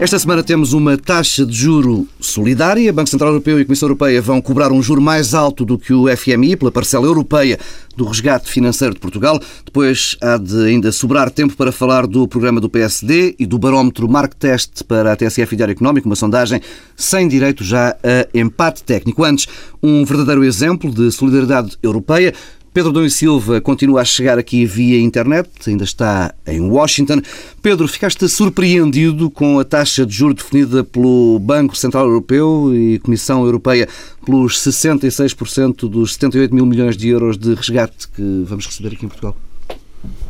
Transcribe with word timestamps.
Esta 0.00 0.18
semana 0.18 0.42
temos 0.42 0.72
uma 0.72 0.96
taxa 0.96 1.44
de 1.44 1.54
juro 1.54 2.08
solidária. 2.18 2.90
Banco 2.90 3.10
Central 3.10 3.32
Europeu 3.32 3.60
e 3.60 3.66
Comissão 3.66 3.86
Europeia 3.86 4.22
vão 4.22 4.40
cobrar 4.40 4.72
um 4.72 4.82
juro 4.82 4.98
mais 4.98 5.34
alto 5.34 5.62
do 5.62 5.78
que 5.78 5.92
o 5.92 6.06
FMI 6.16 6.56
pela 6.56 6.72
parcela 6.72 7.04
europeia 7.04 7.58
do 7.94 8.06
resgate 8.06 8.50
financeiro 8.50 8.94
de 8.94 9.00
Portugal. 9.00 9.38
Depois 9.62 10.16
há 10.22 10.38
de 10.38 10.56
ainda 10.64 10.90
sobrar 10.90 11.30
tempo 11.30 11.54
para 11.54 11.70
falar 11.70 12.06
do 12.06 12.26
programa 12.26 12.62
do 12.62 12.70
PSD 12.70 13.36
e 13.38 13.44
do 13.44 13.58
barómetro 13.58 14.08
Mark 14.08 14.32
Test 14.32 14.84
para 14.84 15.12
a 15.12 15.16
TSF 15.16 15.54
Diário 15.54 15.72
Económico, 15.72 16.08
uma 16.08 16.16
sondagem 16.16 16.62
sem 16.96 17.28
direito 17.28 17.62
já 17.62 17.90
a 18.02 18.26
empate 18.32 18.82
técnico. 18.82 19.22
Antes, 19.22 19.48
um 19.82 20.02
verdadeiro 20.02 20.42
exemplo 20.42 20.90
de 20.90 21.12
solidariedade 21.12 21.76
europeia. 21.82 22.32
Pedro 22.72 22.92
Dom 22.92 23.04
e 23.04 23.10
Silva 23.10 23.60
continua 23.60 24.02
a 24.02 24.04
chegar 24.04 24.38
aqui 24.38 24.64
via 24.64 25.00
internet, 25.00 25.50
ainda 25.66 25.82
está 25.82 26.32
em 26.46 26.60
Washington. 26.60 27.20
Pedro, 27.60 27.88
ficaste 27.88 28.28
surpreendido 28.28 29.28
com 29.28 29.58
a 29.58 29.64
taxa 29.64 30.06
de 30.06 30.14
juros 30.14 30.36
definida 30.36 30.84
pelo 30.84 31.40
Banco 31.40 31.76
Central 31.76 32.04
Europeu 32.06 32.72
e 32.72 33.00
Comissão 33.00 33.44
Europeia 33.44 33.88
pelos 34.24 34.56
66% 34.60 35.88
dos 35.88 36.14
78 36.14 36.54
mil 36.54 36.64
milhões 36.64 36.96
de 36.96 37.08
euros 37.08 37.36
de 37.36 37.54
resgate 37.54 38.06
que 38.08 38.44
vamos 38.46 38.66
receber 38.66 38.94
aqui 38.94 39.04
em 39.04 39.08
Portugal? 39.08 39.36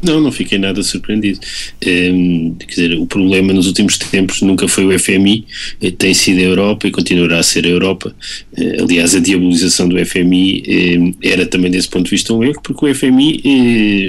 Não, 0.02 0.18
não 0.18 0.32
fiquei 0.32 0.58
nada 0.58 0.82
surpreendido. 0.82 1.40
Um, 1.86 2.54
quer 2.58 2.66
dizer, 2.66 2.98
o 2.98 3.06
problema 3.06 3.52
nos 3.52 3.66
últimos 3.66 3.98
tempos 3.98 4.40
nunca 4.40 4.66
foi 4.66 4.86
o 4.86 4.98
FMI, 4.98 5.44
eh, 5.82 5.90
tem 5.90 6.14
sido 6.14 6.38
a 6.38 6.42
Europa 6.42 6.88
e 6.88 6.90
continuará 6.90 7.38
a 7.38 7.42
ser 7.42 7.66
a 7.66 7.68
Europa. 7.68 8.14
Uh, 8.56 8.84
aliás, 8.84 9.14
a 9.14 9.20
diabolização 9.20 9.88
do 9.88 10.04
FMI 10.04 10.98
um, 10.98 11.14
era 11.22 11.44
também 11.44 11.70
desse 11.70 11.88
ponto 11.88 12.04
de 12.04 12.10
vista 12.12 12.32
um 12.32 12.42
erro, 12.42 12.60
porque 12.62 12.86
o 12.86 12.94
FMI 12.94 13.42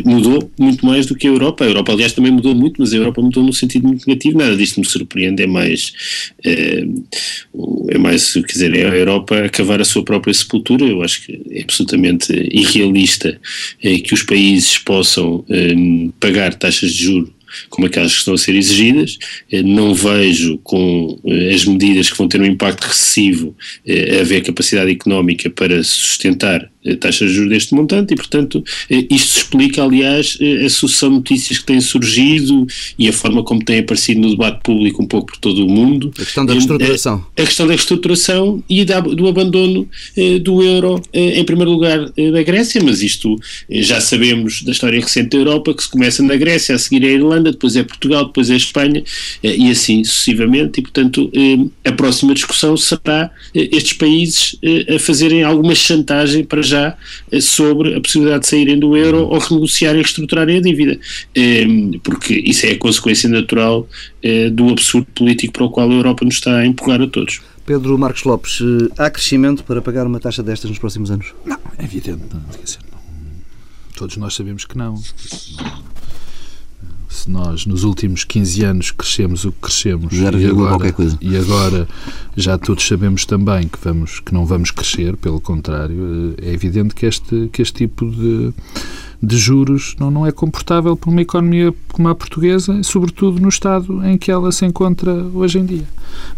uh, 0.05 0.09
mudou 0.09 0.49
muito 0.57 0.85
mais 0.85 1.05
do 1.05 1.15
que 1.15 1.27
a 1.27 1.29
Europa. 1.29 1.65
A 1.65 1.67
Europa, 1.67 1.91
aliás, 1.91 2.13
também 2.13 2.31
mudou 2.31 2.55
muito, 2.55 2.75
mas 2.79 2.93
a 2.93 2.95
Europa 2.95 3.21
mudou 3.21 3.43
num 3.43 3.51
sentido 3.51 3.85
muito 3.85 4.07
negativo. 4.07 4.37
Nada 4.37 4.55
disto 4.55 4.79
me 4.79 4.85
surpreende, 4.85 5.43
é 5.43 5.47
mais, 5.47 5.91
é 7.89 7.97
mais, 7.97 8.33
quer 8.33 8.53
dizer, 8.53 8.75
é 8.75 8.89
a 8.89 8.95
Europa 8.95 9.49
cavar 9.49 9.81
a 9.81 9.85
sua 9.85 10.03
própria 10.03 10.33
sepultura. 10.33 10.85
Eu 10.85 11.01
acho 11.01 11.25
que 11.25 11.41
é 11.51 11.63
absolutamente 11.63 12.31
irrealista 12.49 13.39
que 13.81 14.13
os 14.13 14.23
países 14.23 14.77
possam 14.77 15.43
pagar 16.19 16.53
taxas 16.55 16.91
de 16.91 17.03
juros 17.03 17.31
como 17.69 17.87
aquelas 17.87 18.13
que 18.13 18.19
estão 18.19 18.33
a 18.33 18.37
ser 18.37 18.55
exigidas. 18.55 19.17
Eh, 19.51 19.61
não 19.61 19.93
vejo 19.93 20.57
com 20.59 21.19
eh, 21.25 21.53
as 21.53 21.65
medidas 21.65 22.09
que 22.09 22.17
vão 22.17 22.27
ter 22.27 22.41
um 22.41 22.45
impacto 22.45 22.85
recessivo 22.85 23.55
eh, 23.85 24.21
haver 24.21 24.41
capacidade 24.41 24.91
económica 24.91 25.49
para 25.49 25.83
sustentar 25.83 26.70
taxas 26.99 27.29
de 27.29 27.35
juros 27.35 27.49
deste 27.49 27.73
montante 27.73 28.13
e, 28.13 28.17
portanto, 28.17 28.63
isto 28.89 29.37
explica, 29.37 29.83
aliás, 29.83 30.37
a 30.65 30.69
sucessão 30.69 31.09
de 31.09 31.15
notícias 31.15 31.59
que 31.59 31.65
têm 31.65 31.81
surgido 31.81 32.65
e 32.97 33.07
a 33.07 33.13
forma 33.13 33.43
como 33.43 33.63
têm 33.63 33.79
aparecido 33.79 34.21
no 34.21 34.31
debate 34.31 34.61
público 34.63 35.03
um 35.03 35.07
pouco 35.07 35.27
por 35.27 35.37
todo 35.37 35.65
o 35.65 35.69
mundo. 35.69 36.11
A 36.17 36.23
questão 36.23 36.45
da 36.45 36.53
reestruturação. 36.53 37.25
A, 37.37 37.41
a 37.41 37.45
questão 37.45 37.67
da 37.67 37.73
reestruturação 37.73 38.63
e 38.69 38.85
da, 38.85 38.99
do 38.99 39.27
abandono 39.27 39.87
do 40.41 40.63
euro, 40.63 41.01
em 41.13 41.43
primeiro 41.43 41.71
lugar, 41.71 41.99
da 42.09 42.43
Grécia, 42.43 42.81
mas 42.83 43.01
isto 43.01 43.35
já 43.69 43.99
sabemos 44.01 44.61
da 44.63 44.71
história 44.71 44.99
recente 44.99 45.29
da 45.29 45.37
Europa, 45.37 45.73
que 45.73 45.83
se 45.83 45.89
começa 45.89 46.23
na 46.23 46.35
Grécia, 46.35 46.75
a 46.75 46.79
seguir 46.79 47.05
a 47.05 47.09
Irlanda, 47.09 47.51
depois 47.51 47.75
é 47.75 47.83
Portugal, 47.83 48.25
depois 48.25 48.49
é 48.49 48.55
Espanha 48.55 49.03
eh, 49.43 49.55
e 49.55 49.71
assim 49.71 50.03
sucessivamente. 50.03 50.79
E, 50.79 50.81
portanto, 50.81 51.31
eh, 51.33 51.89
a 51.89 51.91
próxima 51.91 52.33
discussão 52.33 52.75
será 52.77 53.31
eh, 53.55 53.69
estes 53.71 53.93
países 53.93 54.55
a 54.93 54.99
fazerem 54.99 55.43
alguma 55.43 55.75
chantagem 55.75 56.43
para 56.43 56.61
já 56.71 56.97
sobre 57.39 57.95
a 57.95 58.01
possibilidade 58.01 58.41
de 58.43 58.47
saírem 58.47 58.79
do 58.79 58.97
euro 58.97 59.27
ou 59.27 59.37
renegociarem 59.37 59.99
e 59.99 60.03
reestruturarem 60.03 60.57
a 60.57 60.61
dívida, 60.61 60.99
porque 62.03 62.33
isso 62.33 62.65
é 62.65 62.71
a 62.71 62.77
consequência 62.77 63.29
natural 63.29 63.87
do 64.53 64.69
absurdo 64.69 65.07
político 65.13 65.53
para 65.53 65.65
o 65.65 65.69
qual 65.69 65.89
a 65.89 65.93
Europa 65.93 66.25
nos 66.25 66.35
está 66.35 66.57
a 66.57 66.65
empurrar 66.65 67.01
a 67.01 67.07
todos. 67.07 67.41
Pedro 67.65 67.97
Marcos 67.97 68.23
Lopes, 68.23 68.59
há 68.97 69.09
crescimento 69.09 69.63
para 69.63 69.81
pagar 69.81 70.07
uma 70.07 70.19
taxa 70.19 70.41
destas 70.41 70.69
nos 70.69 70.79
próximos 70.79 71.11
anos? 71.11 71.33
Não, 71.45 71.59
é 71.77 71.83
evidente. 71.83 72.23
Não, 72.33 72.41
todos 73.95 74.17
nós 74.17 74.33
sabemos 74.33 74.65
que 74.65 74.77
não. 74.77 74.95
não 74.95 75.90
se 77.11 77.29
nós 77.29 77.65
nos 77.65 77.83
últimos 77.83 78.23
15 78.23 78.63
anos 78.63 78.91
crescemos 78.91 79.43
o 79.43 79.51
que 79.51 79.59
crescemos 79.59 80.13
e 80.13 80.25
agora, 80.25 80.95
e 81.19 81.35
agora 81.35 81.87
já 82.37 82.57
todos 82.57 82.87
sabemos 82.87 83.25
também 83.25 83.67
que, 83.67 83.77
vamos, 83.83 84.21
que 84.21 84.33
não 84.33 84.45
vamos 84.45 84.71
crescer, 84.71 85.17
pelo 85.17 85.41
contrário, 85.41 86.33
eh, 86.39 86.49
é 86.49 86.53
evidente 86.53 86.95
que 86.95 87.05
este, 87.05 87.49
que 87.51 87.61
este 87.61 87.85
tipo 87.85 88.09
de, 88.09 88.53
de 89.21 89.37
juros 89.37 89.93
não, 89.99 90.09
não 90.09 90.25
é 90.25 90.31
comportável 90.31 90.95
para 90.95 91.09
uma 91.09 91.21
economia 91.21 91.73
como 91.91 92.07
a 92.07 92.15
portuguesa, 92.15 92.81
sobretudo 92.81 93.41
no 93.41 93.49
estado 93.49 94.03
em 94.05 94.17
que 94.17 94.31
ela 94.31 94.49
se 94.51 94.65
encontra 94.65 95.13
hoje 95.13 95.59
em 95.59 95.65
dia. 95.65 95.87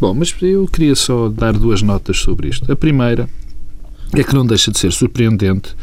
Bom, 0.02 0.16
mas 0.16 0.34
eu 0.42 0.68
queria 0.68 0.96
só 0.96 1.30
dar 1.30 1.54
duas 1.54 1.84
notas 1.84 2.18
sobre 2.18 2.50
isto. 2.50 2.70
A 2.72 2.76
primeira 2.76 3.30
é 4.12 4.24
que 4.24 4.34
não 4.34 4.46
deixa 4.46 4.72
de 4.72 4.80
ser 4.80 4.92
surpreendente 4.92 5.76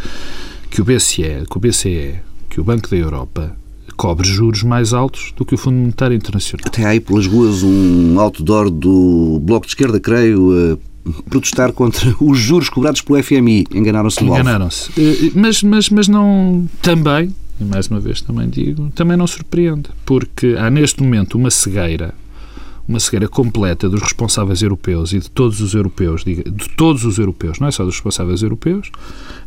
que 0.68 0.80
o 0.80 0.84
BCE, 0.84 1.46
que 1.48 1.56
o 1.56 1.60
BCE, 1.60 2.16
que 2.48 2.60
o 2.60 2.64
Banco 2.64 2.90
da 2.90 2.96
Europa 2.96 3.59
cobre 4.00 4.26
juros 4.26 4.62
mais 4.62 4.94
altos 4.94 5.30
do 5.36 5.44
que 5.44 5.54
o 5.54 5.58
Fundo 5.58 5.76
Monetário 5.76 6.16
Internacional. 6.16 6.64
Até 6.66 6.86
aí 6.86 6.98
pelas 6.98 7.26
ruas 7.26 7.62
um 7.62 8.18
outdoor 8.18 8.70
do 8.70 9.38
Bloco 9.42 9.66
de 9.66 9.72
Esquerda, 9.72 10.00
creio, 10.00 10.80
protestar 11.28 11.70
contra 11.74 12.14
os 12.18 12.38
juros 12.38 12.70
cobrados 12.70 13.02
pelo 13.02 13.22
FMI. 13.22 13.66
Enganaram-se 13.70 14.24
no 14.24 14.32
Enganaram-se. 14.32 14.90
Eh, 14.98 15.32
mas, 15.34 15.62
mas, 15.62 15.90
mas 15.90 16.08
não 16.08 16.66
também, 16.80 17.34
e 17.60 17.64
mais 17.64 17.88
uma 17.88 18.00
vez 18.00 18.22
também 18.22 18.48
digo, 18.48 18.90
também 18.94 19.18
não 19.18 19.26
surpreende, 19.26 19.90
porque 20.06 20.56
há 20.58 20.70
neste 20.70 21.02
momento 21.02 21.36
uma 21.36 21.50
cegueira 21.50 22.14
uma 22.90 22.98
cegueira 22.98 23.28
completa 23.28 23.88
dos 23.88 24.02
responsáveis 24.02 24.62
europeus 24.62 25.12
e 25.12 25.20
de 25.20 25.30
todos 25.30 25.60
os 25.60 25.74
europeus, 25.74 26.24
de 26.24 26.42
todos 26.76 27.04
os 27.04 27.18
europeus, 27.18 27.60
não 27.60 27.68
é 27.68 27.70
só 27.70 27.84
dos 27.84 27.94
responsáveis 27.94 28.42
europeus, 28.42 28.90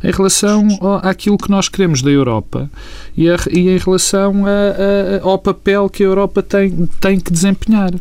em 0.02 0.10
relação 0.10 0.66
àquilo 1.02 1.36
que 1.36 1.50
nós 1.50 1.68
queremos 1.68 2.00
da 2.00 2.10
Europa 2.10 2.70
e, 3.14 3.28
a, 3.28 3.36
e 3.52 3.68
em 3.68 3.78
relação 3.78 4.46
a, 4.46 4.50
a, 4.50 5.28
ao 5.28 5.38
papel 5.38 5.90
que 5.90 6.02
a 6.02 6.06
Europa 6.06 6.42
tem, 6.42 6.88
tem 6.98 7.20
que 7.20 7.30
desempenhar. 7.30 7.92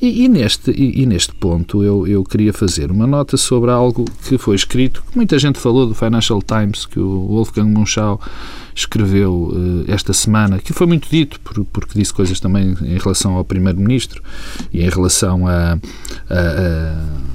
E, 0.00 0.24
e 0.24 0.28
neste, 0.28 0.70
e, 0.70 1.02
e, 1.02 1.06
neste 1.06 1.34
ponto 1.34 1.82
eu, 1.82 2.06
eu 2.06 2.22
queria 2.22 2.52
fazer 2.52 2.92
uma 2.92 3.06
nota 3.06 3.36
sobre 3.36 3.72
algo 3.72 4.04
que 4.28 4.38
foi 4.38 4.54
escrito, 4.54 5.02
que 5.10 5.16
muita 5.16 5.36
gente 5.40 5.58
falou 5.58 5.88
do 5.88 5.94
Financial 5.94 6.40
Times, 6.40 6.86
que 6.86 7.00
o 7.00 7.26
Wolfgang 7.26 7.68
Munchau 7.68 8.20
escreveu 8.80 9.50
uh, 9.52 9.84
esta 9.88 10.12
semana, 10.12 10.58
que 10.58 10.72
foi 10.72 10.86
muito 10.86 11.08
dito, 11.10 11.40
por, 11.40 11.64
porque 11.66 11.98
disse 11.98 12.12
coisas 12.12 12.40
também 12.40 12.76
em 12.82 12.98
relação 12.98 13.34
ao 13.34 13.44
Primeiro-Ministro 13.44 14.22
e 14.72 14.82
em 14.82 14.88
relação 14.88 15.46
a, 15.46 15.78
a, 16.30 17.28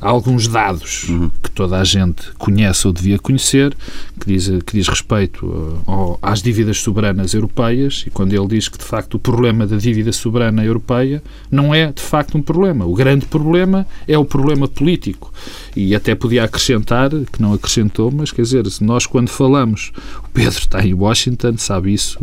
a 0.00 0.08
alguns 0.08 0.48
dados 0.48 1.08
uhum. 1.08 1.30
que 1.42 1.50
toda 1.50 1.78
a 1.78 1.84
gente 1.84 2.32
conhece 2.38 2.86
ou 2.86 2.92
devia 2.92 3.18
conhecer, 3.18 3.76
que 4.18 4.26
diz, 4.26 4.48
que 4.64 4.72
diz 4.72 4.88
respeito 4.88 5.46
uh, 5.46 6.18
às 6.22 6.42
dívidas 6.42 6.78
soberanas 6.78 7.34
europeias, 7.34 8.04
e 8.06 8.10
quando 8.10 8.32
ele 8.32 8.46
diz 8.48 8.68
que, 8.68 8.78
de 8.78 8.84
facto, 8.84 9.14
o 9.14 9.18
problema 9.18 9.66
da 9.66 9.76
dívida 9.76 10.10
soberana 10.12 10.64
europeia 10.64 11.22
não 11.50 11.74
é, 11.74 11.92
de 11.92 12.02
facto, 12.02 12.38
um 12.38 12.42
problema. 12.42 12.86
O 12.86 12.94
grande 12.94 13.26
problema 13.26 13.86
é 14.08 14.16
o 14.16 14.24
problema 14.24 14.66
político. 14.66 15.32
E 15.76 15.94
até 15.94 16.14
podia 16.14 16.44
acrescentar, 16.44 17.10
que 17.10 17.40
não 17.40 17.52
acrescentou, 17.52 18.10
mas, 18.10 18.32
quer 18.32 18.42
dizer, 18.42 18.64
nós, 18.80 19.06
quando 19.06 19.28
falamos, 19.28 19.92
Pedro 20.32 20.58
está 20.58 20.84
em 20.84 20.94
Washington, 20.94 21.56
sabe 21.56 21.92
isso, 21.92 22.18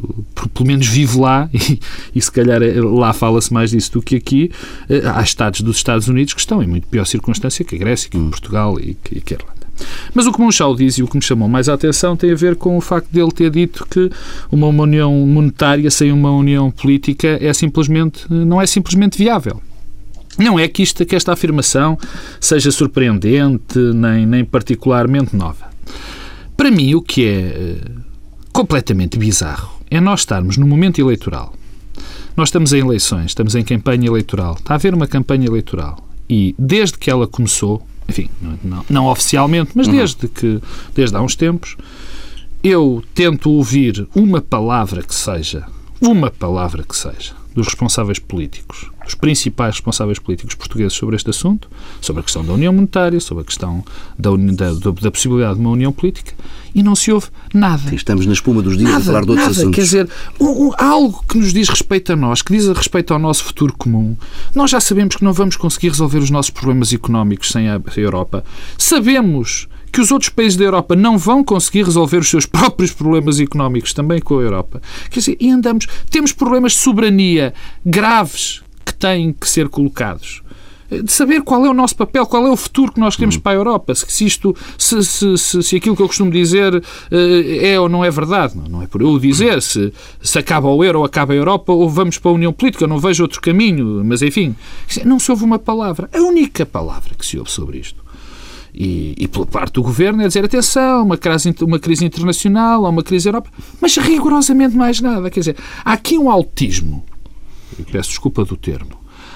pelo 0.54 0.68
menos 0.68 0.88
vive 0.88 1.18
lá, 1.18 1.50
e, 1.54 1.80
e 2.16 2.22
se 2.22 2.32
calhar 2.32 2.62
é, 2.62 2.80
lá 2.82 3.14
fala-se 3.14 3.54
mais 3.54 3.72
disso 3.72 3.94
do 3.94 4.02
que 4.02 4.16
aqui, 4.16 4.52
uh, 4.90 5.10
há 5.16 5.22
Estados 5.22 5.62
dos 5.62 5.78
Estados 5.78 6.08
Unidos 6.08 6.34
que 6.34 6.40
estão 6.40 6.62
em 6.64 6.68
muito 6.68 6.88
pior 6.88 7.06
circunstância 7.06 7.64
que 7.66 7.76
a 7.76 7.78
Grécia, 7.78 8.10
que 8.10 8.18
hum. 8.18 8.30
Portugal 8.30 8.80
e 8.80 8.96
que, 8.96 9.22
que 9.22 9.34
a 9.34 9.38
Irlanda. 9.38 9.58
Mas 10.14 10.26
o 10.26 10.32
que 10.32 10.40
Monchal 10.40 10.76
diz 10.76 10.98
e 10.98 11.04
o 11.04 11.08
que 11.08 11.16
me 11.16 11.22
chamou 11.22 11.48
mais 11.48 11.70
a 11.70 11.74
atenção 11.74 12.16
tem 12.16 12.32
a 12.32 12.36
ver 12.36 12.56
com 12.56 12.78
o 12.78 12.82
facto 12.82 13.10
de 13.12 13.20
ele 13.20 13.32
ter 13.32 13.52
dito 13.52 13.86
que 13.90 14.10
uma, 14.52 14.68
uma 14.68 14.84
união 14.84 15.14
monetária 15.26 15.90
sem 15.92 16.12
uma 16.12 16.32
união 16.32 16.72
política 16.72 17.38
é 17.40 17.54
simplesmente, 17.54 18.26
não 18.30 18.62
é 18.62 18.66
simplesmente 18.66 19.18
viável. 19.18 19.62
Não 20.38 20.60
é 20.60 20.68
que, 20.68 20.84
isto, 20.84 21.04
que 21.06 21.16
esta 21.16 21.34
afirmação 21.34 21.98
seja 22.40 22.70
surpreendente 22.72 23.78
nem, 23.78 24.26
nem 24.26 24.46
particularmente 24.46 25.36
nova. 25.36 25.66
Para 26.58 26.72
mim, 26.72 26.96
o 26.96 27.02
que 27.02 27.24
é 27.24 27.40
eh, 27.40 27.92
completamente 28.52 29.18
bizarro 29.18 29.80
é 29.90 30.02
nós 30.02 30.22
estarmos 30.22 30.58
no 30.58 30.66
momento 30.66 31.00
eleitoral. 31.00 31.54
Nós 32.36 32.50
estamos 32.50 32.74
em 32.74 32.80
eleições, 32.80 33.28
estamos 33.28 33.56
em 33.56 33.64
campanha 33.64 34.08
eleitoral. 34.08 34.56
Está 34.56 34.74
a 34.74 34.76
haver 34.76 34.94
uma 34.94 35.08
campanha 35.08 35.46
eleitoral 35.46 36.04
e 36.30 36.56
desde 36.58 36.98
que 36.98 37.10
ela 37.10 37.28
começou, 37.28 37.86
enfim, 38.10 38.30
não, 38.42 38.60
não, 38.64 38.86
não 38.90 39.06
oficialmente, 39.08 39.72
mas 39.76 39.88
uhum. 39.88 39.94
desde 39.94 40.28
que 40.28 40.62
desde 40.94 41.16
há 41.16 41.22
uns 41.22 41.36
tempos, 41.36 41.78
eu 42.64 43.04
tento 43.14 43.52
ouvir 43.52 44.08
uma 44.16 44.42
palavra 44.42 45.02
que 45.02 45.16
seja, 45.16 45.66
uma 46.02 46.30
palavra 46.30 46.84
que 46.84 46.96
seja, 46.96 47.34
dos 47.58 47.66
responsáveis 47.66 48.20
políticos, 48.20 48.86
dos 49.04 49.16
principais 49.16 49.74
responsáveis 49.74 50.20
políticos 50.20 50.54
portugueses 50.54 50.94
sobre 50.94 51.16
este 51.16 51.32
assunto, 51.32 51.68
sobre 52.00 52.20
a 52.20 52.24
questão 52.24 52.46
da 52.46 52.54
união 52.54 52.72
monetária, 52.72 53.20
sobre 53.20 53.42
a 53.42 53.46
questão 53.46 53.84
da, 54.16 54.30
da, 54.36 54.92
da 54.92 55.10
possibilidade 55.12 55.56
de 55.56 55.62
uma 55.62 55.72
união 55.72 55.92
política, 55.92 56.36
e 56.76 56.84
não 56.84 56.96
se 56.96 57.12
ouve 57.12 57.30
nada. 57.52 57.96
Estamos 57.96 58.28
na 58.28 58.34
espuma 58.34 58.62
dos 58.62 58.78
dias 58.78 58.92
nada, 58.92 59.02
a 59.02 59.06
falar 59.06 59.24
de 59.24 59.32
outros 59.32 59.48
nada. 59.48 59.60
assuntos. 59.60 59.76
Quer 59.76 59.82
dizer, 59.82 60.10
um, 60.40 60.68
um, 60.68 60.72
algo 60.78 61.26
que 61.28 61.40
nos 61.40 61.52
diz 61.52 61.68
respeito 61.68 62.14
a 62.14 62.16
nós, 62.16 62.44
que 62.44 62.54
diz 62.54 62.68
respeito 62.68 63.12
ao 63.12 63.20
nosso 63.20 63.44
futuro 63.44 63.74
comum. 63.76 64.16
Nós 64.54 64.70
já 64.70 64.80
sabemos 64.80 65.16
que 65.16 65.24
não 65.24 65.34
vamos 65.34 65.56
conseguir 65.56 65.90
resolver 65.90 66.20
os 66.20 66.30
nossos 66.30 66.52
problemas 66.52 66.94
económicos 66.94 67.50
sem 67.50 67.68
a 67.68 67.82
Europa. 67.96 68.46
Sabemos 68.78 69.68
que 69.98 70.02
os 70.02 70.12
outros 70.12 70.30
países 70.30 70.56
da 70.56 70.64
Europa 70.64 70.96
não 70.96 71.18
vão 71.18 71.44
conseguir 71.44 71.84
resolver 71.84 72.18
os 72.18 72.30
seus 72.30 72.46
próprios 72.46 72.92
problemas 72.92 73.40
económicos 73.40 73.94
também 73.94 74.22
com 74.22 74.38
a 74.38 74.44
Europa. 74.44 74.80
Quer 75.10 75.20
dizer, 75.22 75.38
e 75.40 75.50
andamos. 75.50 75.88
Temos 76.12 76.32
problemas 76.32 76.74
de 76.74 76.78
soberania 76.78 77.52
graves 77.84 78.62
que 78.86 78.94
têm 78.94 79.34
que 79.34 79.50
ser 79.50 79.68
colocados 79.70 80.44
de 80.90 81.12
saber 81.12 81.42
qual 81.42 81.66
é 81.66 81.70
o 81.70 81.74
nosso 81.74 81.98
papel, 81.98 82.26
qual 82.26 82.48
é 82.48 82.50
o 82.50 82.56
futuro 82.56 82.94
que 82.94 83.00
nós 83.00 83.16
queremos 83.18 83.36
para 83.36 83.52
a 83.52 83.56
Europa. 83.56 83.94
Se, 83.94 84.26
isto, 84.26 84.56
se, 84.78 85.04
se, 85.04 85.38
se, 85.38 85.62
se 85.62 85.76
aquilo 85.76 85.98
que 85.98 86.02
eu 86.02 86.08
costumo 86.08 86.32
dizer 86.32 86.82
é 87.12 87.78
ou 87.78 87.90
não 87.90 88.06
é 88.06 88.10
verdade. 88.10 88.56
Não, 88.56 88.64
não 88.70 88.82
é 88.82 88.88
por 88.88 89.02
eu 89.02 89.20
dizer 89.20 89.62
se, 89.62 89.92
se 90.22 90.40
acaba 90.40 90.70
o 90.70 90.82
euro 90.82 91.00
ou 91.00 91.06
acaba 91.06 91.34
a 91.34 91.36
Europa 91.36 91.74
ou 91.74 91.90
vamos 91.90 92.18
para 92.18 92.32
a 92.32 92.36
União 92.36 92.54
Política. 92.54 92.86
Eu 92.86 92.88
não 92.88 93.00
vejo 93.00 93.24
outro 93.24 93.42
caminho, 93.42 94.02
mas 94.06 94.22
enfim, 94.22 94.56
não 95.04 95.20
se 95.20 95.30
ouve 95.30 95.44
uma 95.44 95.60
palavra. 95.60 96.10
A 96.14 96.20
única 96.20 96.66
palavra 96.66 97.16
que 97.16 97.26
se 97.26 97.38
ouve 97.38 97.52
sobre 97.52 97.80
isto 97.80 98.07
e, 98.78 99.16
e 99.18 99.28
pela 99.28 99.46
parte 99.46 99.74
do 99.74 99.82
governo 99.82 100.22
é 100.22 100.28
dizer 100.28 100.46
atenção, 100.46 101.04
uma 101.04 101.18
crise, 101.18 101.56
uma 101.62 101.80
crise 101.80 102.06
internacional, 102.06 102.86
há 102.86 102.90
uma 102.90 103.02
crise 103.02 103.28
Europa, 103.28 103.50
mas 103.82 103.98
rigorosamente 103.98 104.76
mais 104.76 105.02
nada. 105.02 105.32
Quer 105.32 105.40
dizer, 105.40 105.56
há 105.84 105.94
aqui 105.94 106.18
um 106.18 106.30
autismo, 106.30 107.04
peço 107.92 108.10
desculpa 108.10 108.46
do 108.46 108.56
termo, 108.56 108.92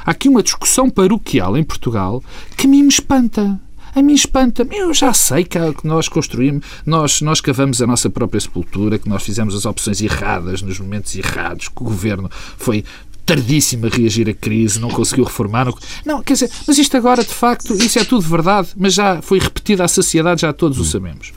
há 0.06 0.12
aqui 0.12 0.30
uma 0.30 0.44
discussão 0.44 0.92
paroquial 0.92 1.58
em 1.58 1.64
Portugal 1.64 2.24
que 2.56 2.68
me 2.68 2.88
espanta. 2.88 3.60
A 3.94 4.02
mim 4.02 4.14
espanta. 4.14 4.66
Eu 4.72 4.94
já 4.94 5.14
sei 5.14 5.44
que 5.44 5.60
nós 5.84 6.08
construímos, 6.08 6.66
nós, 6.86 7.20
nós 7.20 7.42
cavamos 7.42 7.82
a 7.82 7.88
nossa 7.88 8.10
própria 8.10 8.40
sepultura, 8.40 8.98
que 8.98 9.10
nós 9.10 9.22
fizemos 9.22 9.54
as 9.54 9.66
opções 9.66 10.02
erradas 10.02 10.62
nos 10.62 10.80
momentos 10.80 11.14
errados, 11.14 11.68
que 11.68 11.82
o 11.82 11.84
governo 11.84 12.30
foi 12.58 12.86
tardíssimo 13.32 13.86
a 13.86 13.90
reagir 13.90 14.30
à 14.30 14.34
crise, 14.34 14.80
não 14.80 14.90
conseguiu 14.90 15.24
reformar. 15.24 15.68
Não, 16.06 16.22
quer 16.22 16.34
dizer, 16.34 16.52
mas 16.68 16.78
isto 16.78 16.98
agora, 16.98 17.24
de 17.24 17.34
facto, 17.34 17.74
isso 17.74 17.98
é 17.98 18.04
tudo 18.04 18.28
verdade, 18.28 18.70
mas 18.76 18.94
já 18.94 19.22
foi 19.22 19.40
repetido 19.40 19.82
à 19.84 19.88
sociedade, 19.88 20.42
já 20.42 20.52
todos 20.52 20.78
o 20.80 20.84
sabemos. 20.84 21.32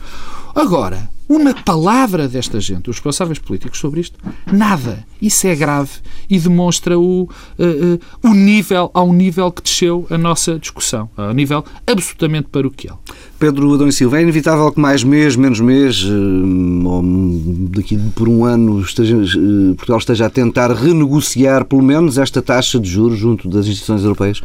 Agora, 0.54 1.10
uma 1.28 1.54
palavra 1.54 2.28
desta 2.28 2.60
gente, 2.60 2.90
os 2.90 2.96
responsáveis 2.96 3.38
políticos, 3.38 3.78
sobre 3.78 4.00
isto, 4.00 4.18
nada. 4.52 5.04
Isso 5.20 5.46
é 5.46 5.54
grave 5.56 5.90
e 6.28 6.38
demonstra 6.38 6.98
o, 6.98 7.22
uh, 7.22 7.28
uh, 7.58 8.00
o 8.22 8.34
nível, 8.34 8.90
ao 8.92 9.12
nível 9.12 9.50
que 9.50 9.62
desceu 9.62 10.06
a 10.10 10.18
nossa 10.18 10.58
discussão, 10.58 11.08
a 11.16 11.32
nível 11.32 11.64
absolutamente 11.86 12.48
paroquial. 12.52 13.00
Pedro 13.38 13.74
Adão 13.74 13.88
e 13.88 13.92
Silva, 13.92 14.18
é 14.18 14.22
inevitável 14.22 14.70
que 14.70 14.78
mais 14.78 15.02
mês, 15.02 15.34
menos 15.34 15.60
mês, 15.60 16.04
uh, 16.04 16.86
ou 16.86 17.02
daqui 17.70 17.98
por 18.14 18.28
um 18.28 18.44
ano, 18.44 18.80
esteja, 18.80 19.16
Portugal 19.76 19.98
esteja 19.98 20.26
a 20.26 20.30
tentar 20.30 20.70
renegociar 20.72 21.64
pelo 21.64 21.82
menos 21.82 22.18
esta 22.18 22.40
taxa 22.42 22.78
de 22.78 22.88
juros 22.88 23.18
junto 23.18 23.48
das 23.48 23.66
instituições 23.66 24.02
europeias? 24.02 24.40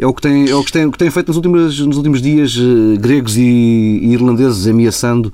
É 0.00 0.06
o 0.06 0.14
que 0.14 0.22
tem, 0.22 0.48
é 0.48 0.54
o 0.54 0.64
que 0.64 0.72
tem, 0.72 0.90
que 0.90 0.96
tem 0.96 1.10
feito 1.10 1.28
nos 1.28 1.36
últimos, 1.36 1.78
nos 1.80 1.96
últimos 1.98 2.22
dias 2.22 2.56
gregos 2.98 3.36
e, 3.36 3.42
e 3.42 4.12
irlandeses 4.14 4.66
ameaçando 4.66 5.26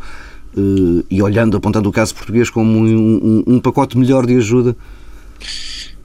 uh, 0.57 1.05
e 1.09 1.23
olhando, 1.23 1.57
apontando 1.57 1.89
o 1.89 1.93
caso 1.93 2.13
português 2.17 2.51
como 2.51 2.77
um, 2.77 2.85
um, 2.85 3.45
um 3.47 3.61
pacote 3.61 3.97
melhor 3.97 4.27
de 4.27 4.35
ajuda? 4.35 4.77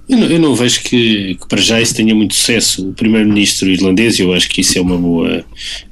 Eu 0.07 0.17
não, 0.17 0.27
eu 0.27 0.39
não 0.39 0.55
vejo 0.55 0.83
que, 0.83 1.35
que, 1.39 1.47
para 1.47 1.59
já 1.61 1.81
isso 1.81 1.95
tenha 1.95 2.13
muito 2.13 2.35
sucesso. 2.35 2.89
O 2.89 2.93
primeiro-ministro 2.93 3.67
irlandês, 3.69 4.19
eu 4.19 4.33
acho 4.33 4.49
que 4.49 4.61
isso 4.61 4.77
é 4.77 4.81
uma 4.81 4.97
boa 4.97 5.43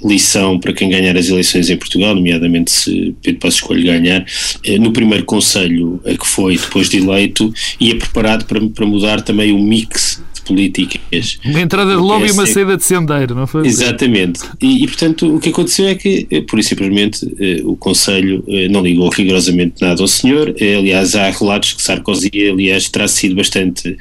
lição 0.04 0.60
para 0.60 0.74
quem 0.74 0.90
ganhar 0.90 1.16
as 1.18 1.30
eleições 1.30 1.70
em 1.72 1.78
Portugal, 1.78 2.14
nomeadamente 2.14 2.72
se 2.72 3.16
Pedro 3.24 3.40
Passos 3.40 3.62
Coelho 3.62 3.86
ganhar. 3.86 4.26
Eh, 4.64 4.78
no 4.78 4.92
primeiro 4.92 5.24
conselho 5.26 6.02
a 6.06 6.16
que 6.18 6.28
foi 6.28 6.58
depois 6.58 6.90
de 6.90 6.98
eleito, 6.98 7.52
ia 7.80 7.98
preparado 7.98 8.46
para, 8.46 8.60
para 8.60 8.86
mudar 8.86 9.22
também 9.22 9.54
o 9.54 9.58
mix 9.58 10.22
políticas. 10.50 11.40
Uma 11.46 11.62
entrada 11.62 11.92
de 11.92 11.98
lobby 11.98 12.28
e 12.28 12.32
uma 12.32 12.48
saída 12.48 12.76
de 12.76 12.84
sendeiro, 12.84 13.36
não 13.36 13.46
foi? 13.46 13.68
Exatamente. 13.68 14.42
E, 14.60 14.84
e, 14.84 14.88
portanto, 14.88 15.36
o 15.36 15.40
que 15.40 15.50
aconteceu 15.50 15.88
é 15.88 15.94
que, 15.94 16.28
eh, 16.32 16.42
por 16.42 16.62
simplesmente, 16.64 17.32
eh, 17.40 17.62
o 17.64 17.76
Conselho 17.76 18.44
eh, 18.48 18.68
não 18.68 18.82
ligou 18.82 19.08
rigorosamente 19.10 19.76
nada 19.80 20.02
ao 20.02 20.08
senhor. 20.08 20.56
Aliás, 20.60 21.16
há 21.16 21.30
relatos 21.30 21.74
que 21.74 21.84
Sarkozy, 21.84 22.32
aliás, 22.52 22.90
terá 22.90 23.08
sido 23.08 23.36
bastante 23.36 23.96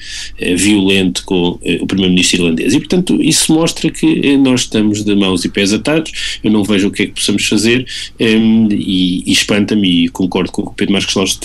violento 0.57 1.23
com 1.25 1.59
o 1.81 1.87
primeiro-ministro 1.87 2.39
irlandês. 2.41 2.73
E, 2.73 2.79
portanto, 2.79 3.23
isso 3.23 3.53
mostra 3.53 3.91
que 3.91 4.37
nós 4.39 4.63
estamos 4.63 5.05
de 5.05 5.15
mãos 5.15 5.45
e 5.45 5.49
pés 5.49 5.73
atados. 5.73 6.39
Eu 6.43 6.51
não 6.51 6.65
vejo 6.65 6.89
o 6.89 6.91
que 6.91 7.03
é 7.03 7.07
que 7.07 7.13
possamos 7.13 7.47
fazer 7.47 7.87
ehm, 8.19 8.69
e, 8.71 9.23
e 9.27 9.33
espanta-me, 9.33 10.05
e 10.05 10.09
concordo 10.09 10.51
com 10.51 10.63
o 10.63 10.67
que 10.67 10.71
o 10.71 10.75
Pedro 10.75 10.95
Marcos 10.95 11.15
Lopes 11.15 11.39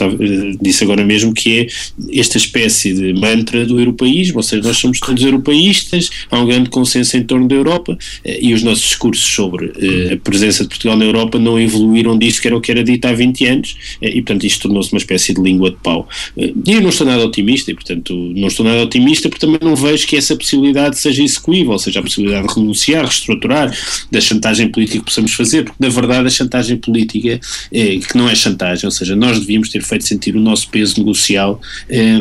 disse 0.62 0.84
agora 0.84 1.04
mesmo, 1.04 1.34
que 1.34 1.60
é 1.60 1.68
esta 2.20 2.38
espécie 2.38 2.94
de 2.94 3.14
mantra 3.14 3.66
do 3.66 3.80
europeísmo, 3.80 4.38
ou 4.38 4.44
seja, 4.44 4.64
nós 4.64 4.78
somos 4.78 4.93
somos 4.94 5.00
todos 5.00 5.24
europeístas, 5.24 6.10
há 6.30 6.40
um 6.40 6.46
grande 6.46 6.70
consenso 6.70 7.18
em 7.18 7.24
torno 7.24 7.48
da 7.48 7.56
Europa 7.56 7.98
eh, 8.24 8.40
e 8.42 8.54
os 8.54 8.62
nossos 8.64 8.84
discursos 8.84 9.24
sobre 9.24 9.72
eh, 9.78 10.14
a 10.14 10.18
presença 10.18 10.64
de 10.64 10.70
Portugal 10.70 10.98
na 10.98 11.06
Europa 11.06 11.40
não 11.40 11.60
evoluíram 11.60 12.18
disso 12.18 12.42
que 12.42 12.48
era 12.48 12.56
o 12.56 12.62
que 12.62 12.72
era 12.72 12.84
dito 12.84 13.06
há 13.06 13.14
20 13.14 13.46
anos 13.48 13.78
eh, 14.02 14.10
e, 14.10 14.22
portanto, 14.22 14.46
isto 14.46 14.62
tornou-se 14.64 14.92
uma 14.92 14.98
espécie 14.98 15.34
de 15.34 15.42
língua 15.42 15.72
de 15.72 15.78
pau. 15.78 16.08
E 16.38 16.72
eu 16.72 16.82
não 16.82 16.90
estou 16.90 17.08
nada 17.08 17.26
otimista 17.26 17.72
e, 17.72 17.74
portanto, 17.74 18.14
não 18.36 18.48
estou 18.48 18.66
nada 18.66 18.84
otimista 18.84 19.30
porque 19.30 19.46
também 19.46 19.60
não 19.62 19.76
vejo 19.76 20.06
que 20.06 20.16
essa 20.16 20.36
possibilidade 20.36 20.98
seja 20.98 21.24
execuível, 21.24 21.72
ou 21.72 21.80
seja, 21.80 22.00
a 22.00 22.04
possibilidade 22.04 22.48
de 22.48 22.54
renunciar, 22.54 23.04
reestruturar, 23.04 23.76
da 24.12 24.22
chantagem 24.22 24.70
política 24.70 25.00
que 25.00 25.06
possamos 25.06 25.34
fazer, 25.34 25.64
porque, 25.64 25.78
na 25.80 25.90
verdade, 25.90 26.28
a 26.28 26.30
chantagem 26.30 26.78
política, 26.78 27.40
que 27.72 28.16
não 28.18 28.30
é 28.30 28.36
chantagem, 28.36 28.86
ou 28.86 28.92
seja, 28.92 29.16
nós 29.16 29.40
devíamos 29.40 29.70
ter 29.70 29.82
feito 29.82 30.04
sentir 30.04 30.36
o 30.36 30.40
nosso 30.40 30.70
peso 30.70 31.00
negocial 31.00 31.60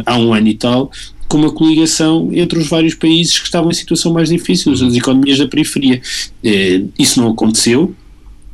há 0.06 0.16
um 0.18 0.32
ano 0.32 0.48
e 0.48 0.54
tal, 0.54 0.90
com 1.28 1.38
uma 1.38 1.50
coligação 1.50 2.28
entre 2.32 2.58
os 2.58 2.68
vários 2.68 2.94
países 2.94 3.38
que 3.38 3.46
estavam 3.46 3.70
em 3.70 3.74
situação 3.74 4.12
mais 4.12 4.28
difícil, 4.28 4.72
as 4.72 4.94
economias 4.94 5.38
da 5.38 5.48
periferia. 5.48 6.00
Eh, 6.44 6.82
isso 6.98 7.20
não 7.20 7.30
aconteceu, 7.30 7.94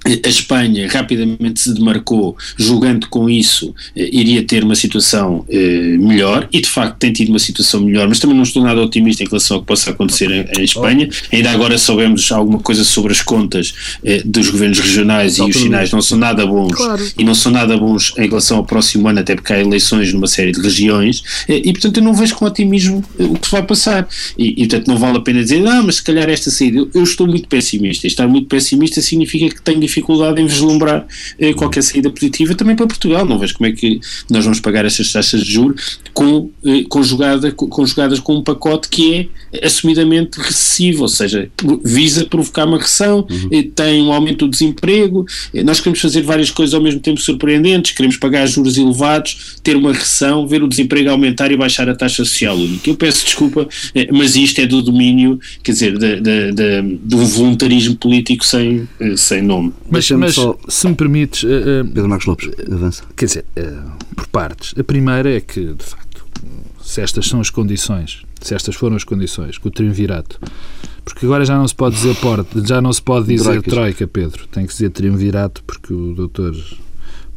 a 0.07 0.29
Espanha 0.29 0.89
rapidamente 0.89 1.61
se 1.61 1.75
demarcou, 1.75 2.37
julgando 2.57 3.09
com 3.09 3.29
isso 3.29 3.75
eh, 3.97 4.09
iria 4.13 4.43
ter 4.43 4.65
uma 4.65 4.75
situação 4.75 5.45
eh, 5.49 5.97
melhor, 5.99 6.49
e 6.53 6.61
de 6.61 6.69
facto 6.69 6.99
tem 6.99 7.13
tido 7.13 7.31
uma 7.31 7.39
situação 7.39 7.81
melhor, 7.81 8.09
mas 8.09 8.19
também 8.19 8.37
não 8.37 8.43
estou 8.43 8.63
nada 8.63 8.81
otimista 8.81 9.23
em 9.23 9.27
relação 9.27 9.57
ao 9.57 9.61
que 9.63 9.69
possa 9.69 9.91
acontecer 9.91 10.31
em, 10.31 10.61
em 10.61 10.65
Espanha. 10.65 11.09
Ainda 11.33 11.51
agora 11.51 11.77
soubemos 11.79 12.31
alguma 12.33 12.59
coisa 12.61 12.85
sobre 12.85 13.13
as 13.13 13.23
contas 13.23 13.75
eh, 14.05 14.23
dos 14.25 14.51
governos 14.51 14.79
regionais 14.79 15.39
e 15.39 15.43
os 15.43 15.57
sinais 15.57 15.91
não 15.91 16.01
são 16.01 16.17
nada 16.17 16.47
bons, 16.47 16.75
claro. 16.75 17.05
e 17.17 17.25
não 17.25 17.35
são 17.35 17.53
nada 17.53 17.77
bons 17.77 18.15
em 18.17 18.29
relação 18.29 18.59
ao 18.59 18.65
próximo 18.65 19.09
ano, 19.09 19.21
até 19.21 19.35
porque 19.35 19.53
há 19.53 19.61
eleições 19.61 20.13
numa 20.13 20.27
série 20.27 20.53
de 20.53 20.61
regiões, 20.61 21.23
eh, 21.49 21.63
e 21.65 21.73
portanto 21.73 21.99
eu 21.99 22.03
não 22.03 22.15
vejo 22.15 22.35
com 22.35 22.45
otimismo 22.45 23.05
eh, 23.19 23.25
o 23.25 23.35
que 23.35 23.51
vai 23.51 23.63
passar. 23.63 24.09
E, 24.39 24.63
e, 24.63 24.69
portanto 24.69 24.89
não 24.89 24.97
vale 24.97 25.19
a 25.19 25.21
pena 25.21 25.43
dizer, 25.43 25.67
ah, 25.67 25.83
mas 25.83 25.97
se 25.97 26.03
calhar 26.03 26.29
esta 26.29 26.51
saída, 26.51 26.79
eu, 26.79 26.91
eu 26.95 27.03
estou 27.03 27.27
muito 27.27 27.49
pessimista. 27.49 28.07
E 28.07 28.09
estar 28.09 28.29
muito 28.29 28.47
pessimista 28.47 29.01
significa 29.01 29.55
que 29.55 29.63
tenho 29.63 29.88
dificuldade 29.89 30.41
em 30.41 30.47
vislumbrar 30.47 31.07
eh, 31.39 31.53
qualquer 31.55 31.83
saída 31.83 32.11
positiva 32.11 32.55
também 32.55 32.77
para 32.77 32.87
Portugal. 32.87 33.25
Não 33.25 33.39
vejo 33.39 33.55
como 33.55 33.69
é 33.69 33.73
que 33.73 34.01
nós 34.31 34.45
vamos 34.45 34.61
pagar 34.61 34.85
essas 34.85 35.11
taxas 35.11 35.43
de 35.43 35.53
juros 35.53 35.99
com, 36.13 36.51
eh, 36.65 36.85
conjugada, 36.89 37.51
conjugadas 37.53 38.21
com 38.21 38.37
um 38.37 38.43
pacote 38.43 38.89
que 38.89 39.15
é 39.53 39.67
assumidamente 39.67 40.39
recessivo, 40.39 41.03
ou 41.03 41.09
seja, 41.09 41.51
visa 41.85 42.25
provocar 42.27 42.67
uma 42.67 42.79
recessão, 42.79 43.27
uhum. 43.31 43.49
eh, 43.53 43.69
tem 43.75 44.03
um 44.03 44.13
aumento 44.13 44.45
do 44.47 44.51
desemprego. 44.51 45.27
Eh, 45.55 45.63
nós 45.63 45.81
queremos 45.81 46.01
fazer 46.01 46.23
várias 46.23 46.51
coisas 46.51 46.75
ao 46.75 46.83
mesmo 46.83 47.01
tempo 47.01 47.21
surpreendentes, 47.21 47.93
queremos 47.93 48.17
pagar 48.17 48.47
juros 48.47 48.77
elevados, 48.77 49.57
ter 49.63 49.77
uma 49.77 49.93
recessão, 49.93 50.47
ver 50.47 50.63
o 50.63 50.69
desemprego 50.69 51.11
aumentar 51.11 51.51
e 51.51 51.57
baixar 51.57 51.89
a 51.89 51.95
taxa 51.95 52.25
social 52.25 52.57
única. 52.57 52.91
Eu 52.91 52.97
peço 52.97 53.25
desculpa, 53.25 53.69
eh, 53.95 54.09
mas 54.13 54.37
isto 54.37 54.61
é 54.61 54.67
do 54.67 54.83
domínio, 54.83 55.39
quer 55.63 55.73
dizer, 55.73 55.99
de, 55.99 56.21
de, 56.21 56.53
de, 56.53 56.99
de 57.05 57.17
um 57.17 57.25
voluntarismo 57.25 57.97
político 57.97 58.45
sem, 58.45 58.89
sem 59.17 59.43
nome. 59.43 59.73
Mas, 59.91 60.11
mas 60.11 60.35
só... 60.35 60.59
se 60.69 60.89
me 60.89 60.95
permites. 60.95 61.43
Uh, 61.43 61.85
Pedro 61.85 62.09
Marcos 62.09 62.27
Lopes, 62.27 62.51
avança. 62.71 63.05
Quer 63.17 63.27
dizer, 63.27 63.45
uh, 63.57 64.15
por 64.15 64.27
partes. 64.29 64.75
A 64.79 64.85
primeira 64.85 65.37
é 65.37 65.41
que, 65.41 65.73
de 65.73 65.85
facto, 65.85 66.25
se 66.83 67.01
estas 67.01 67.27
são 67.27 67.41
as 67.41 67.51
condições, 67.51 68.25
se 68.41 68.55
estas 68.55 68.75
foram 68.75 68.97
as 68.97 69.05
condições, 69.05 69.59
que 69.59 69.69
o 69.69 69.71
triunvirato. 69.71 70.39
Porque 71.05 71.25
agora 71.25 71.45
já 71.45 71.57
não 71.57 71.67
se 71.67 71.75
pode 71.75 71.97
dizer 71.97 72.15
porta, 72.17 72.65
já 72.67 72.83
não 72.83 72.93
se 72.93 73.01
pode 73.01 73.27
dizer 73.29 73.45
Troicas. 73.45 73.73
troika, 73.73 74.07
Pedro. 74.07 74.47
Tem 74.49 74.67
que 74.67 74.73
dizer 74.73 74.91
triunvirato, 74.91 75.65
porque 75.65 75.93
o 75.93 76.15
doutor 76.15 76.55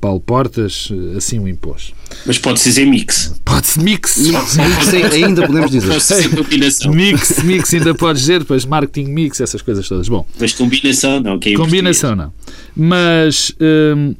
Paulo 0.02 0.20
Portas 0.20 0.90
assim 1.16 1.38
o 1.38 1.48
impôs. 1.48 1.94
Mas 2.26 2.40
pode-se 2.40 2.70
dizer 2.70 2.86
mix. 2.86 3.40
Pode-se 3.46 3.80
mix. 3.80 4.18
mix. 4.18 4.58
mix 4.58 5.14
ainda 5.14 5.46
podemos 5.46 5.70
dizer. 5.72 5.88
Pode-se 5.88 6.30
combinação. 6.30 6.92
Mix, 6.92 7.44
mix, 7.44 7.74
ainda 7.74 7.94
podes 7.94 8.22
dizer, 8.24 8.40
depois 8.40 8.66
marketing 8.66 9.06
mix, 9.06 9.40
essas 9.40 9.62
coisas 9.62 9.88
todas. 9.88 10.10
Bom. 10.10 10.26
Mas 10.40 10.54
combinação 10.54 11.20
não, 11.20 11.38
que 11.38 11.54
é 11.54 11.56
Combinação 11.56 12.16
não. 12.16 12.34
Mas 12.76 13.54
hum, 13.62 14.16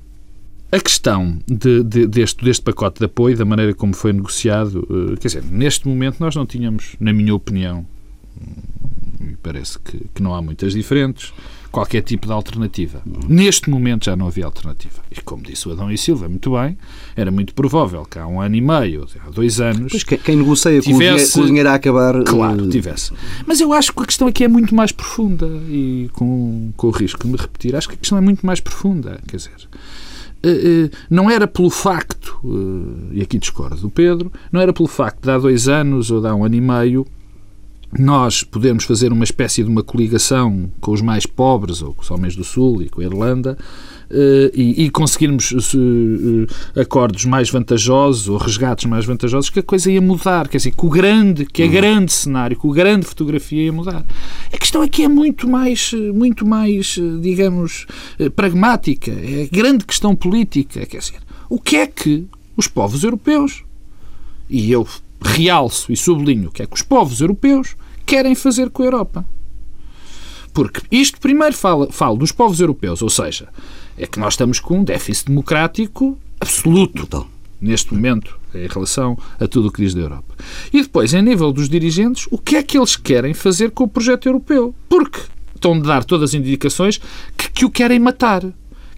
a 0.72 0.80
questão 0.80 1.40
de, 1.48 1.84
de, 1.84 2.08
deste, 2.08 2.46
deste 2.46 2.62
pacote 2.62 3.00
de 3.00 3.06
apoio, 3.06 3.36
da 3.36 3.44
maneira 3.44 3.74
como 3.74 3.94
foi 3.94 4.14
negociado, 4.14 4.88
uh, 4.90 5.18
quer 5.18 5.28
dizer, 5.28 5.44
neste 5.50 5.88
momento 5.88 6.18
nós 6.20 6.36
não 6.36 6.46
tínhamos, 6.46 6.96
na 7.00 7.12
minha 7.12 7.34
opinião, 7.36 7.86
parece 9.42 9.80
que, 9.80 10.06
que 10.14 10.22
não 10.22 10.34
há 10.34 10.42
muitas 10.42 10.74
diferentes, 10.74 11.34
qualquer 11.72 12.02
tipo 12.02 12.28
de 12.28 12.34
alternativa. 12.34 13.02
Neste 13.28 13.70
momento 13.70 14.06
já 14.06 14.16
não 14.16 14.28
havia 14.28 14.46
alternativa. 14.46 15.02
E 15.10 15.22
como 15.22 15.42
disse 15.42 15.68
o 15.68 15.72
Adão 15.72 15.90
e 15.90 15.98
Silva, 15.98 16.28
muito 16.28 16.52
bem, 16.52 16.78
era 17.16 17.32
muito 17.32 17.54
provável 17.54 18.04
que 18.04 18.20
há 18.20 18.28
um 18.28 18.42
ano 18.42 18.56
e 18.56 18.62
meio, 18.62 19.08
há 19.26 19.30
dois 19.30 19.62
anos. 19.62 19.92
Pois 19.92 20.04
quem 20.04 20.36
negocia 20.36 20.80
tivesse, 20.82 21.34
com 21.34 21.42
o 21.42 21.46
dinheiro 21.46 21.70
a 21.70 21.76
acabar. 21.76 22.24
Claro, 22.24 22.70
tivesse. 22.70 23.14
Mas 23.48 23.62
eu 23.62 23.72
acho 23.72 23.94
que 23.94 24.04
a 24.04 24.06
questão 24.06 24.28
aqui 24.28 24.44
é 24.44 24.48
muito 24.48 24.76
mais 24.76 24.92
profunda 24.92 25.48
e 25.70 26.10
com, 26.14 26.72
com 26.76 26.88
o 26.88 26.92
risco 26.92 27.24
de 27.24 27.30
me 27.30 27.38
repetir, 27.38 27.76
acho 27.76 27.88
que 27.88 27.96
a 27.96 27.98
questão 27.98 28.18
é 28.18 28.22
muito 28.22 28.46
mais 28.46 28.60
profunda. 28.60 29.20
Quer 29.28 29.38
dizer. 29.38 29.70
Eh, 30.44 30.50
eh, 30.50 30.90
não 31.10 31.30
era 31.30 31.48
pelo 31.48 31.70
facto, 31.70 32.40
eh, 32.44 33.18
e 33.18 33.22
aqui 33.22 33.38
discordo 33.38 33.76
do 33.78 33.90
Pedro, 33.92 34.32
não 34.52 34.60
era 34.60 34.74
pelo 34.74 34.88
facto 34.88 35.22
de 35.22 35.30
há 35.30 35.38
dois 35.38 35.68
anos 35.68 36.10
ou 36.10 36.20
de 36.20 36.28
há 36.28 36.34
um 36.34 36.44
ano 36.44 36.56
e 36.56 36.62
meio 36.62 37.06
nós 37.98 38.44
podemos 38.44 38.86
fazer 38.86 39.12
uma 39.12 39.24
espécie 39.24 39.64
de 39.64 39.70
uma 39.70 39.84
coligação 39.84 40.72
com 40.80 40.92
os 40.92 41.02
mais 41.02 41.26
pobres, 41.26 41.82
ou 41.82 41.94
com 41.94 42.02
os 42.02 42.10
homens 42.10 42.36
do 42.36 42.44
Sul 42.44 42.82
e 42.82 42.90
com 42.90 43.02
a 43.02 43.04
Irlanda, 43.04 43.58
eh, 44.10 44.52
e, 44.54 44.86
e 44.86 44.90
conseguirmos 44.90 45.52
eh, 45.54 46.82
acordos 46.82 47.26
mais 47.26 47.50
vantajosos 47.50 48.30
ou 48.30 48.38
resgates 48.38 48.86
mais 48.86 49.06
vantajosos, 49.06 49.50
que 49.50 49.60
a 49.60 49.64
coisa 49.64 49.92
ia 49.92 50.02
mudar. 50.02 50.48
Quer 50.48 50.58
dizer, 50.58 50.72
que 50.72 50.86
o 50.86 50.90
grande, 50.90 51.46
que 51.46 51.64
uhum. 51.64 51.72
grande 51.72 52.14
cenário, 52.14 52.58
que 52.58 52.68
a 52.68 52.74
grande 52.74 53.06
fotografia 53.06 53.64
ia 53.64 53.74
mudar. 53.74 54.06
A 54.52 54.58
questão 54.58 54.82
aqui 54.82 55.04
é 55.04 55.08
muito 55.10 55.48
mais, 55.50 55.92
muito 56.14 56.46
mais, 56.46 56.98
digamos, 57.22 57.86
eh, 58.20 58.30
pragmática. 58.30 59.12
É 59.12 59.44
a 59.44 59.56
grande 59.56 59.86
questão 59.86 60.16
política. 60.16 60.86
Quer 60.86 60.98
dizer, 60.98 61.20
o 61.50 61.60
que 61.60 61.76
é 61.76 61.88
que 61.88 62.26
os 62.56 62.68
povos 62.68 63.04
europeus, 63.04 63.64
e 64.50 64.72
eu 64.72 64.88
realço 65.22 65.92
e 65.92 65.96
sublinho 65.96 66.50
o 66.50 66.52
que 66.52 66.64
é 66.64 66.66
que 66.66 66.76
os 66.76 66.82
povos 66.82 67.22
europeus 67.22 67.76
querem 68.06 68.36
fazer 68.36 68.70
com 68.70 68.84
a 68.84 68.86
Europa. 68.86 69.26
Porque 70.54 70.82
isto 70.92 71.20
primeiro 71.20 71.56
fala, 71.56 71.92
fala 71.92 72.18
dos 72.18 72.32
povos 72.32 72.60
europeus, 72.60 73.02
ou 73.02 73.10
seja, 73.10 73.48
é 73.98 74.06
que 74.06 74.20
nós 74.20 74.34
estamos 74.34 74.60
com 74.60 74.80
um 74.80 74.84
déficit 74.84 75.28
democrático 75.28 76.18
absoluto 76.40 77.06
Total. 77.06 77.28
neste 77.62 77.94
momento 77.94 78.38
em 78.54 78.68
relação 78.68 79.18
a 79.40 79.48
tudo 79.48 79.70
o 79.70 79.72
que 79.72 79.82
diz 79.82 79.94
da 79.94 80.02
Europa. 80.02 80.36
E 80.74 80.82
depois, 80.82 81.14
em 81.14 81.22
nível 81.22 81.54
dos 81.54 81.70
dirigentes, 81.70 82.28
o 82.30 82.38
que 82.38 82.58
é 82.58 82.64
que 82.64 82.78
eles 82.78 82.98
querem 82.98 83.34
fazer 83.34 83.72
com 83.72 83.86
o 83.86 83.88
projeto 83.88 84.28
europeu? 84.28 84.76
Porque 84.90 85.22
estão 85.56 85.80
de 85.80 85.88
dar 85.88 86.04
todas 86.04 86.32
as 86.32 86.34
indicações 86.34 87.00
que, 87.38 87.50
que 87.50 87.66
o 87.66 87.70
querem 87.70 88.00
matar. 88.00 88.44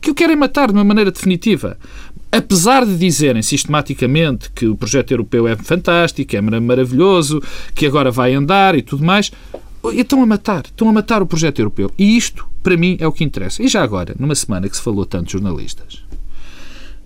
Que 0.02 0.10
o 0.10 0.16
querem 0.16 0.36
matar 0.36 0.70
de 0.70 0.74
uma 0.74 0.84
maneira 0.84 1.12
definitiva 1.12 1.78
apesar 2.34 2.84
de 2.84 2.98
dizerem 2.98 3.44
sistematicamente 3.44 4.50
que 4.52 4.66
o 4.66 4.76
projeto 4.76 5.12
europeu 5.12 5.48
é 5.48 5.56
fantástico, 5.56 6.36
é 6.36 6.42
maravilhoso, 6.42 7.40
que 7.76 7.86
agora 7.86 8.10
vai 8.10 8.34
andar 8.34 8.76
e 8.76 8.82
tudo 8.82 9.06
mais, 9.06 9.32
estão 9.94 10.24
a 10.24 10.26
matar, 10.26 10.66
estão 10.66 10.90
a 10.90 10.92
matar 10.92 11.22
o 11.22 11.28
projeto 11.28 11.60
europeu. 11.60 11.92
E 11.96 12.18
isto, 12.18 12.50
para 12.64 12.76
mim, 12.76 12.98
é 13.00 13.06
o 13.06 13.12
que 13.12 13.24
interessa. 13.24 13.62
E 13.62 13.68
já 13.68 13.84
agora, 13.84 14.16
numa 14.18 14.34
semana 14.34 14.68
que 14.68 14.76
se 14.76 14.82
falou 14.82 15.06
tanto 15.06 15.28
de 15.28 15.34
jornalistas, 15.34 16.04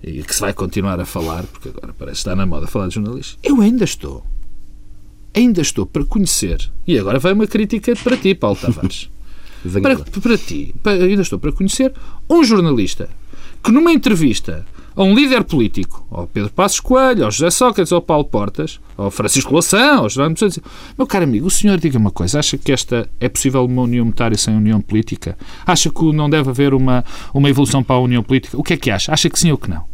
e 0.01 0.24
que 0.24 0.34
se 0.34 0.39
vai 0.39 0.53
continuar 0.53 0.98
a 1.01 1.05
falar, 1.05 1.43
porque 1.43 1.69
agora 1.69 1.93
parece 1.93 2.19
estar 2.19 2.36
na 2.36 2.46
moda 2.46 2.65
falar 2.65 2.88
de 2.88 2.96
jornalistas, 2.96 3.38
eu 3.43 3.60
ainda 3.60 3.84
estou, 3.84 4.25
ainda 5.34 5.60
estou 5.60 5.86
para 5.86 6.05
conhecer, 6.05 6.72
e 6.88 6.98
agora 6.98 7.19
vai 7.19 7.34
uma 7.34 7.48
crítica 7.48 7.93
para 8.01 8.15
ti, 8.15 8.34
Paulo 8.34 8.55
Tavares. 8.55 9.10
para, 9.81 9.98
para 9.98 10.38
ti, 10.38 10.74
para, 10.81 11.03
ainda 11.03 11.22
estou 11.22 11.38
para 11.38 11.51
conhecer 11.51 11.93
um 12.29 12.46
jornalista 12.46 13.10
que 13.62 13.72
numa 13.74 13.91
entrevista 13.91 14.65
a 14.98 15.04
um 15.04 15.13
líder 15.13 15.44
político, 15.44 16.04
ao 16.10 16.25
Pedro 16.25 16.50
Passos 16.50 16.80
Coelho, 16.80 17.24
ao 17.24 17.30
José 17.30 17.51
Sócrates, 17.51 17.94
ao 17.94 18.01
Paulo 18.01 18.25
Portas, 18.25 18.80
ao 18.98 19.12
Francisco 19.12 19.54
Lação, 19.54 20.00
ao 20.00 20.10
Jerónimo 20.10 20.39
Santos. 20.39 20.60
Meu 20.98 21.06
caro 21.06 21.24
amigo, 21.24 21.46
o 21.46 21.51
senhor 21.51 21.77
diga 21.77 22.00
uma 22.00 22.10
coisa, 22.10 22.39
acha 22.39 22.58
que 22.58 22.72
esta 22.72 23.08
é 23.20 23.30
possível 23.30 23.63
uma 23.63 23.84
união 23.84 24.04
monetária 24.04 24.36
sem 24.36 24.56
união 24.56 24.82
política? 24.82 25.38
Acha 25.68 25.92
que 25.92 26.12
não 26.12 26.27
deve 26.27 26.50
haver 26.50 26.74
uma, 26.74 27.06
uma 27.32 27.48
evolução 27.48 27.84
para 27.84 27.96
a 27.96 28.00
união 28.00 28.24
política? 28.24 28.58
O 28.58 28.63
que 28.63 28.74
é 28.74 28.77
que 28.77 28.89
acha? 28.89 29.13
Acha 29.13 29.30
que 29.30 29.38
sim 29.38 29.51
ou 29.51 29.58
que 29.60 29.70
não? 29.70 29.86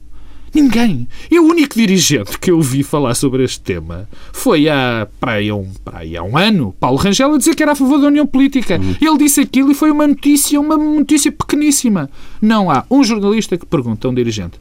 Ninguém. 0.56 1.06
E 1.30 1.38
o 1.38 1.48
único 1.48 1.76
dirigente 1.76 2.40
que 2.40 2.52
eu 2.52 2.62
vi 2.62 2.82
falar 2.82 3.16
sobre 3.16 3.44
este 3.44 3.60
tema 3.60 4.08
foi 4.32 4.70
há, 4.70 5.06
para 5.20 5.34
aí, 5.34 5.52
um, 5.52 5.70
para 5.84 6.00
aí, 6.00 6.16
há 6.16 6.24
um 6.24 6.38
ano, 6.38 6.74
Paulo 6.80 6.98
Rangel, 6.98 7.34
a 7.34 7.38
dizer 7.38 7.56
que 7.56 7.64
era 7.64 7.74
a 7.74 7.76
favor 7.76 8.00
da 8.00 8.08
União 8.08 8.26
Política. 8.26 8.80
Uhum. 8.80 8.96
Ele 9.02 9.18
disse 9.18 9.42
aquilo 9.42 9.70
e 9.72 9.76
foi 9.76 9.92
uma 9.92 10.08
notícia, 10.08 10.58
uma 10.62 10.78
notícia 10.78 11.30
pequeníssima. 11.30 12.10
Não 12.42 12.72
há 12.72 12.86
um 12.90 13.04
jornalista 13.04 13.58
que 13.58 13.66
pergunta 13.66 14.08
a 14.08 14.12
um 14.12 14.14
dirigente 14.14 14.60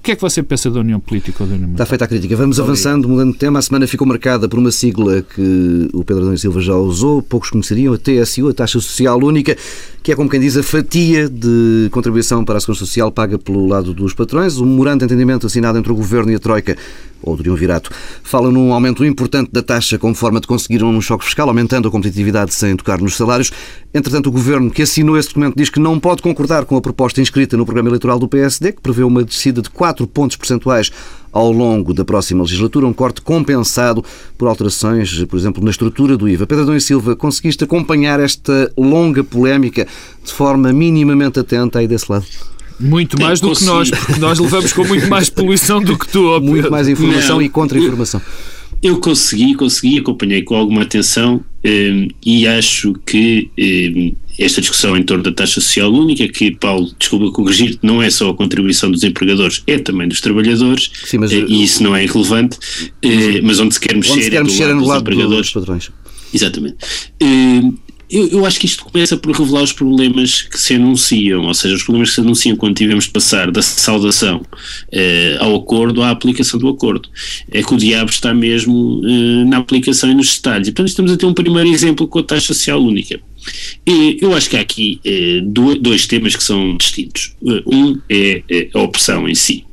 o 0.00 0.02
que 0.02 0.12
é 0.12 0.16
que 0.16 0.22
você 0.22 0.42
pensa 0.42 0.70
da 0.70 0.80
União 0.80 0.98
Política 0.98 1.44
ou 1.44 1.46
da 1.46 1.56
União 1.56 1.72
Está 1.72 1.84
feita 1.84 2.06
a 2.06 2.08
crítica. 2.08 2.34
Vamos 2.34 2.58
avançando, 2.58 3.06
mudando 3.06 3.32
de 3.32 3.38
tema. 3.38 3.58
A 3.58 3.62
semana 3.62 3.86
ficou 3.86 4.06
marcada 4.06 4.48
por 4.48 4.58
uma 4.58 4.70
sigla 4.70 5.20
que 5.20 5.90
o 5.92 6.02
Pedro 6.02 6.22
Adão 6.22 6.36
Silva 6.38 6.58
já 6.58 6.74
usou, 6.74 7.20
poucos 7.20 7.50
conheceriam, 7.50 7.92
a 7.92 7.98
TSU, 7.98 8.48
a 8.48 8.54
Taxa 8.54 8.80
Social 8.80 9.18
Única, 9.18 9.54
que 10.02 10.10
é, 10.10 10.16
como 10.16 10.30
quem 10.30 10.40
diz, 10.40 10.56
a 10.56 10.62
fatia 10.62 11.28
de 11.28 11.90
contribuição 11.90 12.46
para 12.46 12.56
a 12.56 12.60
Segurança 12.60 12.86
Social 12.86 13.12
paga 13.12 13.38
pelo 13.38 13.66
lado 13.66 13.92
dos 13.92 14.14
patrões. 14.14 14.56
Um 14.56 14.64
memorando 14.64 15.00
de 15.00 15.04
entendimento 15.04 15.46
assinado 15.46 15.76
entre 15.76 15.92
o 15.92 15.94
Governo 15.94 16.32
e 16.32 16.34
a 16.34 16.38
Troika 16.38 16.78
ou 17.22 17.36
do 17.36 17.42
Triunvirato, 17.42 17.90
fala 18.22 18.50
num 18.50 18.72
aumento 18.72 19.04
importante 19.04 19.50
da 19.52 19.62
taxa 19.62 19.98
como 19.98 20.14
forma 20.14 20.40
de 20.40 20.46
conseguir 20.46 20.82
um 20.82 21.00
choque 21.00 21.24
fiscal, 21.24 21.48
aumentando 21.48 21.88
a 21.88 21.90
competitividade 21.90 22.54
sem 22.54 22.76
tocar 22.76 23.00
nos 23.00 23.16
salários. 23.16 23.52
Entretanto, 23.92 24.28
o 24.28 24.32
Governo 24.32 24.70
que 24.70 24.82
assinou 24.82 25.18
esse 25.18 25.28
documento 25.28 25.54
diz 25.56 25.68
que 25.68 25.80
não 25.80 25.98
pode 25.98 26.22
concordar 26.22 26.64
com 26.64 26.76
a 26.76 26.80
proposta 26.80 27.20
inscrita 27.20 27.56
no 27.56 27.64
programa 27.64 27.88
eleitoral 27.88 28.18
do 28.18 28.28
PSD, 28.28 28.72
que 28.72 28.80
prevê 28.80 29.02
uma 29.02 29.22
descida 29.22 29.60
de 29.60 29.70
4 29.70 29.89
pontos 30.06 30.36
percentuais 30.36 30.90
ao 31.32 31.52
longo 31.52 31.94
da 31.94 32.04
próxima 32.04 32.42
legislatura, 32.42 32.86
um 32.86 32.92
corte 32.92 33.20
compensado 33.20 34.04
por 34.36 34.48
alterações, 34.48 35.24
por 35.24 35.38
exemplo, 35.38 35.62
na 35.62 35.70
estrutura 35.70 36.16
do 36.16 36.28
IVA. 36.28 36.46
Pedro 36.46 36.64
Adão 36.64 36.76
e 36.76 36.80
Silva, 36.80 37.14
conseguiste 37.14 37.62
acompanhar 37.62 38.18
esta 38.18 38.72
longa 38.76 39.22
polémica 39.22 39.86
de 40.24 40.32
forma 40.32 40.72
minimamente 40.72 41.38
atenta 41.38 41.78
aí 41.78 41.86
desse 41.86 42.10
lado? 42.10 42.26
Muito 42.80 43.20
mais 43.20 43.40
do 43.40 43.52
que 43.54 43.64
nós, 43.64 43.90
porque 43.90 44.18
nós 44.18 44.38
levamos 44.38 44.72
com 44.72 44.84
muito 44.84 45.06
mais 45.08 45.28
poluição 45.28 45.82
do 45.82 45.98
que 45.98 46.08
tu. 46.08 46.40
Muito 46.40 46.70
mais 46.70 46.88
informação 46.88 47.36
Não, 47.36 47.42
e 47.42 47.48
contra-informação. 47.48 48.20
Eu, 48.82 48.94
eu 48.94 49.00
consegui, 49.00 49.54
consegui, 49.54 49.98
acompanhei 49.98 50.42
com 50.42 50.54
alguma 50.54 50.82
atenção 50.82 51.44
um, 51.64 52.08
e 52.24 52.46
acho 52.46 52.94
que 53.06 53.50
um, 53.58 54.14
esta 54.38 54.60
discussão 54.60 54.96
em 54.96 55.02
torno 55.02 55.22
da 55.22 55.32
taxa 55.32 55.60
social 55.60 55.92
única, 55.92 56.26
que, 56.28 56.50
Paulo, 56.52 56.90
desculpa 56.98 57.30
corrigir 57.30 57.78
não 57.82 58.02
é 58.02 58.08
só 58.08 58.30
a 58.30 58.34
contribuição 58.34 58.90
dos 58.90 59.04
empregadores, 59.04 59.62
é 59.66 59.78
também 59.78 60.08
dos 60.08 60.20
trabalhadores, 60.20 60.90
Sim, 61.04 61.18
mas, 61.18 61.30
uh, 61.30 61.46
e 61.46 61.62
isso 61.62 61.82
não 61.82 61.94
é 61.94 62.04
irrelevante, 62.04 62.56
uh, 62.56 63.42
mas 63.42 63.60
onde 63.60 63.74
se 63.74 63.80
quer 63.80 63.94
mexer, 63.94 64.12
onde 64.12 64.24
se 64.24 64.30
quer 64.30 64.36
é 64.36 64.42
mexer 64.42 64.62
é 64.64 64.74
do 64.74 64.84
lado, 64.84 65.04
dos 65.04 65.12
empregadores. 65.12 65.52
Dos 65.52 65.52
patrões. 65.52 65.90
Exatamente. 66.32 66.76
Uh, 67.22 67.78
eu, 68.10 68.28
eu, 68.28 68.46
acho 68.46 68.58
que 68.58 68.66
isto 68.66 68.84
começa 68.84 69.16
por 69.16 69.34
revelar 69.34 69.62
os 69.62 69.72
problemas 69.72 70.42
que 70.42 70.58
se 70.58 70.74
anunciam, 70.74 71.44
ou 71.44 71.54
seja, 71.54 71.74
os 71.74 71.82
problemas 71.82 72.10
que 72.10 72.16
se 72.16 72.20
anunciam 72.20 72.56
quando 72.56 72.74
tivemos 72.74 73.04
de 73.04 73.10
passar 73.10 73.50
da 73.50 73.62
saudação 73.62 74.42
eh, 74.90 75.36
ao 75.40 75.54
acordo 75.56 76.02
à 76.02 76.10
aplicação 76.10 76.58
do 76.58 76.68
acordo. 76.68 77.08
É 77.50 77.62
que 77.62 77.72
o 77.72 77.76
diabo 77.76 78.10
está 78.10 78.34
mesmo 78.34 79.00
eh, 79.04 79.44
na 79.44 79.58
aplicação 79.58 80.10
e 80.10 80.14
nos 80.14 80.34
detalhes. 80.34 80.68
E, 80.68 80.72
portanto, 80.72 80.88
estamos 80.88 81.12
a 81.12 81.16
ter 81.16 81.26
um 81.26 81.34
primeiro 81.34 81.68
exemplo 81.68 82.08
com 82.08 82.18
a 82.18 82.22
taxa 82.22 82.52
social 82.52 82.82
única. 82.82 83.20
E 83.86 84.18
eu 84.20 84.34
acho 84.34 84.50
que 84.50 84.56
há 84.56 84.60
aqui 84.60 85.00
eh, 85.04 85.40
dois 85.80 86.06
temas 86.06 86.36
que 86.36 86.42
são 86.42 86.76
distintos. 86.76 87.34
Eh, 87.46 87.62
um 87.66 87.98
é, 88.08 88.42
é 88.50 88.68
a 88.74 88.80
opção 88.80 89.28
em 89.28 89.34
si. 89.34 89.64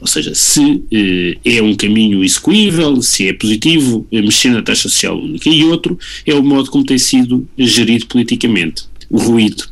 Ou 0.00 0.06
seja, 0.06 0.34
se 0.34 0.82
eh, 0.90 1.38
é 1.44 1.62
um 1.62 1.74
caminho 1.74 2.22
execuível, 2.24 3.00
se 3.02 3.28
é 3.28 3.32
positivo, 3.32 4.06
eh, 4.12 4.20
mexer 4.20 4.50
na 4.50 4.62
taxa 4.62 4.88
social 4.88 5.18
única. 5.18 5.48
E 5.48 5.64
outro 5.64 5.98
é 6.24 6.34
o 6.34 6.42
modo 6.42 6.70
como 6.70 6.84
tem 6.84 6.98
sido 6.98 7.48
gerido 7.56 8.06
politicamente, 8.06 8.84
o 9.10 9.18
ruído. 9.18 9.64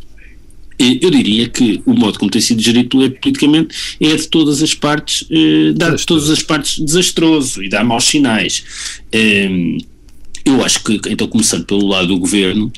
Eu 0.76 1.08
diria 1.10 1.48
que 1.48 1.80
o 1.86 1.94
modo 1.94 2.18
como 2.18 2.30
tem 2.30 2.40
sido 2.40 2.60
gerido 2.60 2.88
politicamente 3.20 3.96
é 4.00 4.16
de 4.16 4.26
todas 4.26 4.60
as 4.60 4.74
partes, 4.74 5.24
eh, 5.30 5.72
dá 5.74 5.94
de 5.94 6.04
todas 6.04 6.28
as 6.30 6.42
partes 6.42 6.84
desastroso 6.84 7.62
e 7.62 7.68
dá 7.68 7.84
maus 7.84 8.04
sinais. 8.04 8.64
Eh, 9.12 9.78
eu 10.44 10.62
acho 10.62 10.84
que, 10.84 11.00
então, 11.08 11.26
começando 11.26 11.64
pelo 11.64 11.86
lado 11.86 12.08
do 12.08 12.18
governo, 12.18 12.70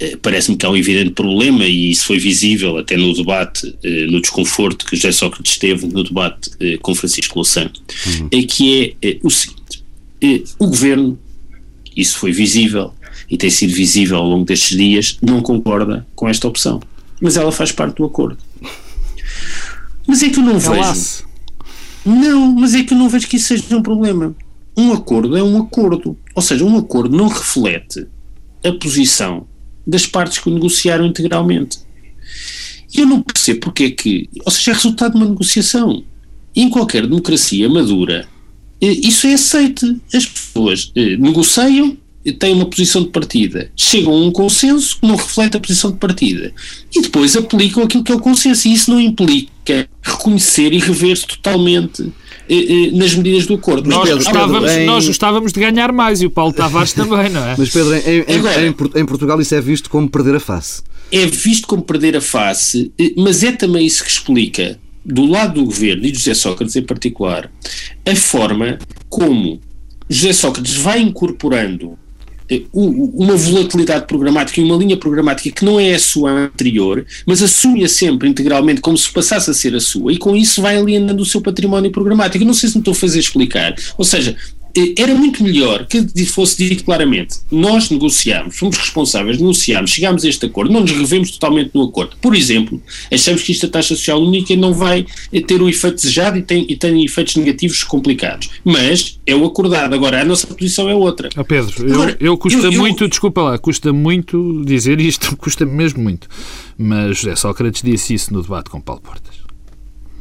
eh, 0.00 0.16
parece-me 0.20 0.56
que 0.56 0.66
há 0.66 0.70
um 0.70 0.76
evidente 0.76 1.10
problema, 1.10 1.64
e 1.64 1.92
isso 1.92 2.06
foi 2.06 2.18
visível 2.18 2.76
até 2.78 2.96
no 2.96 3.14
debate, 3.14 3.76
eh, 3.84 4.06
no 4.06 4.20
desconforto 4.20 4.84
que 4.84 4.96
José 4.96 5.12
Sócrates 5.12 5.56
teve 5.56 5.86
no 5.86 6.02
debate 6.02 6.50
eh, 6.58 6.78
com 6.82 6.94
Francisco 6.94 7.36
Louçã, 7.36 7.70
uhum. 8.06 8.28
é 8.32 8.42
que 8.42 8.96
é, 9.00 9.08
é 9.10 9.18
o 9.22 9.30
seguinte: 9.30 9.84
o 10.58 10.66
governo, 10.66 11.16
isso 11.96 12.18
foi 12.18 12.32
visível 12.32 12.92
e 13.30 13.36
tem 13.36 13.50
sido 13.50 13.72
visível 13.72 14.16
ao 14.16 14.26
longo 14.26 14.44
destes 14.44 14.76
dias, 14.76 15.16
não 15.22 15.40
concorda 15.40 16.04
com 16.16 16.28
esta 16.28 16.48
opção, 16.48 16.82
mas 17.20 17.36
ela 17.36 17.52
faz 17.52 17.70
parte 17.70 17.98
do 17.98 18.04
acordo. 18.04 18.38
Mas 20.08 20.24
é 20.24 20.28
que 20.28 20.40
eu 20.40 20.42
não 20.42 20.58
vejo. 20.58 21.24
Não, 22.04 22.52
mas 22.56 22.74
é 22.74 22.82
que 22.82 22.92
eu 22.92 22.98
não 22.98 23.08
vejo 23.08 23.28
que 23.28 23.36
isso 23.36 23.46
seja 23.46 23.76
um 23.76 23.82
problema 23.82 24.34
um 24.76 24.92
acordo 24.92 25.36
é 25.36 25.42
um 25.42 25.60
acordo. 25.60 26.16
Ou 26.34 26.42
seja, 26.42 26.64
um 26.64 26.76
acordo 26.76 27.16
não 27.16 27.28
reflete 27.28 28.06
a 28.64 28.72
posição 28.72 29.46
das 29.86 30.06
partes 30.06 30.38
que 30.38 30.48
o 30.48 30.54
negociaram 30.54 31.06
integralmente. 31.06 31.78
E 32.94 33.00
eu 33.00 33.06
não 33.06 33.22
percebo 33.22 33.60
porque 33.60 33.84
é 33.84 33.90
que. 33.90 34.28
Ou 34.44 34.52
seja, 34.52 34.70
é 34.70 34.74
resultado 34.74 35.12
de 35.12 35.18
uma 35.18 35.28
negociação. 35.28 36.04
em 36.54 36.68
qualquer 36.68 37.06
democracia 37.06 37.66
madura, 37.68 38.28
isso 38.80 39.26
é 39.26 39.34
aceite. 39.34 40.00
As 40.12 40.26
pessoas 40.26 40.92
negociam, 41.18 41.96
têm 42.38 42.52
uma 42.52 42.66
posição 42.66 43.02
de 43.02 43.08
partida, 43.08 43.70
chegam 43.74 44.12
a 44.12 44.16
um 44.16 44.30
consenso 44.30 45.00
que 45.00 45.06
não 45.06 45.16
reflete 45.16 45.56
a 45.56 45.60
posição 45.60 45.90
de 45.90 45.96
partida 45.96 46.52
e 46.94 47.00
depois 47.00 47.34
aplicam 47.36 47.82
aquilo 47.82 48.04
que 48.04 48.12
é 48.12 48.14
o 48.14 48.20
consenso. 48.20 48.68
E 48.68 48.74
isso 48.74 48.90
não 48.90 49.00
implica 49.00 49.88
reconhecer 50.22 50.72
e 50.72 50.78
rever-se 50.78 51.26
totalmente 51.26 52.12
nas 52.92 53.14
medidas 53.14 53.46
do 53.46 53.54
acordo. 53.54 53.88
Nós, 53.88 54.02
Pedro, 54.02 54.24
gostávamos, 54.24 54.68
Pedro, 54.68 54.82
em... 54.82 54.86
nós 54.86 55.06
gostávamos 55.06 55.52
de 55.52 55.60
ganhar 55.60 55.92
mais 55.92 56.20
e 56.20 56.26
o 56.26 56.30
Paulo 56.30 56.52
Tavares 56.52 56.92
também, 56.92 57.30
não 57.30 57.44
é? 57.44 57.54
Mas 57.56 57.70
Pedro, 57.70 57.94
em, 57.94 58.36
Agora, 58.36 58.66
em, 58.66 59.00
em 59.00 59.06
Portugal 59.06 59.40
isso 59.40 59.54
é 59.54 59.60
visto 59.60 59.88
como 59.88 60.08
perder 60.08 60.36
a 60.36 60.40
face. 60.40 60.82
É 61.10 61.26
visto 61.26 61.66
como 61.66 61.82
perder 61.82 62.16
a 62.16 62.20
face, 62.20 62.92
mas 63.16 63.42
é 63.42 63.52
também 63.52 63.86
isso 63.86 64.02
que 64.02 64.10
explica 64.10 64.78
do 65.04 65.26
lado 65.26 65.54
do 65.54 65.64
governo 65.66 66.06
e 66.06 66.12
de 66.12 66.18
José 66.18 66.34
Sócrates 66.34 66.76
em 66.76 66.82
particular, 66.82 67.50
a 68.06 68.16
forma 68.16 68.78
como 69.08 69.60
José 70.08 70.32
Sócrates 70.32 70.74
vai 70.74 71.00
incorporando 71.00 71.92
eh, 71.92 72.01
uma 72.72 73.36
volatilidade 73.36 74.06
programática 74.06 74.60
e 74.60 74.64
uma 74.64 74.76
linha 74.76 74.96
programática 74.96 75.50
que 75.54 75.64
não 75.64 75.78
é 75.78 75.94
a 75.94 75.98
sua 75.98 76.30
anterior, 76.30 77.04
mas 77.26 77.42
assume-a 77.42 77.88
sempre 77.88 78.28
integralmente 78.28 78.80
como 78.80 78.96
se 78.96 79.10
passasse 79.12 79.50
a 79.50 79.54
ser 79.54 79.74
a 79.74 79.80
sua, 79.80 80.12
e 80.12 80.18
com 80.18 80.36
isso 80.36 80.62
vai 80.62 80.76
alienando 80.76 81.22
o 81.22 81.26
seu 81.26 81.40
património 81.40 81.90
programático. 81.90 82.44
Não 82.44 82.54
sei 82.54 82.68
se 82.68 82.76
me 82.76 82.80
estou 82.80 82.92
a 82.92 82.96
fazer 82.96 83.18
explicar. 83.18 83.74
Ou 83.96 84.04
seja, 84.04 84.36
eh, 84.36 84.61
era 84.96 85.14
muito 85.14 85.42
melhor 85.42 85.86
que 85.86 86.26
fosse 86.26 86.68
dito 86.68 86.84
claramente: 86.84 87.38
nós 87.50 87.90
negociámos, 87.90 88.56
fomos 88.56 88.76
responsáveis, 88.76 89.38
negociámos, 89.38 89.90
chegámos 89.90 90.24
a 90.24 90.28
este 90.28 90.46
acordo, 90.46 90.72
não 90.72 90.80
nos 90.80 90.92
revemos 90.92 91.30
totalmente 91.30 91.70
no 91.74 91.82
acordo. 91.84 92.16
Por 92.20 92.34
exemplo, 92.34 92.80
achamos 93.10 93.42
que 93.42 93.52
esta 93.52 93.68
taxa 93.68 93.94
social 93.94 94.22
única 94.22 94.54
não 94.56 94.72
vai 94.72 95.06
eh, 95.32 95.40
ter 95.40 95.60
o 95.60 95.68
efeito 95.68 95.96
desejado 95.96 96.38
e 96.38 96.42
tem, 96.42 96.66
e 96.68 96.76
tem 96.76 97.04
efeitos 97.04 97.36
negativos 97.36 97.84
complicados. 97.84 98.50
Mas 98.64 99.18
é 99.26 99.34
o 99.34 99.44
acordado. 99.44 99.94
Agora, 99.94 100.20
a 100.20 100.24
nossa 100.24 100.46
posição 100.46 100.88
é 100.88 100.94
outra. 100.94 101.28
Oh 101.36 101.44
Pedro, 101.44 101.92
Agora, 101.92 102.16
eu, 102.18 102.32
eu 102.32 102.38
custa 102.38 102.66
eu, 102.66 102.72
muito, 102.72 103.04
eu, 103.04 103.08
desculpa 103.08 103.42
lá, 103.42 103.58
custa 103.58 103.92
muito 103.92 104.62
dizer 104.64 105.00
isto, 105.00 105.34
custa 105.38 105.66
mesmo 105.66 106.02
muito. 106.02 106.28
Mas 106.78 107.18
José 107.18 107.36
Sócrates 107.36 107.82
disse 107.82 108.14
isso 108.14 108.32
no 108.32 108.42
debate 108.42 108.70
com 108.70 108.80
Paulo 108.80 109.02
Portas. 109.02 109.41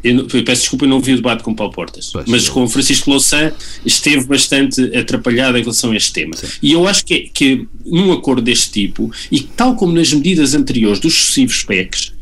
Eu, 0.04 0.28
eu, 0.34 0.44
peço 0.44 0.62
desculpa, 0.62 0.86
eu 0.86 0.90
não 0.90 1.00
vi 1.00 1.14
o 1.14 1.16
debate 1.18 1.44
com 1.44 1.54
Paulo 1.54 1.74
Portas, 1.74 2.10
pois, 2.12 2.26
mas 2.28 2.50
com 2.50 2.68
Francisco 2.68 3.10
Louçã 3.10 3.52
esteve 3.86 4.26
bastante 4.26 4.82
atrapalhado 4.96 5.58
em 5.58 5.62
relação 5.62 5.92
a 5.92 5.96
este 5.96 6.14
tema. 6.14 6.36
Sim. 6.36 6.48
E 6.62 6.72
eu 6.72 6.88
acho 6.88 7.06
que, 7.06 7.30
que 7.34 7.68
num 7.86 8.12
acordo 8.12 8.42
deste 8.42 8.72
tipo, 8.72 9.12
e 9.32 9.42
tal 9.42 9.76
como 9.76 9.94
nas 9.94 10.12
medidas 10.14 10.54
anteriores 10.54 11.00
dos 11.00 11.14
sucessivos 11.14 11.64
PECs, 11.64 12.14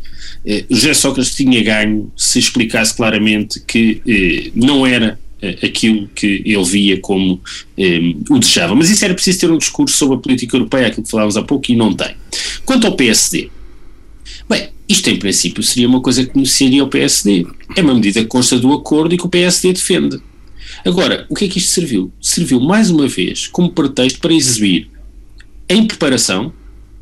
eh, 0.45 0.65
José 0.69 0.93
Sócrates 0.93 1.35
tinha 1.35 1.61
ganho 1.63 2.11
se 2.15 2.39
explicasse 2.39 2.95
claramente 2.95 3.61
que 3.61 4.01
eh, 4.07 4.51
não 4.55 4.85
era 4.85 5.19
eh, 5.41 5.57
aquilo 5.63 6.09
que 6.13 6.43
ele 6.45 6.63
via 6.65 6.99
como 6.99 7.41
eh, 7.77 8.13
o 8.29 8.39
desejava. 8.39 8.75
Mas 8.75 8.89
isso 8.89 9.05
era 9.05 9.13
preciso 9.13 9.39
ter 9.39 9.51
um 9.51 9.57
discurso 9.57 9.95
sobre 9.95 10.17
a 10.17 10.19
política 10.19 10.57
europeia, 10.57 10.87
aquilo 10.87 11.03
que 11.03 11.09
falávamos 11.09 11.37
há 11.37 11.41
pouco, 11.41 11.71
e 11.71 11.75
não 11.75 11.93
tem. 11.93 12.13
Quanto 12.65 12.85
ao 12.85 12.95
PSD, 12.95 13.49
isto, 14.89 15.07
em 15.09 15.19
princípio, 15.19 15.61
seria 15.61 15.87
uma 15.87 16.01
coisa 16.01 16.25
que 16.25 16.33
beneficiaria 16.33 16.83
o 16.83 16.87
PSD. 16.87 17.45
É 17.75 17.81
uma 17.81 17.93
medida 17.93 18.21
que 18.21 18.27
consta 18.27 18.57
do 18.57 18.73
acordo 18.73 19.13
e 19.13 19.17
que 19.17 19.25
o 19.25 19.29
PSD 19.29 19.71
defende. 19.73 20.19
Agora, 20.83 21.27
o 21.29 21.35
que 21.35 21.45
é 21.45 21.47
que 21.47 21.59
isto 21.59 21.69
serviu? 21.69 22.11
Serviu, 22.19 22.59
mais 22.59 22.89
uma 22.89 23.07
vez, 23.07 23.47
como 23.47 23.69
pretexto 23.69 24.19
para 24.19 24.33
exibir 24.33 24.89
a 25.69 25.73
impreparação 25.75 26.51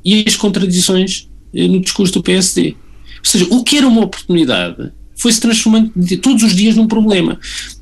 e 0.03 0.25
as 0.27 0.35
contradições 0.35 1.29
eh, 1.53 1.67
no 1.67 1.79
discurso 1.79 2.13
do 2.13 2.23
PSD. 2.23 2.75
Ou 3.19 3.25
seja, 3.25 3.47
o 3.49 3.63
que 3.63 3.77
era 3.77 3.87
uma 3.87 4.03
oportunidade 4.03 4.91
foi-se 5.15 5.41
transformando 5.41 5.91
todos 6.21 6.43
os 6.43 6.55
dias 6.55 6.75
num 6.75 6.87
problema. 6.87 7.39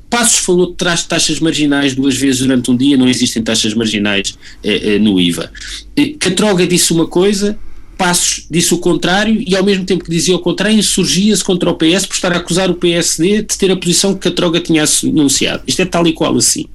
Passos 0.08 0.38
falou 0.38 0.70
de 0.70 0.76
taxas 0.76 1.40
marginais 1.40 1.94
duas 1.94 2.16
vezes 2.16 2.40
durante 2.40 2.70
um 2.70 2.76
dia, 2.76 2.96
não 2.96 3.08
existem 3.08 3.42
taxas 3.42 3.74
marginais 3.74 4.38
eh, 4.62 4.94
eh, 4.94 4.98
no 4.98 5.20
IVA. 5.20 5.50
Eh, 5.96 6.14
Catroga 6.18 6.66
disse 6.66 6.92
uma 6.92 7.06
coisa, 7.06 7.58
Passos 7.96 8.46
disse 8.50 8.74
o 8.74 8.78
contrário 8.78 9.42
e 9.46 9.56
ao 9.56 9.64
mesmo 9.64 9.84
tempo 9.84 10.04
que 10.04 10.10
dizia 10.10 10.36
o 10.36 10.38
contrário 10.38 10.78
insurgia-se 10.78 11.42
contra 11.42 11.70
o 11.70 11.74
PS 11.74 12.06
por 12.06 12.14
estar 12.14 12.32
a 12.32 12.36
acusar 12.36 12.70
o 12.70 12.74
PSD 12.74 13.42
de 13.42 13.56
ter 13.56 13.70
a 13.70 13.76
posição 13.76 14.14
que 14.14 14.28
a 14.28 14.30
Troga 14.30 14.60
tinha 14.60 14.84
anunciado. 15.04 15.62
Isto 15.66 15.82
é 15.82 15.86
tal 15.86 16.06
e 16.06 16.12
qual 16.12 16.36
assim. 16.36 16.66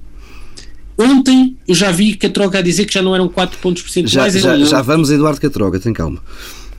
Ontem 0.97 1.55
eu 1.67 1.73
já 1.73 1.91
vi 1.91 2.15
Catroga 2.15 2.59
a 2.59 2.61
dizer 2.61 2.85
que 2.85 2.93
já 2.93 3.01
não 3.01 3.15
eram 3.15 3.27
4 3.27 3.59
pontos 3.59 3.81
percentuais. 3.81 4.33
Já, 4.33 4.57
já, 4.57 4.65
já 4.65 4.81
vamos, 4.81 5.09
Eduardo 5.09 5.39
Catroga, 5.39 5.79
tem 5.79 5.93
calma. 5.93 6.21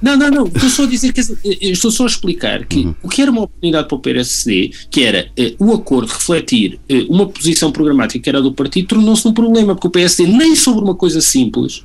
Não, 0.01 0.17
não, 0.17 0.31
não. 0.31 0.47
Estou 0.47 0.69
só 0.69 0.83
a 0.83 0.87
dizer 0.87 1.13
que 1.13 1.21
estou 1.61 1.91
só 1.91 2.03
a 2.03 2.07
explicar 2.07 2.65
que 2.67 2.81
uhum. 2.81 2.95
o 3.05 3.09
que 3.09 3.23
era 3.23 3.31
uma 3.31 3.43
oportunidade 3.43 3.87
para 3.87 3.97
o 3.97 4.01
PSD, 4.01 4.73
que 4.91 5.05
era 5.05 5.31
eh, 5.37 5.55
o 5.61 5.73
acordo 5.73 6.13
refletir 6.13 6.81
eh, 6.89 7.07
uma 7.09 7.27
posição 7.29 7.71
programática 7.71 8.23
que 8.23 8.29
era 8.29 8.43
do 8.43 8.53
partido, 8.53 8.89
tornou-se 8.89 9.27
um 9.27 9.33
problema, 9.33 9.77
porque 9.77 9.87
o 9.87 9.91
PSD 9.91 10.27
nem 10.27 10.57
sobre 10.57 10.83
uma 10.83 10.97
coisa 10.97 11.21
simples 11.21 11.85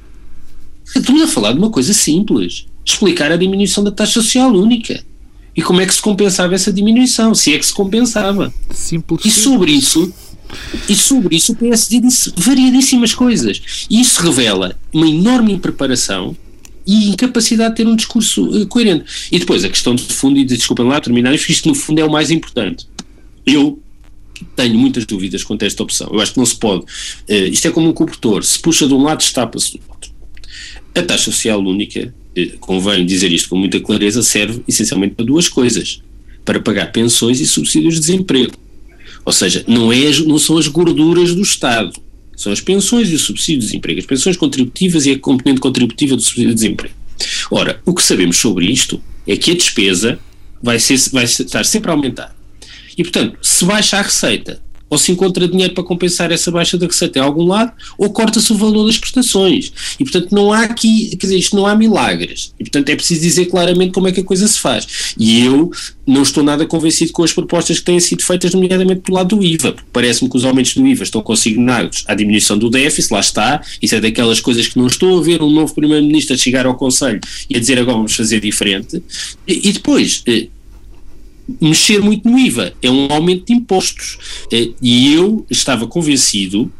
Estamos 0.95 1.21
a 1.21 1.28
falar 1.28 1.52
de 1.54 1.60
uma 1.60 1.69
coisa 1.69 1.93
simples: 1.93 2.65
explicar 2.86 3.32
a 3.32 3.38
diminuição 3.38 3.84
da 3.84 3.91
taxa 3.91 4.21
social 4.21 4.52
única. 4.52 5.04
E 5.56 5.62
como 5.62 5.82
é 5.82 5.86
que 5.88 5.93
se 5.93 6.02
compensava 6.02 6.54
essa 6.54 6.71
diminuição, 6.71 7.34
se 7.34 7.54
é 7.54 7.58
que 7.58 7.65
se 7.65 7.73
compensava. 7.73 8.54
Simples. 8.69 9.26
E 9.26 9.32
sobre 9.32 9.71
isso, 9.71 10.13
e 10.88 10.95
sobre 10.95 11.36
isso 11.36 11.54
o 11.54 11.56
PSD 11.56 12.00
disse 12.00 12.32
variadíssimas 12.38 13.13
coisas. 13.13 13.88
E 13.89 14.00
isso 14.00 14.21
revela 14.21 14.78
uma 14.93 15.08
enorme 15.08 15.54
impreparação 15.54 16.38
e 16.86 17.10
incapacidade 17.10 17.71
de 17.71 17.78
ter 17.78 17.88
um 17.88 17.95
discurso 17.95 18.45
uh, 18.45 18.67
coerente. 18.67 19.06
E 19.32 19.39
depois 19.39 19.65
a 19.65 19.69
questão 19.69 19.95
de 19.95 20.04
fundo, 20.04 20.39
e 20.39 20.45
desculpem 20.45 20.86
lá 20.86 21.02
terminar, 21.02 21.34
isto 21.34 21.67
no 21.67 21.76
fundo 21.76 22.00
é 22.00 22.06
o 22.06 22.12
mais 22.12 22.32
importante. 22.32 22.88
Eu 23.45 23.82
tenho 24.56 24.78
muitas 24.78 25.06
dúvidas 25.06 25.43
quanto 25.43 25.63
a 25.63 25.65
esta 25.65 25.82
opção. 25.84 26.10
Eu 26.13 26.21
acho 26.21 26.34
que 26.34 26.38
não 26.38 26.45
se 26.45 26.56
pode. 26.56 26.84
Uh, 26.84 27.50
isto 27.52 27.67
é 27.67 27.71
como 27.71 27.89
um 27.89 27.93
cobertor: 27.93 28.43
se 28.43 28.60
puxa 28.60 28.88
de 28.88 28.93
um 28.93 29.04
lado, 29.04 29.21
estapa-se 29.21 29.73
do 29.73 29.80
outro. 29.89 30.16
A 30.98 31.04
taxa 31.04 31.26
social 31.26 31.60
única, 31.64 32.12
eh, 32.36 32.54
convém 32.60 33.06
dizer 33.06 33.32
isto 33.32 33.50
com 33.50 33.56
muita 33.56 33.80
clareza, 33.80 34.24
serve 34.24 34.64
essencialmente 34.68 35.14
para 35.14 35.26
duas 35.26 35.48
coisas: 35.48 36.02
para 36.44 36.60
pagar 36.60 36.92
pensões 36.92 37.40
e 37.40 37.46
subsídios 37.46 37.94
de 37.94 38.00
desemprego. 38.00 38.54
Ou 39.24 39.32
seja, 39.32 39.64
não, 39.68 39.94
é, 39.94 40.10
não 40.26 40.40
são 40.40 40.58
as 40.58 40.68
gorduras 40.68 41.36
do 41.36 41.42
Estado, 41.44 41.94
são 42.36 42.52
as 42.52 42.62
pensões 42.62 43.12
e 43.12 43.14
o 43.14 43.20
subsídio 43.20 43.60
de 43.60 43.68
desemprego, 43.68 44.00
as 44.00 44.08
pensões 44.08 44.36
contributivas 44.36 45.06
e 45.06 45.12
a 45.12 45.20
componente 45.20 45.62
contributiva 45.62 46.16
do 46.16 46.22
subsídio 46.22 46.50
de 46.50 46.56
desemprego. 46.56 46.96
Ora, 47.52 47.80
o 47.86 47.94
que 47.94 48.02
sabemos 48.02 48.38
sobre 48.38 48.66
isto 48.66 49.00
é 49.28 49.38
que 49.38 49.52
a 49.52 49.54
despesa 49.54 50.20
vai, 50.64 50.80
ser, 50.80 50.98
vai 51.12 51.26
estar 51.26 51.64
sempre 51.64 51.92
a 51.92 51.94
aumentar. 51.94 52.36
E, 52.98 53.04
portanto, 53.04 53.38
se 53.42 53.64
baixa 53.66 53.98
a 53.98 54.02
receita 54.02 54.60
ou 54.89 54.97
se 54.97 55.12
encontra 55.12 55.47
dinheiro 55.47 55.73
para 55.73 55.84
compensar 55.84 56.32
essa 56.32 56.52
baixa 56.52 56.78
da 56.78 56.86
receita 56.86 57.19
em 57.19 57.21
algum 57.21 57.45
lado, 57.45 57.71
ou 57.97 58.10
corta-se 58.10 58.52
o 58.52 58.56
valor 58.56 58.86
das 58.86 58.97
prestações. 58.97 59.71
E, 60.00 60.04
portanto, 60.04 60.34
não 60.34 60.52
há 60.54 60.62
aqui, 60.62 61.10
quer 61.17 61.28
dizer, 61.28 61.38
isto 61.38 61.56
não 61.56 61.65
há 61.65 61.76
milagres. 61.76 62.54
E, 62.60 62.63
portanto, 62.63 62.89
é 62.89 62.95
preciso 62.95 63.21
dizer 63.21 63.45
claramente 63.45 63.91
como 63.91 64.08
é 64.08 64.12
que 64.12 64.21
a 64.21 64.23
coisa 64.23 64.47
se 64.47 64.60
faz. 64.60 65.13
E 65.17 65.43
eu 65.43 65.71
não 66.06 66.21
estou 66.21 66.43
nada 66.43 66.65
convencido 66.65 67.12
com 67.12 67.23
as 67.23 67.34
propostas 67.34 67.80
que 67.80 67.86
têm 67.86 68.00
sido 68.00 68.23
feitas, 68.23 68.54
nomeadamente 68.54 69.02
do 69.02 69.13
lado 69.13 69.36
do 69.36 69.43
IVA, 69.43 69.73
porque 69.73 69.89
parece-me 69.91 70.30
que 70.30 70.38
os 70.38 70.45
aumentos 70.45 70.73
do 70.73 70.88
IVA 70.88 71.04
estão 71.04 71.21
consignados 71.21 72.06
à 72.08 72.15
diminuição 72.15 72.58
do 72.58 72.69
déficit, 72.69 73.13
lá 73.13 73.19
está, 73.19 73.62
isso 73.82 73.95
é 73.95 74.00
daquelas 74.00 74.39
coisas 74.39 74.67
que 74.67 74.78
não 74.78 74.88
estou 74.88 75.19
a 75.19 75.21
ver 75.21 75.41
um 75.41 75.50
novo 75.50 75.73
Primeiro-Ministro 75.76 76.38
chegar 76.38 76.65
ao 76.65 76.76
Conselho 76.76 77.19
e 77.50 77.58
a 77.58 77.60
dizer 77.60 77.78
agora 77.78 77.97
vamos 77.97 78.15
fazer 78.15 78.39
diferente. 78.39 79.04
E, 79.45 79.69
e 79.69 79.73
depois, 79.73 80.23
eh, 80.28 80.47
mexer 81.62 82.02
muito 82.02 82.30
no 82.30 82.38
IVA, 82.38 82.74
é 82.82 82.90
um 82.90 83.12
aumento 83.12 83.46
de 83.46 83.54
impostos. 83.54 84.18
Eh, 84.52 84.70
e 84.82 85.14
eu 85.14 85.46
estava 85.50 85.88
convencido 85.88 86.72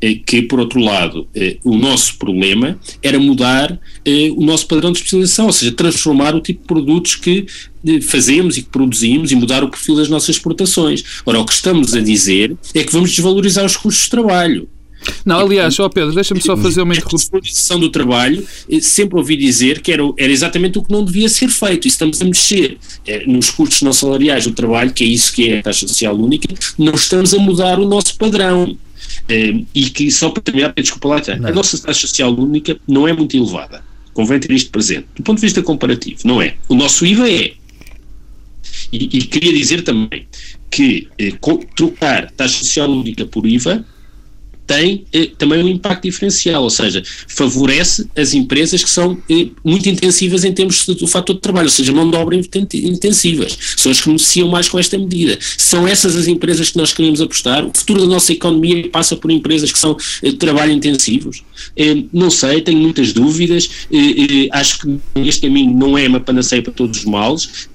eh, 0.00 0.14
que, 0.14 0.42
por 0.42 0.58
outro 0.58 0.80
lado, 0.80 1.28
eh, 1.34 1.56
o 1.64 1.76
nosso 1.76 2.16
problema 2.18 2.78
era 3.02 3.18
mudar 3.18 3.78
o 4.34 4.42
nosso 4.42 4.66
padrão 4.66 4.90
de 4.90 4.98
especialização, 4.98 5.46
ou 5.46 5.52
seja, 5.52 5.70
transformar 5.70 6.34
o 6.34 6.40
tipo 6.40 6.62
de 6.62 6.66
produtos 6.66 7.14
que 7.14 7.46
fazemos 8.02 8.56
e 8.56 8.62
que 8.62 8.70
produzimos 8.70 9.30
e 9.30 9.36
mudar 9.36 9.62
o 9.62 9.68
perfil 9.68 9.96
das 9.96 10.08
nossas 10.08 10.30
exportações. 10.30 11.04
Ora, 11.26 11.38
o 11.38 11.44
que 11.44 11.52
estamos 11.52 11.94
a 11.94 12.00
dizer 12.00 12.56
é 12.74 12.82
que 12.82 12.92
vamos 12.92 13.10
desvalorizar 13.10 13.66
os 13.66 13.76
custos 13.76 14.04
de 14.04 14.10
trabalho. 14.10 14.66
Não, 15.24 15.38
aliás, 15.38 15.78
ó 15.78 15.88
Pedro, 15.88 16.14
deixa-me 16.14 16.40
só 16.40 16.56
fazer 16.56 16.82
uma 16.82 16.94
interrupção. 16.94 17.40
A 17.70 17.76
do 17.78 17.90
trabalho, 17.90 18.46
eh, 18.70 18.80
sempre 18.80 19.18
ouvi 19.18 19.36
dizer 19.36 19.80
que 19.80 19.92
era, 19.92 20.02
era 20.16 20.32
exatamente 20.32 20.78
o 20.78 20.82
que 20.82 20.90
não 20.90 21.04
devia 21.04 21.28
ser 21.28 21.48
feito, 21.48 21.86
e 21.86 21.88
estamos 21.88 22.20
a 22.20 22.24
mexer 22.24 22.78
é, 23.06 23.26
nos 23.26 23.50
custos 23.50 23.82
não 23.82 23.92
salariais 23.92 24.44
do 24.44 24.52
trabalho, 24.52 24.92
que 24.92 25.04
é 25.04 25.06
isso 25.06 25.32
que 25.32 25.50
é 25.50 25.58
a 25.58 25.62
taxa 25.62 25.86
social 25.86 26.16
única, 26.16 26.48
não 26.78 26.94
estamos 26.94 27.32
a 27.34 27.38
mudar 27.38 27.78
o 27.78 27.86
nosso 27.86 28.16
padrão. 28.16 28.76
É, 29.28 29.54
e 29.74 29.90
que, 29.90 30.10
só 30.10 30.30
para 30.30 30.42
terminar, 30.42 30.72
desculpa 30.74 31.08
lá, 31.08 31.22
não. 31.38 31.48
a 31.48 31.52
nossa 31.52 31.78
taxa 31.78 32.06
social 32.06 32.34
única 32.34 32.78
não 32.86 33.06
é 33.06 33.12
muito 33.12 33.36
elevada. 33.36 33.82
Convém 34.14 34.40
ter 34.40 34.50
isto 34.52 34.70
presente. 34.70 35.06
Do 35.14 35.22
ponto 35.22 35.36
de 35.36 35.42
vista 35.42 35.62
comparativo, 35.62 36.20
não 36.24 36.42
é. 36.42 36.54
O 36.68 36.74
nosso 36.74 37.06
IVA 37.06 37.30
é. 37.30 37.52
E, 38.92 39.18
e 39.18 39.22
queria 39.22 39.52
dizer 39.52 39.82
também 39.82 40.26
que 40.70 41.08
eh, 41.18 41.32
trocar 41.76 42.30
taxa 42.32 42.58
social 42.58 42.90
única 42.90 43.26
por 43.26 43.46
IVA 43.46 43.84
tem 44.68 45.06
eh, 45.14 45.30
também 45.38 45.64
um 45.64 45.68
impacto 45.68 46.02
diferencial, 46.02 46.62
ou 46.62 46.70
seja, 46.70 47.02
favorece 47.26 48.06
as 48.14 48.34
empresas 48.34 48.84
que 48.84 48.90
são 48.90 49.16
eh, 49.28 49.48
muito 49.64 49.88
intensivas 49.88 50.44
em 50.44 50.52
termos 50.52 50.84
do 50.86 51.06
fator 51.06 51.34
de 51.34 51.40
trabalho, 51.40 51.64
ou 51.66 51.70
seja, 51.70 51.90
mão 51.90 52.08
de 52.08 52.16
obra 52.16 52.36
intensivas, 52.36 53.58
são 53.76 53.90
as 53.90 53.98
que 53.98 54.06
beneficiam 54.06 54.46
mais 54.48 54.68
com 54.68 54.78
esta 54.78 54.98
medida. 54.98 55.38
São 55.56 55.88
essas 55.88 56.14
as 56.14 56.28
empresas 56.28 56.70
que 56.70 56.76
nós 56.76 56.92
queremos 56.92 57.22
apostar. 57.22 57.64
O 57.64 57.72
futuro 57.74 58.02
da 58.02 58.06
nossa 58.06 58.30
economia 58.30 58.88
passa 58.90 59.16
por 59.16 59.30
empresas 59.30 59.72
que 59.72 59.78
são 59.78 59.96
eh, 60.22 60.30
de 60.30 60.36
trabalho 60.36 60.70
intensivos. 60.72 61.42
Eh, 61.74 62.04
não 62.12 62.30
sei, 62.30 62.60
tenho 62.60 62.78
muitas 62.78 63.14
dúvidas, 63.14 63.70
eh, 63.90 63.96
eh, 63.96 64.48
acho 64.52 64.80
que 64.80 64.98
este 65.26 65.46
caminho 65.46 65.74
não 65.74 65.96
é 65.96 66.06
uma 66.06 66.20
panaceia 66.20 66.62
para 66.62 66.72
todos 66.74 66.98
os 66.98 67.04
males 67.06 67.68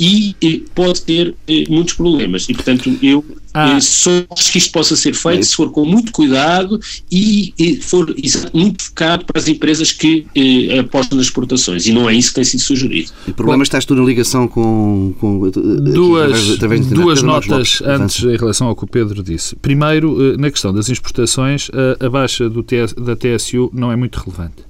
e 0.00 0.64
pode 0.74 1.02
ter 1.02 1.34
muitos 1.68 1.92
problemas. 1.92 2.48
E, 2.48 2.54
portanto, 2.54 2.96
eu 3.02 3.22
ah. 3.52 3.78
só 3.82 4.10
acho 4.30 4.50
que 4.50 4.56
isto 4.56 4.72
possa 4.72 4.96
ser 4.96 5.14
feito 5.14 5.44
se 5.44 5.54
for 5.54 5.70
com 5.70 5.84
muito 5.84 6.10
cuidado 6.10 6.80
e, 7.12 7.52
e 7.58 7.76
for 7.76 8.14
muito 8.54 8.84
focado 8.84 9.26
para 9.26 9.38
as 9.38 9.46
empresas 9.46 9.92
que 9.92 10.26
eh, 10.34 10.78
apostam 10.78 11.18
nas 11.18 11.26
exportações 11.26 11.86
e 11.86 11.92
não 11.92 12.08
é 12.08 12.14
isso 12.14 12.30
que 12.30 12.36
tem 12.36 12.44
sido 12.44 12.60
sugerido. 12.60 13.10
O 13.28 13.34
problema 13.34 13.58
Bom, 13.58 13.62
está 13.62 13.78
tudo 13.80 14.00
na 14.00 14.06
ligação 14.06 14.48
com, 14.48 15.12
com 15.20 15.50
duas, 15.50 16.24
através, 16.24 16.50
através 16.52 16.86
duas 16.86 17.22
notas 17.22 17.82
antes 17.84 18.24
em 18.24 18.36
relação 18.36 18.68
ao 18.68 18.76
que 18.76 18.84
o 18.84 18.86
Pedro 18.86 19.22
disse. 19.22 19.54
Primeiro, 19.56 20.38
na 20.38 20.50
questão 20.50 20.72
das 20.72 20.88
exportações, 20.88 21.70
a, 22.00 22.06
a 22.06 22.08
baixa 22.08 22.48
do 22.48 22.62
TS, 22.62 22.94
da 22.94 23.14
TSU 23.14 23.70
não 23.74 23.92
é 23.92 23.96
muito 23.96 24.16
relevante 24.16 24.69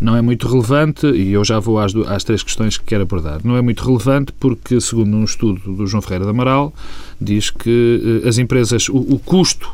não 0.00 0.14
é 0.14 0.22
muito 0.22 0.46
relevante, 0.48 1.06
e 1.06 1.32
eu 1.32 1.44
já 1.44 1.58
vou 1.58 1.78
às, 1.78 1.94
às 1.94 2.22
três 2.24 2.42
questões 2.42 2.76
que 2.76 2.84
quero 2.84 3.02
abordar. 3.02 3.40
Não 3.44 3.56
é 3.56 3.62
muito 3.62 3.84
relevante 3.84 4.32
porque, 4.38 4.80
segundo 4.80 5.16
um 5.16 5.24
estudo 5.24 5.74
do 5.74 5.86
João 5.86 6.02
Ferreira 6.02 6.24
da 6.24 6.30
Amaral, 6.30 6.74
diz 7.20 7.50
que 7.50 8.22
eh, 8.24 8.28
as 8.28 8.38
empresas, 8.38 8.88
o, 8.88 8.96
o 8.96 9.18
custo, 9.18 9.70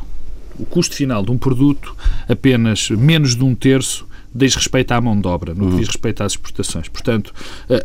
o 0.57 0.65
custo 0.65 0.95
final 0.95 1.23
de 1.23 1.31
um 1.31 1.37
produto, 1.37 1.95
apenas 2.27 2.89
menos 2.89 3.35
de 3.35 3.43
um 3.43 3.53
terço 3.53 4.07
diz 4.35 4.55
respeito 4.55 4.91
à 4.91 4.99
mão 4.99 5.19
de 5.19 5.27
obra, 5.27 5.53
no 5.53 5.67
que 5.67 5.73
uhum. 5.73 5.79
diz 5.79 5.87
respeito 5.87 6.23
às 6.23 6.33
exportações. 6.33 6.87
Portanto, 6.87 7.33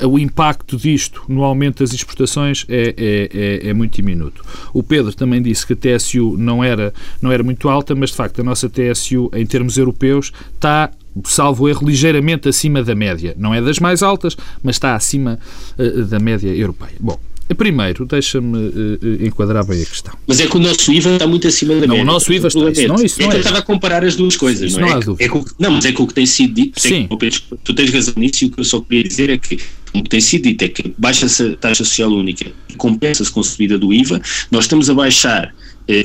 o 0.07 0.19
impacto 0.19 0.77
disto 0.77 1.23
no 1.29 1.45
aumento 1.45 1.83
das 1.83 1.93
exportações 1.93 2.65
é, 2.69 2.95
é, 2.97 3.65
é, 3.67 3.69
é, 3.69 3.75
muito 3.75 3.97
diminuto. 3.97 4.43
O 4.73 4.83
Pedro 4.83 5.15
também 5.15 5.43
disse 5.43 5.67
que 5.67 5.75
a 5.75 5.77
TSU 5.77 6.37
não 6.39 6.65
era, 6.65 6.95
não 7.21 7.31
era 7.31 7.43
muito 7.43 7.69
alta, 7.69 7.95
mas 7.95 8.11
de 8.11 8.17
facto 8.17 8.41
a 8.41 8.45
nossa 8.45 8.69
TSU, 8.69 9.31
em 9.35 9.45
termos 9.45 9.77
europeus, 9.77 10.33
está 10.55 10.91
salvo 11.25 11.69
erro, 11.69 11.87
ligeiramente 11.87 12.49
acima 12.49 12.83
da 12.83 12.95
média. 12.95 13.35
Não 13.39 13.55
é 13.55 13.61
das 13.61 13.79
mais 13.79 14.03
altas, 14.03 14.37
mas 14.63 14.77
está 14.77 14.95
acima 14.95 15.39
uh, 15.79 16.05
da 16.05 16.19
média 16.19 16.49
europeia. 16.49 16.95
Bom, 17.01 17.19
Primeiro, 17.57 18.05
deixa-me 18.05 18.59
uh, 18.59 19.27
enquadrar 19.27 19.65
bem 19.67 19.83
a 19.83 19.87
questão. 19.87 20.15
Mas 20.27 20.39
é 20.39 20.47
que 20.47 20.57
o 20.57 20.61
nosso 20.61 20.93
IVA 20.93 21.15
está 21.15 21.27
muito 21.27 21.49
acima 21.49 21.75
da 21.75 21.87
não, 21.87 21.89
média. 21.89 22.05
Não, 22.05 22.11
o 22.11 22.15
nosso 22.15 22.33
IVA 22.33 22.49
está. 22.49 22.71
Isso 22.71 22.89
não, 22.89 22.95
isso 22.97 23.21
é 23.21 23.25
não 23.25 23.31
que 23.31 23.37
é. 23.37 23.39
eu 23.39 23.41
estava 23.41 23.59
a 23.59 23.63
comparar 23.63 24.05
as 24.05 24.17
duas 24.17 24.37
coisas. 24.37 24.71
Isso 24.71 24.81
não, 24.81 24.89
não 24.89 24.97
é? 24.97 25.01
dúvida. 25.01 25.25
É 25.25 25.29
que, 25.29 25.45
não, 25.59 25.71
mas 25.71 25.87
é 25.87 25.93
que 25.93 26.03
o 26.03 26.07
que 26.07 26.13
tem 26.13 26.27
sido 26.27 26.55
dito, 26.55 26.79
Sim. 26.79 27.09
É 27.11 27.57
tu 27.65 27.73
tens 27.73 27.91
razão 27.91 28.15
nisso 28.19 28.45
e 28.45 28.49
o 28.49 28.51
que 28.51 28.61
eu 28.61 28.65
só 28.65 28.81
queria 28.81 29.05
dizer 29.05 29.31
é 29.31 29.39
que 29.39 29.59
o 29.95 30.03
que 30.03 30.11
tem 30.11 30.21
sido 30.21 30.43
dito 30.43 30.63
é 30.63 30.69
que 30.69 30.95
baixa-se 30.99 31.43
a 31.43 31.57
taxa 31.57 31.85
social 31.85 32.11
única 32.11 32.53
e 32.69 32.75
compensa-se 32.75 33.31
com 33.31 33.41
a 33.41 33.45
subida 33.45 33.79
do 33.79 33.95
IVA, 33.95 34.21
nós 34.51 34.65
estamos 34.65 34.91
a 34.91 34.95
baixar 34.95 35.55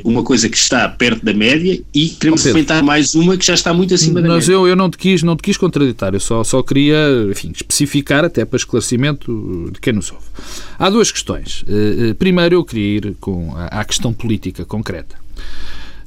uma 0.03 0.23
coisa 0.23 0.47
que 0.47 0.57
está 0.57 0.87
perto 0.87 1.25
da 1.25 1.33
média 1.33 1.81
e 1.93 2.09
queremos 2.09 2.45
aumentar 2.47 2.81
mais 2.81 3.15
uma 3.15 3.35
que 3.35 3.45
já 3.45 3.53
está 3.53 3.73
muito 3.73 3.93
acima 3.93 4.21
da 4.21 4.27
Mas 4.29 4.47
média. 4.47 4.53
eu, 4.53 4.67
eu 4.67 4.75
não, 4.75 4.89
te 4.89 4.97
quis, 4.97 5.23
não 5.23 5.35
te 5.35 5.43
quis 5.43 5.57
contraditar, 5.57 6.13
eu 6.13 6.19
só, 6.19 6.43
só 6.43 6.63
queria 6.63 6.95
enfim, 7.29 7.51
especificar, 7.53 8.23
até 8.23 8.45
para 8.45 8.57
esclarecimento 8.57 9.69
de 9.73 9.79
quem 9.81 9.93
nos 9.93 10.11
ouve. 10.11 10.23
Há 10.79 10.89
duas 10.89 11.11
questões. 11.11 11.65
Eh, 11.67 12.09
eh, 12.09 12.13
primeiro, 12.13 12.55
eu 12.55 12.63
queria 12.63 12.97
ir 12.97 13.15
com, 13.19 13.53
à 13.55 13.83
questão 13.83 14.13
política 14.13 14.63
concreta. 14.65 15.15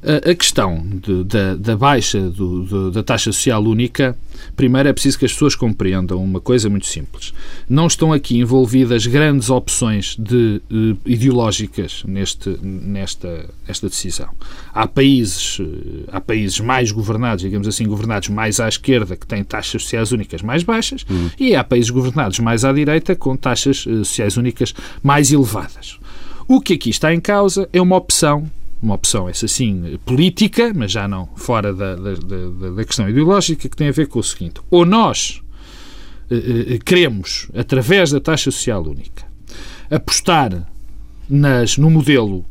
A 0.07 0.33
questão 0.33 0.85
de, 0.85 1.25
da, 1.25 1.55
da, 1.55 1.75
baixa 1.75 2.29
do, 2.29 2.63
do, 2.63 2.91
da 2.91 3.03
taxa 3.03 3.29
social 3.33 3.61
única, 3.61 4.17
primeiro 4.55 4.87
é 4.87 4.93
preciso 4.93 5.19
que 5.19 5.25
as 5.25 5.33
pessoas 5.33 5.53
compreendam 5.53 6.23
uma 6.23 6.39
coisa 6.39 6.69
muito 6.69 6.85
simples. 6.85 7.33
Não 7.67 7.87
estão 7.87 8.13
aqui 8.13 8.37
envolvidas 8.37 9.05
grandes 9.05 9.49
opções 9.49 10.15
de, 10.17 10.61
uh, 10.71 10.97
ideológicas 11.05 12.03
neste, 12.07 12.57
nesta 12.61 13.49
esta 13.67 13.89
decisão. 13.89 14.29
Há 14.73 14.87
países, 14.87 15.59
uh, 15.59 16.05
há 16.07 16.21
países 16.21 16.57
mais 16.61 16.89
governados, 16.89 17.43
digamos 17.43 17.67
assim, 17.67 17.85
governados 17.85 18.29
mais 18.29 18.61
à 18.61 18.69
esquerda, 18.69 19.17
que 19.17 19.27
têm 19.27 19.43
taxas 19.43 19.83
sociais 19.83 20.13
únicas 20.13 20.41
mais 20.41 20.63
baixas, 20.63 21.05
uhum. 21.09 21.29
e 21.37 21.53
há 21.53 21.65
países 21.65 21.89
governados 21.89 22.39
mais 22.39 22.63
à 22.63 22.71
direita 22.71 23.13
com 23.13 23.35
taxas 23.35 23.85
uh, 23.85 24.05
sociais 24.05 24.37
únicas 24.37 24.73
mais 25.03 25.33
elevadas. 25.33 25.99
O 26.47 26.61
que 26.61 26.75
aqui 26.75 26.89
está 26.89 27.13
em 27.13 27.19
causa 27.19 27.67
é 27.73 27.81
uma 27.81 27.97
opção 27.97 28.49
uma 28.81 28.95
opção, 28.95 29.27
essa 29.27 29.47
sim, 29.47 29.99
política, 30.05 30.71
mas 30.75 30.91
já 30.91 31.07
não 31.07 31.27
fora 31.35 31.73
da, 31.73 31.95
da, 31.95 32.13
da, 32.13 32.69
da 32.75 32.85
questão 32.85 33.09
ideológica, 33.09 33.67
que 33.67 33.75
tem 33.75 33.89
a 33.89 33.91
ver 33.91 34.07
com 34.07 34.19
o 34.19 34.23
seguinte: 34.23 34.61
ou 34.69 34.85
nós 34.85 35.41
eh, 36.29 36.73
eh, 36.75 36.79
queremos, 36.83 37.49
através 37.55 38.11
da 38.11 38.19
taxa 38.19 38.51
social 38.51 38.83
única, 38.83 39.25
apostar 39.89 40.67
nas, 41.29 41.77
no 41.77 41.89
modelo 41.89 42.45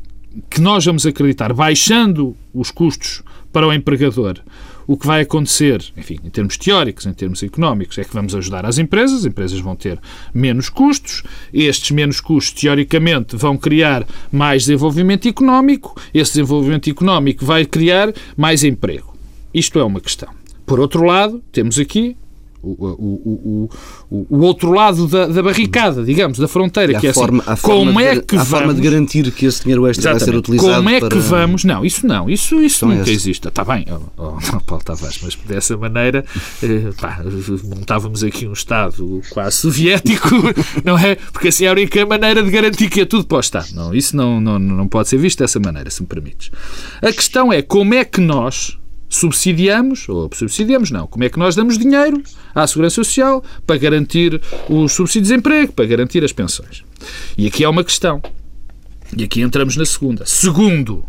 que 0.51 0.61
nós 0.61 0.85
vamos 0.85 1.07
acreditar, 1.07 1.53
baixando 1.53 2.37
os 2.53 2.71
custos 2.71 3.23
para 3.53 3.67
o 3.67 3.73
empregador, 3.73 4.41
o 4.87 4.97
que 4.97 5.07
vai 5.07 5.23
acontecer, 5.23 5.85
enfim, 5.97 6.19
em 6.25 6.31
termos 6.31 6.57
teóricos, 6.57 7.07
em 7.07 7.13
termos 7.13 7.43
económicos, 7.43 7.99
é 7.99 8.05
que 8.05 8.15
vamos 8.15 8.35
ajudar 8.35 8.65
as 8.65 8.79
empresas, 8.79 9.21
as 9.21 9.25
empresas 9.25 9.59
vão 9.59 9.75
ter 9.75 9.99
menos 10.33 10.69
custos, 10.69 11.23
estes 11.53 11.91
menos 11.91 12.21
custos, 12.21 12.61
teoricamente, 12.61 13.37
vão 13.37 13.57
criar 13.57 14.07
mais 14.31 14.63
desenvolvimento 14.63 15.29
económico, 15.29 16.01
esse 16.15 16.33
desenvolvimento 16.33 16.89
económico 16.89 17.45
vai 17.45 17.65
criar 17.65 18.13
mais 18.37 18.63
emprego. 18.63 19.17
Isto 19.53 19.79
é 19.79 19.85
uma 19.85 20.01
questão. 20.01 20.29
Por 20.65 20.81
outro 20.81 21.05
lado, 21.05 21.43
temos 21.53 21.79
aqui 21.79 22.17
o, 22.63 22.71
o, 22.71 23.71
o, 24.11 24.27
o, 24.31 24.41
outro 24.41 24.73
lado 24.73 25.07
da, 25.07 25.27
da, 25.27 25.43
barricada, 25.43 26.03
digamos, 26.03 26.39
da 26.39 26.49
fronteira, 26.49 26.99
que 26.99 27.07
é 27.07 27.11
assim, 27.11 27.21
forma, 27.21 27.45
assim, 27.47 27.63
como 27.63 28.01
é 28.01 28.21
que 28.21 28.37
vamos... 28.37 28.51
forma 28.51 28.75
de 28.75 28.81
garantir 28.81 29.31
que 29.31 29.47
esse 29.47 29.63
dinheiro 29.63 29.87
extra 29.87 30.13
vai 30.13 30.21
ser 30.21 30.35
utilizado 30.35 30.77
Como 30.77 30.89
é 30.89 31.01
que 31.01 31.09
para... 31.09 31.19
vamos... 31.21 31.65
Não, 31.65 31.85
isso 31.85 32.07
não, 32.07 32.29
isso, 32.29 32.61
isso 32.61 32.85
então 32.85 32.97
nunca 32.99 33.11
é 33.11 33.13
existe. 33.13 33.49
Está 33.49 33.65
bem, 33.65 33.87
oh, 33.91 34.37
oh, 34.37 34.61
Paulo 34.61 34.85
Tavares, 34.85 35.19
mas 35.23 35.37
dessa 35.47 35.77
maneira 35.77 36.25
eh, 36.63 36.91
pá, 37.01 37.21
montávamos 37.65 38.23
aqui 38.23 38.47
um 38.47 38.53
Estado 38.53 39.23
quase 39.31 39.57
soviético, 39.57 40.29
não 40.85 40.99
é? 40.99 41.17
Porque 41.33 41.49
assim 41.49 41.65
é 41.65 41.69
a 41.69 41.73
única 41.73 42.05
maneira 42.07 42.43
de 42.43 42.51
garantir 42.51 42.89
que 42.89 43.03
é 43.03 43.05
tudo 43.05 43.27
para 43.27 43.37
o 43.37 43.41
Estado. 43.41 43.69
Não, 43.75 43.95
isso 43.95 44.17
não, 44.17 44.41
não, 44.41 44.59
não 44.59 44.89
pode 44.89 45.09
ser 45.09 45.19
visto 45.19 45.39
dessa 45.39 45.61
maneira, 45.61 45.91
se 45.91 46.03
me 46.03 46.09
permites. 46.09 46.51
A 47.03 47.13
questão 47.13 47.53
é 47.53 47.63
como 47.63 47.95
é 47.95 48.05
que 48.05 48.21
nós 48.21 48.79
subsidiamos, 49.09 50.09
ou 50.09 50.29
subsidiamos 50.33 50.91
não, 50.91 51.07
como 51.07 51.25
é 51.25 51.29
que 51.29 51.39
nós 51.39 51.55
damos 51.55 51.79
dinheiro 51.79 52.23
à 52.55 52.67
Segurança 52.67 52.97
Social 52.97 53.43
para 53.67 53.77
garantir 53.79 54.41
os 54.69 54.93
subsídios 54.93 55.29
de 55.29 55.35
emprego, 55.35 55.73
para 55.73 55.87
garantir 55.87 56.25
as 56.25 56.33
pensões. 56.33 56.83
E 57.37 57.47
aqui 57.47 57.65
há 57.65 57.71
uma 57.71 57.85
questão. 57.85 58.21
E 59.17 59.23
aqui 59.23 59.41
entramos 59.41 59.77
na 59.77 59.85
segunda. 59.85 60.27
Segundo, 60.27 61.05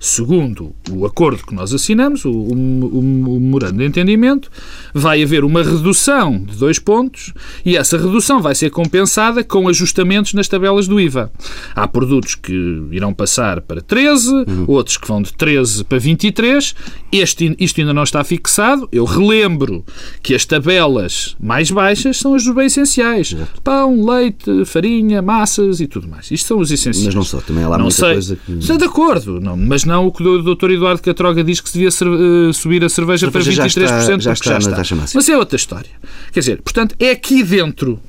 segundo 0.00 0.74
o 0.90 1.06
acordo 1.06 1.46
que 1.46 1.54
nós 1.54 1.72
assinamos, 1.72 2.24
o, 2.24 2.30
o, 2.30 2.52
o, 2.52 3.02
memorando 3.02 3.78
de 3.78 3.84
entendimento, 3.84 4.50
vai 4.92 5.22
haver 5.22 5.44
uma 5.44 5.62
redução 5.62 6.38
de 6.42 6.56
dois 6.56 6.78
pontos 6.78 7.32
e 7.64 7.76
essa 7.76 7.96
redução 7.96 8.40
vai 8.40 8.54
ser 8.54 8.70
compensada 8.70 9.44
com 9.44 9.68
ajustamentos 9.68 10.34
nas 10.34 10.48
tabelas 10.48 10.88
do 10.88 10.98
IVA. 10.98 11.30
Há 11.74 11.86
produtos 11.86 12.34
que 12.34 12.52
irão 12.90 13.12
passar 13.12 13.60
para 13.60 13.80
13, 13.80 14.30
uhum. 14.30 14.64
outros 14.66 14.96
que 14.96 15.06
vão 15.06 15.22
de 15.22 15.32
13 15.34 15.84
para 15.84 15.98
23. 15.98 16.74
Este, 17.12 17.54
isto 17.58 17.80
ainda 17.80 17.92
não 17.92 18.02
está 18.02 18.24
fixado. 18.24 18.88
Eu 18.90 19.04
relembro 19.04 19.84
que 20.22 20.34
as 20.34 20.44
tabelas 20.44 21.36
mais 21.38 21.70
baixas 21.70 22.16
são 22.16 22.34
as 22.34 22.44
dos 22.44 22.54
bens 22.54 22.70
essenciais. 22.70 23.36
Pão, 23.62 24.04
leite, 24.04 24.64
farinha, 24.64 25.20
massas 25.20 25.80
e 25.80 25.86
tudo 25.86 26.08
mais. 26.08 26.30
Isto 26.30 26.46
são 26.46 26.58
os 26.58 26.70
essenciais. 26.70 27.06
Mas 27.06 27.14
não 27.14 27.22
só, 27.22 27.38
também 27.40 27.64
há 27.64 27.68
lá 27.68 27.76
não 27.76 27.84
muita 27.84 28.00
sei. 28.00 28.12
coisa 28.12 28.36
que... 28.36 28.52
Estou 28.52 28.78
de 28.78 28.84
acordo, 28.84 29.40
não, 29.40 29.56
mas 29.56 29.84
não 29.90 30.06
o 30.06 30.12
que 30.12 30.22
o 30.22 30.54
Dr. 30.54 30.70
Eduardo 30.70 31.02
Catroga 31.02 31.44
diz 31.44 31.60
que 31.60 31.68
se 31.68 31.78
devia 31.78 31.88
uh, 31.88 32.52
subir 32.54 32.84
a 32.84 32.88
cerveja, 32.88 33.28
a 33.28 33.30
cerveja 33.30 33.30
para 33.30 33.40
23%, 33.40 33.52
já 33.52 33.66
está, 33.66 34.18
já 34.18 34.32
está, 34.32 34.50
já 34.52 34.58
está. 34.58 34.76
Taxa 34.76 34.96
máxima. 34.96 35.18
Mas 35.18 35.28
é 35.28 35.36
outra 35.36 35.56
história. 35.56 35.90
Quer 36.32 36.40
dizer, 36.40 36.62
portanto, 36.62 36.94
é 36.98 37.10
aqui 37.10 37.42
dentro 37.42 38.00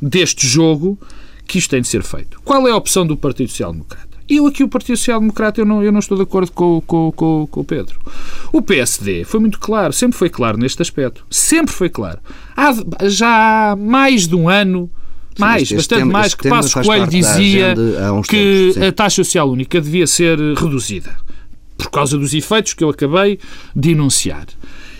deste 0.00 0.46
jogo 0.46 0.98
que 1.46 1.58
isto 1.58 1.70
tem 1.70 1.80
de 1.80 1.88
ser 1.88 2.02
feito. 2.02 2.40
Qual 2.44 2.66
é 2.68 2.70
a 2.70 2.76
opção 2.76 3.06
do 3.06 3.16
Partido 3.16 3.50
Social 3.50 3.72
Democrata? 3.72 4.12
Eu 4.28 4.46
aqui, 4.46 4.62
o 4.62 4.68
Partido 4.68 4.96
Social 4.96 5.20
Democrata, 5.20 5.60
eu 5.60 5.66
não, 5.66 5.82
eu 5.82 5.90
não 5.90 5.98
estou 5.98 6.16
de 6.16 6.22
acordo 6.22 6.50
com, 6.52 6.80
com, 6.86 7.12
com, 7.12 7.46
com 7.50 7.60
o 7.60 7.64
Pedro. 7.64 7.98
O 8.52 8.62
PSD 8.62 9.24
foi 9.24 9.40
muito 9.40 9.58
claro, 9.58 9.92
sempre 9.92 10.16
foi 10.16 10.30
claro 10.30 10.56
neste 10.56 10.80
aspecto. 10.80 11.26
Sempre 11.28 11.74
foi 11.74 11.88
claro. 11.88 12.18
Há, 12.56 12.72
já 13.08 13.72
há 13.72 13.76
mais 13.76 14.26
de 14.26 14.34
um 14.34 14.48
ano 14.48 14.90
mais, 15.38 15.68
Sim, 15.68 15.76
bastante 15.76 15.98
tema, 16.00 16.12
mais, 16.12 16.34
que 16.34 16.48
Passos 16.48 16.74
Coelho 16.74 17.06
dizia 17.06 17.74
que 18.28 18.70
tempos, 18.74 18.88
a 18.88 18.92
taxa 18.92 19.24
social 19.24 19.50
única 19.50 19.80
devia 19.80 20.06
ser 20.06 20.38
reduzida 20.54 21.16
por 21.76 21.90
causa 21.90 22.16
dos 22.16 22.32
efeitos 22.32 22.74
que 22.74 22.84
eu 22.84 22.90
acabei 22.90 23.38
de 23.74 23.90
enunciar. 23.90 24.46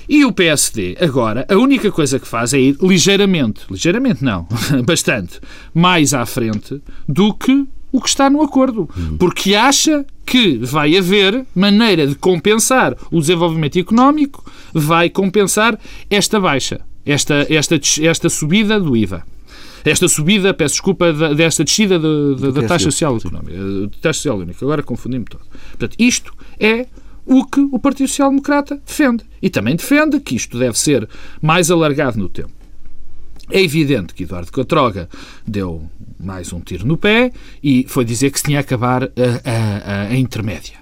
E 0.08 0.24
o 0.24 0.32
PSD, 0.32 0.96
agora, 1.00 1.46
a 1.48 1.56
única 1.56 1.90
coisa 1.90 2.18
que 2.18 2.26
faz 2.26 2.52
é 2.52 2.58
ir 2.58 2.76
ligeiramente, 2.82 3.62
ligeiramente 3.70 4.22
não, 4.24 4.46
bastante, 4.84 5.40
mais 5.72 6.12
à 6.12 6.26
frente 6.26 6.82
do 7.08 7.32
que 7.32 7.66
o 7.92 8.00
que 8.00 8.08
está 8.08 8.28
no 8.28 8.42
acordo, 8.42 8.88
porque 9.18 9.54
acha 9.54 10.04
que 10.24 10.56
vai 10.58 10.96
haver 10.96 11.44
maneira 11.54 12.06
de 12.06 12.14
compensar 12.14 12.96
o 13.10 13.20
desenvolvimento 13.20 13.78
económico, 13.78 14.44
vai 14.72 15.10
compensar 15.10 15.78
esta 16.08 16.40
baixa, 16.40 16.80
esta, 17.04 17.46
esta, 17.50 17.78
esta 18.00 18.28
subida 18.30 18.80
do 18.80 18.96
IVA. 18.96 19.24
Esta 19.84 20.08
subida, 20.08 20.54
peço 20.54 20.74
desculpa, 20.74 21.12
desta 21.34 21.64
descida 21.64 21.98
de, 21.98 22.34
de, 22.36 22.52
da 22.52 22.62
taxa 22.62 22.84
social 22.84 23.16
económica, 23.16 23.56
taxa 24.00 24.18
social 24.18 24.38
única. 24.38 24.64
Agora 24.64 24.82
confundi-me 24.82 25.24
todo. 25.24 25.42
Portanto, 25.70 25.96
isto 25.98 26.32
é 26.58 26.86
o 27.26 27.44
que 27.44 27.60
o 27.60 27.78
Partido 27.78 28.08
Social 28.08 28.30
Democrata 28.30 28.80
defende. 28.84 29.24
E 29.40 29.48
também 29.50 29.76
defende 29.76 30.20
que 30.20 30.34
isto 30.34 30.58
deve 30.58 30.78
ser 30.78 31.08
mais 31.40 31.70
alargado 31.70 32.18
no 32.18 32.28
tempo. 32.28 32.52
É 33.50 33.60
evidente 33.60 34.14
que 34.14 34.22
Eduardo 34.22 34.50
Catroga 34.50 35.08
deu 35.46 35.88
mais 36.18 36.52
um 36.52 36.60
tiro 36.60 36.86
no 36.86 36.96
pé 36.96 37.32
e 37.62 37.84
foi 37.88 38.04
dizer 38.04 38.30
que 38.30 38.38
se 38.38 38.44
tinha 38.44 38.58
a 38.58 38.60
acabar 38.60 39.04
a, 39.04 39.08
a, 39.44 40.02
a 40.08 40.16
intermédia. 40.16 40.76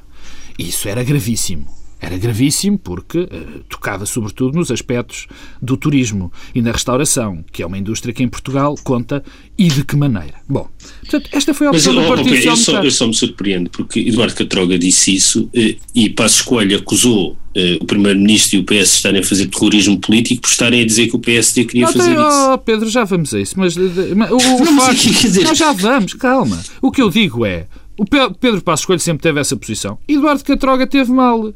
Isso 0.59 0.89
era 0.89 1.03
gravíssimo. 1.03 1.80
Era 2.01 2.17
gravíssimo 2.17 2.79
porque 2.79 3.19
uh, 3.19 3.65
tocava 3.69 4.07
sobretudo 4.07 4.57
nos 4.57 4.71
aspectos 4.71 5.27
do 5.61 5.77
turismo 5.77 6.33
e 6.55 6.63
na 6.63 6.73
restauração, 6.73 7.45
que 7.53 7.63
é 7.63 7.67
uma 7.67 7.77
indústria 7.77 8.15
que 8.15 8.23
em 8.23 8.29
Portugal 8.29 8.75
conta 8.83 9.23
e 9.59 9.69
de 9.69 9.85
que 9.85 9.95
maneira. 9.97 10.35
Bom, 10.49 10.69
portanto, 11.01 11.29
esta 11.33 11.53
foi 11.53 11.67
a 11.67 11.71
opção 11.71 11.93
Mas, 11.93 12.05
do 12.05 12.09
Partido 12.09 12.35
okay, 12.35 12.49
eu, 12.49 12.57
só, 12.57 12.83
eu 12.83 12.91
só 12.91 13.07
me 13.07 13.15
surpreendo 13.15 13.69
porque 13.69 14.01
Eduardo 14.01 14.35
Catroga 14.35 14.79
disse 14.79 15.15
isso 15.15 15.51
uh, 15.55 15.77
e 15.95 16.09
Passos 16.11 16.43
Coelho 16.43 16.79
acusou 16.79 17.37
Uh, 17.51 17.83
o 17.83 17.85
Primeiro-Ministro 17.85 18.59
e 18.59 18.61
o 18.61 18.65
PS 18.65 18.95
estarem 18.95 19.21
a 19.21 19.25
fazer 19.25 19.47
terrorismo 19.47 19.99
político 19.99 20.43
por 20.43 20.49
estarem 20.49 20.83
a 20.83 20.87
dizer 20.87 21.09
que 21.09 21.17
o 21.17 21.19
PSD 21.19 21.65
queria 21.65 21.87
não, 21.87 21.93
fazer 21.93 22.15
tem, 22.15 22.29
isso. 22.29 22.53
Oh, 22.53 22.59
Pedro, 22.59 22.89
já 22.89 23.03
vamos 23.03 23.35
a 23.35 23.41
isso. 23.41 23.59
Mas, 23.59 23.77
mas 23.77 24.31
o, 24.31 24.37
o 24.37 24.65
não, 24.65 24.73
mas, 24.75 24.97
dizer... 25.03 25.43
nós 25.43 25.59
já 25.59 25.73
vamos, 25.73 26.15
calma. 26.15 26.63
O 26.81 26.93
que 26.93 27.03
eu 27.03 27.11
digo 27.11 27.45
é, 27.45 27.67
o 28.01 28.05
Pedro 28.07 28.63
Passos 28.63 28.87
Coelho 28.87 28.99
sempre 28.99 29.23
teve 29.23 29.39
essa 29.39 29.55
posição. 29.55 29.99
Eduardo 30.09 30.43
Catroga 30.43 30.87
teve 30.87 31.13
mal. 31.13 31.53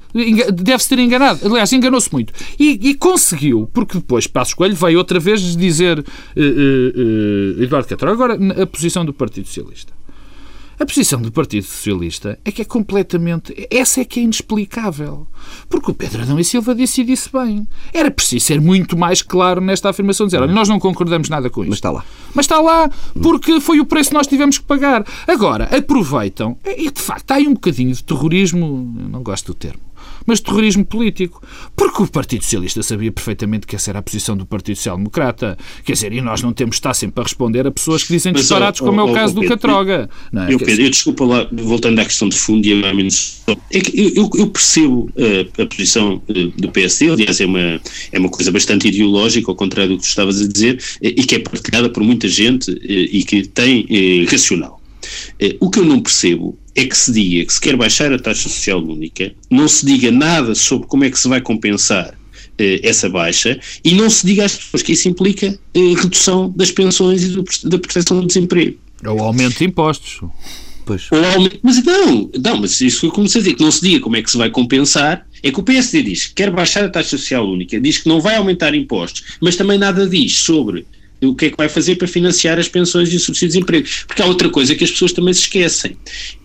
Deve-se 0.52 0.90
ter 0.90 0.98
enganado. 0.98 1.40
Aliás, 1.42 1.72
enganou-se 1.72 2.12
muito. 2.12 2.34
E, 2.60 2.90
e, 2.90 2.94
conseguiu, 2.94 3.66
porque 3.72 3.96
depois 3.96 4.26
Passos 4.26 4.52
Coelho 4.52 4.76
veio 4.76 4.98
outra 4.98 5.18
vez 5.18 5.40
dizer 5.56 6.00
uh, 6.00 6.02
uh, 6.02 7.60
uh, 7.60 7.62
Eduardo 7.62 7.88
Catroga, 7.88 8.12
agora 8.12 8.62
a 8.62 8.66
posição 8.66 9.06
do 9.06 9.14
Partido 9.14 9.46
Socialista. 9.46 9.94
A 10.84 10.86
posição 10.86 11.18
do 11.18 11.32
Partido 11.32 11.64
Socialista 11.64 12.38
é 12.44 12.52
que 12.52 12.60
é 12.60 12.64
completamente. 12.66 13.54
Essa 13.70 14.02
é 14.02 14.04
que 14.04 14.20
é 14.20 14.22
inexplicável. 14.22 15.26
Porque 15.66 15.90
o 15.90 15.94
Pedro 15.94 16.20
Adão 16.20 16.38
e 16.38 16.44
Silva 16.44 16.74
disse 16.74 17.00
e 17.00 17.04
disse 17.04 17.30
bem. 17.32 17.66
Era 17.90 18.10
preciso 18.10 18.44
ser 18.44 18.60
muito 18.60 18.94
mais 18.94 19.22
claro 19.22 19.62
nesta 19.62 19.88
afirmação. 19.88 20.26
Dizer, 20.26 20.42
olha, 20.42 20.52
nós 20.52 20.68
não 20.68 20.78
concordamos 20.78 21.30
nada 21.30 21.48
com 21.48 21.62
isto. 21.62 21.70
Mas 21.70 21.78
está 21.78 21.90
lá. 21.90 22.04
Mas 22.34 22.44
está 22.44 22.60
lá 22.60 22.90
porque 23.22 23.62
foi 23.62 23.80
o 23.80 23.86
preço 23.86 24.10
que 24.10 24.14
nós 24.14 24.26
tivemos 24.26 24.58
que 24.58 24.64
pagar. 24.66 25.06
Agora, 25.26 25.74
aproveitam. 25.74 26.58
E 26.66 26.90
de 26.90 27.00
facto, 27.00 27.30
há 27.30 27.36
aí 27.36 27.48
um 27.48 27.54
bocadinho 27.54 27.94
de 27.94 28.04
terrorismo. 28.04 28.94
Eu 29.00 29.08
não 29.08 29.22
gosto 29.22 29.46
do 29.46 29.54
termo 29.54 29.80
mas 30.26 30.40
terrorismo 30.40 30.84
político. 30.84 31.42
Porque 31.76 32.02
o 32.02 32.06
Partido 32.06 32.42
Socialista 32.42 32.82
sabia 32.82 33.12
perfeitamente 33.12 33.66
que 33.66 33.76
essa 33.76 33.90
era 33.90 33.98
a 33.98 34.02
posição 34.02 34.36
do 34.36 34.46
Partido 34.46 34.76
Social 34.76 34.96
Democrata. 34.96 35.56
Quer 35.84 35.92
dizer, 35.92 36.12
e 36.12 36.20
nós 36.20 36.42
não 36.42 36.52
temos 36.52 36.76
de 36.76 36.80
estar 36.80 36.94
sempre 36.94 37.20
a 37.20 37.24
responder 37.24 37.66
a 37.66 37.70
pessoas 37.70 38.02
que 38.02 38.12
dizem 38.12 38.32
disparados, 38.32 38.80
como 38.80 39.00
é 39.00 39.04
o 39.04 39.12
caso 39.12 39.34
do 39.34 39.44
Catroga. 39.46 40.08
Não 40.32 40.44
é? 40.44 40.54
eu, 40.54 40.58
Pedro, 40.58 40.84
eu 40.84 40.90
desculpa 40.90 41.24
lá, 41.24 41.48
voltando 41.52 41.98
à 41.98 42.04
questão 42.04 42.28
de 42.28 42.38
fundo 42.38 42.66
e 42.66 42.84
a 42.84 42.94
menos. 42.94 43.42
É 43.70 43.80
que 43.80 44.12
eu, 44.16 44.30
eu 44.34 44.46
percebo 44.48 45.10
uh, 45.16 45.62
a 45.62 45.66
posição 45.66 46.22
uh, 46.28 46.60
do 46.60 46.70
PSD, 46.70 47.10
aliás, 47.10 47.40
é 47.40 47.46
uma, 47.46 47.80
é 48.12 48.18
uma 48.18 48.28
coisa 48.28 48.50
bastante 48.50 48.88
ideológica, 48.88 49.50
ao 49.50 49.56
contrário 49.56 49.92
do 49.92 49.96
que 49.98 50.04
tu 50.04 50.08
estavas 50.08 50.40
a 50.40 50.46
dizer, 50.46 50.76
uh, 50.76 50.80
e 51.00 51.24
que 51.24 51.34
é 51.36 51.38
partilhada 51.38 51.88
por 51.90 52.02
muita 52.02 52.28
gente 52.28 52.70
e 52.84 53.22
que 53.24 53.46
tem 53.46 53.86
racional. 54.30 54.80
O 55.60 55.70
que 55.70 55.78
eu 55.78 55.84
não 55.84 56.00
percebo 56.00 56.58
é 56.74 56.84
que 56.84 56.96
se 56.96 57.12
diga 57.12 57.46
que 57.46 57.52
se 57.52 57.60
quer 57.60 57.76
baixar 57.76 58.12
a 58.12 58.18
taxa 58.18 58.48
social 58.48 58.82
única, 58.82 59.32
não 59.50 59.68
se 59.68 59.86
diga 59.86 60.10
nada 60.10 60.54
sobre 60.54 60.86
como 60.88 61.04
é 61.04 61.10
que 61.10 61.18
se 61.18 61.28
vai 61.28 61.40
compensar 61.40 62.14
eh, 62.58 62.80
essa 62.82 63.08
baixa 63.08 63.58
e 63.84 63.94
não 63.94 64.10
se 64.10 64.26
diga 64.26 64.44
às 64.44 64.56
pessoas 64.56 64.82
que 64.82 64.92
isso 64.92 65.08
implica 65.08 65.58
eh, 65.74 65.94
redução 65.96 66.52
das 66.54 66.70
pensões 66.70 67.22
e 67.22 67.28
do, 67.28 67.44
da 67.64 67.78
proteção 67.78 68.20
do 68.20 68.26
desemprego. 68.26 68.76
Ou 69.04 69.20
aumento 69.20 69.58
de 69.58 69.64
impostos. 69.64 70.20
Pois. 70.86 71.10
Ou 71.10 71.24
aumento, 71.24 71.58
mas 71.62 71.82
não, 71.82 72.30
não, 72.42 72.60
mas 72.60 72.80
isso 72.80 73.00
foi 73.00 73.10
como 73.10 73.28
se 73.28 73.38
dizer, 73.38 73.54
que 73.54 73.62
não 73.62 73.70
se 73.70 73.80
diga 73.80 74.00
como 74.00 74.16
é 74.16 74.22
que 74.22 74.30
se 74.30 74.36
vai 74.36 74.50
compensar, 74.50 75.26
é 75.42 75.50
que 75.50 75.60
o 75.60 75.62
PSD 75.62 76.02
diz 76.02 76.26
que 76.26 76.34
quer 76.34 76.50
baixar 76.50 76.84
a 76.84 76.88
taxa 76.88 77.10
social 77.10 77.48
única, 77.48 77.80
diz 77.80 77.98
que 77.98 78.08
não 78.08 78.20
vai 78.20 78.36
aumentar 78.36 78.74
impostos, 78.74 79.36
mas 79.40 79.56
também 79.56 79.78
nada 79.78 80.06
diz 80.06 80.36
sobre 80.36 80.86
o 81.26 81.34
que 81.34 81.46
é 81.46 81.50
que 81.50 81.56
vai 81.56 81.68
fazer 81.68 81.96
para 81.96 82.08
financiar 82.08 82.58
as 82.58 82.68
pensões 82.68 83.12
e 83.12 83.16
o 83.16 83.20
subsídio 83.20 83.48
de 83.48 83.54
desemprego. 83.54 83.88
Porque 84.06 84.22
há 84.22 84.26
outra 84.26 84.48
coisa 84.48 84.74
que 84.74 84.84
as 84.84 84.90
pessoas 84.90 85.12
também 85.12 85.34
se 85.34 85.42
esquecem, 85.42 85.96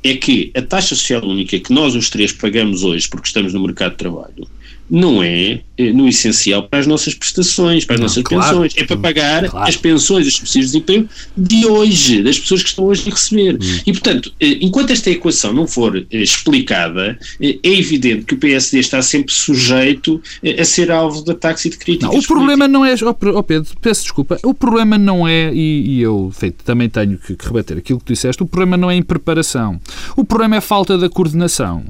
é 0.03 0.15
que 0.15 0.51
a 0.55 0.61
taxa 0.61 0.95
social 0.95 1.25
única 1.25 1.59
que 1.59 1.73
nós 1.73 1.95
os 1.95 2.09
três 2.09 2.31
pagamos 2.31 2.83
hoje 2.83 3.07
porque 3.09 3.27
estamos 3.27 3.53
no 3.53 3.61
mercado 3.61 3.91
de 3.91 3.97
trabalho, 3.97 4.47
não 4.89 5.21
é 5.21 5.61
eh, 5.77 5.93
no 5.93 6.07
essencial 6.07 6.63
para 6.63 6.79
as 6.79 6.87
nossas 6.87 7.13
prestações, 7.13 7.85
para 7.85 7.95
as 7.95 7.99
não, 7.99 8.07
nossas 8.07 8.23
claro, 8.23 8.61
pensões, 8.61 8.73
é 8.75 8.83
para 8.83 8.97
pagar 8.97 9.49
claro. 9.49 9.69
as 9.69 9.77
pensões 9.77 10.27
os 10.27 10.35
subsídios 10.35 10.71
de 10.71 10.79
desemprego 10.79 11.09
de 11.37 11.65
hoje, 11.65 12.23
das 12.23 12.39
pessoas 12.39 12.63
que 12.63 12.69
estão 12.69 12.85
hoje 12.85 13.07
a 13.07 13.11
receber. 13.11 13.55
Hum. 13.55 13.79
E, 13.85 13.91
portanto, 13.91 14.33
eh, 14.39 14.57
enquanto 14.61 14.91
esta 14.91 15.09
equação 15.09 15.53
não 15.53 15.67
for 15.67 15.95
eh, 15.95 16.05
explicada, 16.11 17.17
é 17.41 17.57
evidente 17.63 18.25
que 18.25 18.33
o 18.33 18.37
PSD 18.37 18.79
está 18.79 19.01
sempre 19.01 19.33
sujeito 19.33 20.21
a 20.59 20.65
ser 20.65 20.91
alvo 20.91 21.23
de 21.23 21.31
ataques 21.31 21.65
e 21.65 21.69
de 21.69 21.77
críticas. 21.77 22.11
Não, 22.11 22.19
o 22.19 22.23
problema 22.23 22.67
não 22.67 22.85
é, 22.85 22.95
oh 23.03 23.43
Pedro, 23.43 23.69
peço 23.81 24.03
desculpa, 24.03 24.37
o 24.43 24.53
problema 24.53 24.97
não 24.97 25.27
é, 25.27 25.53
e, 25.53 25.97
e 25.97 26.01
eu 26.01 26.31
feito, 26.33 26.63
também 26.63 26.89
tenho 26.89 27.17
que, 27.17 27.35
que 27.35 27.45
rebater 27.45 27.77
aquilo 27.77 27.99
que 27.99 28.05
tu 28.05 28.13
disseste, 28.13 28.41
o 28.43 28.45
problema 28.45 28.75
não 28.75 28.89
é 28.89 28.95
a 28.95 28.97
impreparação. 28.97 29.79
O 30.15 30.25
problema 30.25 30.55
é 30.55 30.57
a 30.57 30.61
falta 30.61 30.97
da 30.97 31.09
coordenação. 31.09 31.85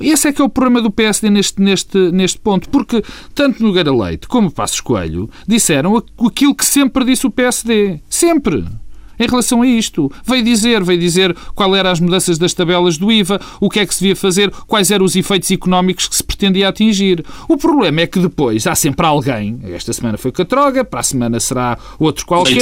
Esse 0.00 0.28
é 0.28 0.32
que 0.32 0.40
é 0.40 0.44
o 0.44 0.48
problema 0.48 0.80
do 0.80 0.90
PSD 0.90 1.30
neste, 1.30 1.60
neste, 1.60 1.98
neste 2.10 2.38
ponto, 2.38 2.68
porque 2.68 3.02
tanto 3.34 3.62
Nogueira 3.62 3.94
Leite 3.94 4.26
como 4.26 4.50
Passos 4.50 4.80
Coelho 4.80 5.30
disseram 5.46 5.96
aquilo 5.96 6.54
que 6.54 6.64
sempre 6.64 7.04
disse 7.04 7.26
o 7.26 7.30
PSD. 7.30 8.00
Sempre 8.08 8.64
em 9.22 9.28
relação 9.28 9.62
a 9.62 9.66
isto. 9.66 10.10
Veio 10.24 10.42
dizer, 10.42 10.82
veio 10.82 10.98
dizer 10.98 11.36
qual 11.54 11.74
eram 11.74 11.90
as 11.90 12.00
mudanças 12.00 12.38
das 12.38 12.52
tabelas 12.54 12.98
do 12.98 13.10
IVA, 13.10 13.40
o 13.60 13.70
que 13.70 13.80
é 13.80 13.86
que 13.86 13.94
se 13.94 14.00
devia 14.00 14.16
fazer, 14.16 14.50
quais 14.66 14.90
eram 14.90 15.04
os 15.04 15.16
efeitos 15.16 15.50
económicos 15.50 16.08
que 16.08 16.16
se 16.16 16.22
pretendia 16.22 16.68
atingir. 16.68 17.24
O 17.48 17.56
problema 17.56 18.00
é 18.00 18.06
que 18.06 18.18
depois 18.18 18.66
há 18.66 18.74
sempre 18.74 19.06
alguém, 19.06 19.60
esta 19.64 19.92
semana 19.92 20.18
foi 20.18 20.32
Catroga, 20.32 20.84
para 20.84 21.00
a 21.00 21.02
semana 21.02 21.40
será 21.40 21.78
outro 21.98 22.26
qualquer. 22.26 22.52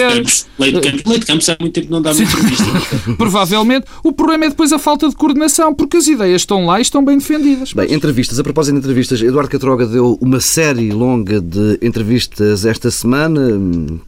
Leite 0.59 0.81
Campos, 0.81 1.05
Leite 1.07 1.27
Campos, 1.27 1.49
há 1.49 1.57
muito 1.61 1.73
tempo 1.73 1.87
que 1.87 1.93
não 1.93 2.03
dá 2.03 2.13
uma 2.13 2.23
entrevista. 2.23 2.65
Provavelmente. 3.17 3.87
O 4.03 4.13
problema 4.13 4.47
é 4.47 4.49
depois 4.49 4.73
a 4.73 4.79
falta 4.79 5.09
de 5.09 5.15
coordenação, 5.15 5.75
porque 5.75 5.97
as 5.97 6.07
ideias 6.07 6.43
estão 6.43 6.67
lá 6.67 6.79
e 6.79 6.83
estão 6.83 7.05
bem 7.05 7.19
defendidas. 7.19 7.73
Bem, 7.73 7.93
entrevistas. 7.93 8.39
A 8.39 8.43
propósito 8.43 8.75
de 8.75 8.79
entrevistas, 8.81 9.23
Eduardo 9.23 9.51
Catroga 9.51 9.87
deu 9.87 10.19
uma 10.21 10.41
série 10.41 10.91
longa 10.91 11.41
de 11.41 11.79
entrevistas 11.83 12.65
esta 12.65 12.91
semana, 12.91 13.41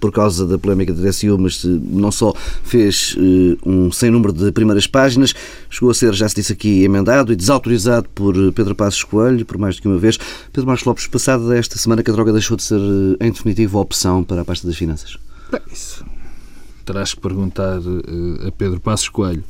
por 0.00 0.12
causa 0.12 0.46
da 0.46 0.58
polémica 0.58 0.92
da 0.92 1.08
DSU, 1.08 1.38
mas 1.38 1.64
não 1.64 2.10
só 2.10 2.34
fez 2.62 3.16
uh, 3.16 3.68
um 3.68 3.92
sem 3.92 4.10
número 4.10 4.32
de 4.32 4.52
primeiras 4.52 4.86
páginas, 4.86 5.34
chegou 5.70 5.90
a 5.90 5.94
ser, 5.94 6.12
já 6.14 6.28
se 6.28 6.36
disse 6.36 6.52
aqui, 6.52 6.84
emendado 6.84 7.32
e 7.32 7.36
desautorizado 7.36 8.08
por 8.14 8.36
eh, 8.36 8.50
Pedro 8.52 8.74
Passos 8.74 9.04
Coelho, 9.04 9.44
por 9.44 9.58
mais 9.58 9.76
do 9.76 9.82
que 9.82 9.88
uma 9.88 9.98
vez. 9.98 10.18
Pedro 10.52 10.66
Marcos 10.66 10.84
Lopes, 10.84 11.06
passada 11.06 11.56
esta 11.56 11.78
semana 11.78 12.02
que 12.02 12.10
a 12.10 12.14
droga 12.14 12.32
deixou 12.32 12.56
de 12.56 12.62
ser, 12.62 12.78
uh, 12.78 13.16
em 13.20 13.30
definitivo, 13.30 13.78
opção 13.78 14.24
para 14.24 14.42
a 14.42 14.44
pasta 14.44 14.66
das 14.66 14.76
finanças? 14.76 15.16
Bem, 15.50 15.60
isso 15.70 16.04
terás 16.84 17.14
que 17.14 17.20
perguntar 17.20 17.78
a 18.46 18.50
Pedro 18.52 18.80
Passos 18.80 19.08
Coelho. 19.08 19.44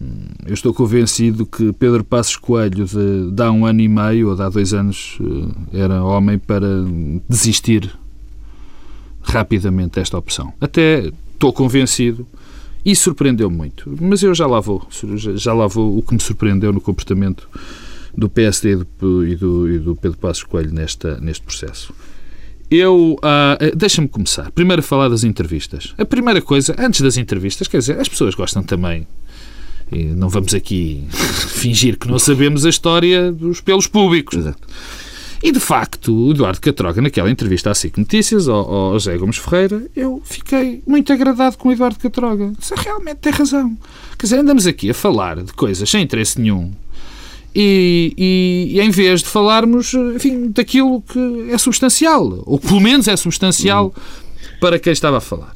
Hum, 0.00 0.28
eu 0.46 0.54
estou 0.54 0.72
convencido 0.72 1.44
que 1.44 1.72
Pedro 1.72 2.04
Passos 2.04 2.36
Coelho, 2.36 2.84
de, 2.84 3.30
de 3.30 3.42
há 3.42 3.50
um 3.50 3.66
ano 3.66 3.80
e 3.80 3.88
meio 3.88 4.28
ou 4.28 4.36
de 4.36 4.42
há 4.42 4.48
dois 4.48 4.72
anos, 4.72 5.18
era 5.72 6.02
homem 6.04 6.38
para 6.38 6.84
desistir 7.28 7.92
rapidamente 9.22 9.98
desta 9.98 10.16
opção. 10.16 10.52
Até 10.60 11.12
estou 11.36 11.52
convencido 11.52 12.26
e 12.84 12.94
surpreendeu 12.96 13.50
muito. 13.50 13.96
Mas 14.00 14.22
eu 14.22 14.34
já 14.34 14.46
lá 14.46 14.60
vou, 14.60 14.86
já 15.34 15.52
lá 15.52 15.66
vou 15.66 15.98
o 15.98 16.02
que 16.02 16.14
me 16.14 16.20
surpreendeu 16.20 16.72
no 16.72 16.80
comportamento 16.80 17.48
do 18.16 18.28
PSD 18.28 18.72
e 18.72 18.76
do, 18.98 19.26
e 19.26 19.36
do, 19.36 19.70
e 19.70 19.78
do 19.78 19.96
Pedro 19.96 20.18
Passos 20.18 20.42
Coelho 20.42 20.72
nesta, 20.72 21.20
neste 21.20 21.44
processo. 21.44 21.92
Eu. 22.70 23.16
Uh, 23.16 23.76
Deixa-me 23.76 24.08
começar. 24.08 24.50
Primeiro 24.50 24.80
a 24.80 24.82
falar 24.82 25.08
das 25.08 25.22
entrevistas. 25.22 25.94
A 25.98 26.04
primeira 26.04 26.40
coisa, 26.40 26.74
antes 26.78 27.00
das 27.00 27.16
entrevistas, 27.16 27.68
quer 27.68 27.78
dizer, 27.78 28.00
as 28.00 28.08
pessoas 28.08 28.34
gostam 28.34 28.62
também. 28.62 29.06
E 29.92 30.04
não 30.04 30.28
vamos 30.28 30.52
aqui 30.52 31.04
fingir 31.12 31.96
que 31.96 32.08
não 32.08 32.18
sabemos 32.18 32.66
a 32.66 32.70
história 32.70 33.30
dos 33.30 33.60
pelos 33.60 33.86
públicos. 33.86 34.36
Exato. 34.36 34.66
E, 35.46 35.52
de 35.52 35.60
facto, 35.60 36.12
o 36.12 36.32
Eduardo 36.32 36.60
Catroga, 36.60 37.00
naquela 37.00 37.30
entrevista 37.30 37.70
à 37.70 37.74
SIC 37.74 37.98
Notícias, 37.98 38.48
ao, 38.48 38.68
ao 38.68 38.92
José 38.94 39.16
Gomes 39.16 39.36
Ferreira, 39.36 39.88
eu 39.94 40.20
fiquei 40.24 40.82
muito 40.84 41.12
agradado 41.12 41.56
com 41.56 41.68
o 41.68 41.72
Eduardo 41.72 42.00
Catroga. 42.00 42.52
Disse, 42.58 42.74
realmente 42.76 43.18
tem 43.18 43.32
razão. 43.32 43.78
Quer 44.18 44.26
dizer, 44.26 44.40
andamos 44.40 44.66
aqui 44.66 44.90
a 44.90 44.94
falar 44.94 45.40
de 45.40 45.52
coisas 45.52 45.88
sem 45.88 46.02
interesse 46.02 46.40
nenhum 46.40 46.72
e, 47.54 48.12
e, 48.18 48.70
e, 48.72 48.80
em 48.80 48.90
vez 48.90 49.20
de 49.22 49.28
falarmos 49.28 49.94
enfim, 50.16 50.50
daquilo 50.50 51.00
que 51.02 51.48
é 51.52 51.56
substancial, 51.58 52.42
ou 52.44 52.58
pelo 52.58 52.80
menos 52.80 53.06
é 53.06 53.16
substancial 53.16 53.94
para 54.60 54.80
quem 54.80 54.92
estava 54.92 55.18
a 55.18 55.20
falar. 55.20 55.54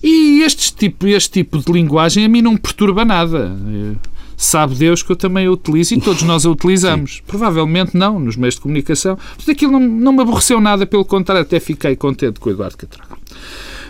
E 0.00 0.42
este 0.42 0.72
tipo, 0.72 1.08
este 1.08 1.42
tipo 1.42 1.58
de 1.58 1.72
linguagem 1.72 2.24
a 2.24 2.28
mim 2.28 2.40
não 2.40 2.52
me 2.52 2.58
perturba 2.60 3.04
nada. 3.04 3.50
Sabe 4.44 4.74
Deus 4.74 5.02
que 5.02 5.10
eu 5.10 5.16
também 5.16 5.46
a 5.46 5.50
utilizo 5.50 5.94
e 5.94 6.00
todos 6.00 6.22
nós 6.22 6.44
a 6.44 6.50
utilizamos. 6.50 7.22
Provavelmente 7.26 7.96
não, 7.96 8.20
nos 8.20 8.36
meios 8.36 8.56
de 8.56 8.60
comunicação. 8.60 9.18
Mas 9.38 9.48
aquilo 9.48 9.72
não, 9.72 9.80
não 9.80 10.12
me 10.12 10.20
aborreceu 10.20 10.60
nada, 10.60 10.84
pelo 10.84 11.02
contrário, 11.02 11.42
até 11.42 11.58
fiquei 11.58 11.96
contente 11.96 12.38
com 12.38 12.50
o 12.50 12.52
Eduardo 12.52 12.76
Catraga. 12.76 13.16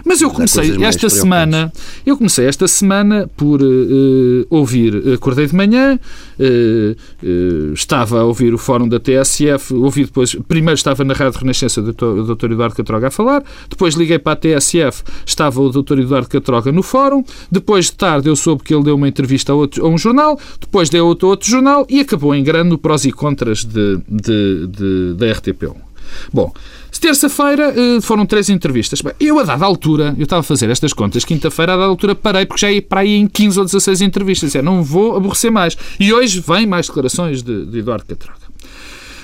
Mas 0.04 0.20
eu 0.20 0.30
comecei 0.30 0.84
esta 0.84 1.08
semana, 1.08 1.72
eu 2.04 2.16
comecei 2.16 2.46
esta 2.46 2.68
semana 2.68 3.28
por 3.36 3.62
uh, 3.62 4.46
ouvir, 4.50 5.14
acordei 5.14 5.46
de 5.46 5.54
manhã, 5.54 5.98
uh, 6.38 6.96
uh, 7.22 7.72
estava 7.72 8.20
a 8.20 8.24
ouvir 8.24 8.52
o 8.52 8.58
fórum 8.58 8.86
da 8.86 9.00
TSF, 9.00 9.72
ouvi 9.72 10.04
depois, 10.04 10.34
primeiro 10.46 10.74
estava 10.74 11.02
na 11.04 11.14
Rádio 11.14 11.40
Renascença 11.40 11.80
do 11.80 12.34
Dr. 12.34 12.52
Eduardo 12.52 12.76
Catroga 12.76 13.08
a 13.08 13.10
falar, 13.10 13.42
depois 13.68 13.94
liguei 13.94 14.18
para 14.18 14.32
a 14.32 14.36
TSF, 14.36 15.02
estava 15.24 15.60
o 15.60 15.70
Dr. 15.70 16.00
Eduardo 16.00 16.28
Catroga 16.28 16.70
no 16.70 16.82
fórum, 16.82 17.24
depois 17.50 17.86
de 17.86 17.92
tarde 17.92 18.28
eu 18.28 18.36
soube 18.36 18.62
que 18.62 18.74
ele 18.74 18.84
deu 18.84 18.96
uma 18.96 19.08
entrevista 19.08 19.52
a, 19.52 19.54
outro, 19.54 19.86
a 19.86 19.88
um 19.88 19.96
jornal, 19.96 20.38
depois 20.60 20.90
deu 20.90 21.06
outro, 21.06 21.28
outro 21.28 21.48
jornal 21.48 21.86
e 21.88 22.00
acabou 22.00 22.34
em 22.34 22.44
grande 22.44 22.68
no 22.68 22.78
prós 22.78 23.04
e 23.06 23.12
contras 23.12 23.64
de, 23.64 23.98
de, 24.08 24.66
de, 24.66 25.14
da 25.14 25.26
RTP1. 25.28 25.93
Bom, 26.32 26.52
terça-feira 26.98 27.74
eh, 27.76 28.00
foram 28.00 28.24
três 28.24 28.48
entrevistas. 28.48 29.02
Eu, 29.20 29.38
a 29.38 29.42
dada 29.42 29.64
altura, 29.64 30.14
eu 30.16 30.24
estava 30.24 30.40
a 30.40 30.42
fazer 30.42 30.70
estas 30.70 30.92
contas, 30.92 31.24
quinta-feira, 31.24 31.74
a 31.74 31.76
dada 31.76 31.88
altura, 31.88 32.14
parei, 32.14 32.46
porque 32.46 32.60
já 32.60 32.72
ia 32.72 32.80
para 32.80 33.00
aí 33.00 33.14
em 33.14 33.26
15 33.26 33.58
ou 33.58 33.64
16 33.64 34.00
entrevistas. 34.00 34.54
É, 34.54 34.62
não 34.62 34.82
vou 34.82 35.16
aborrecer 35.16 35.50
mais. 35.50 35.76
E 35.98 36.12
hoje 36.12 36.42
vem 36.46 36.66
mais 36.66 36.86
declarações 36.86 37.42
de, 37.42 37.66
de 37.66 37.78
Eduardo 37.78 38.06
Catroga. 38.06 38.44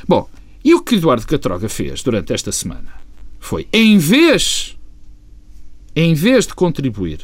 Bom, 0.07 0.29
e 0.64 0.75
o 0.75 0.83
que 0.83 0.97
Eduardo 0.97 1.27
Catroga 1.27 1.69
fez 1.69 2.03
durante 2.03 2.33
esta 2.33 2.53
semana 2.53 2.93
foi, 3.38 3.66
em 3.73 3.97
vez, 3.97 4.77
em 5.97 6.12
vez 6.12 6.47
de 6.47 6.55
contribuir 6.55 7.21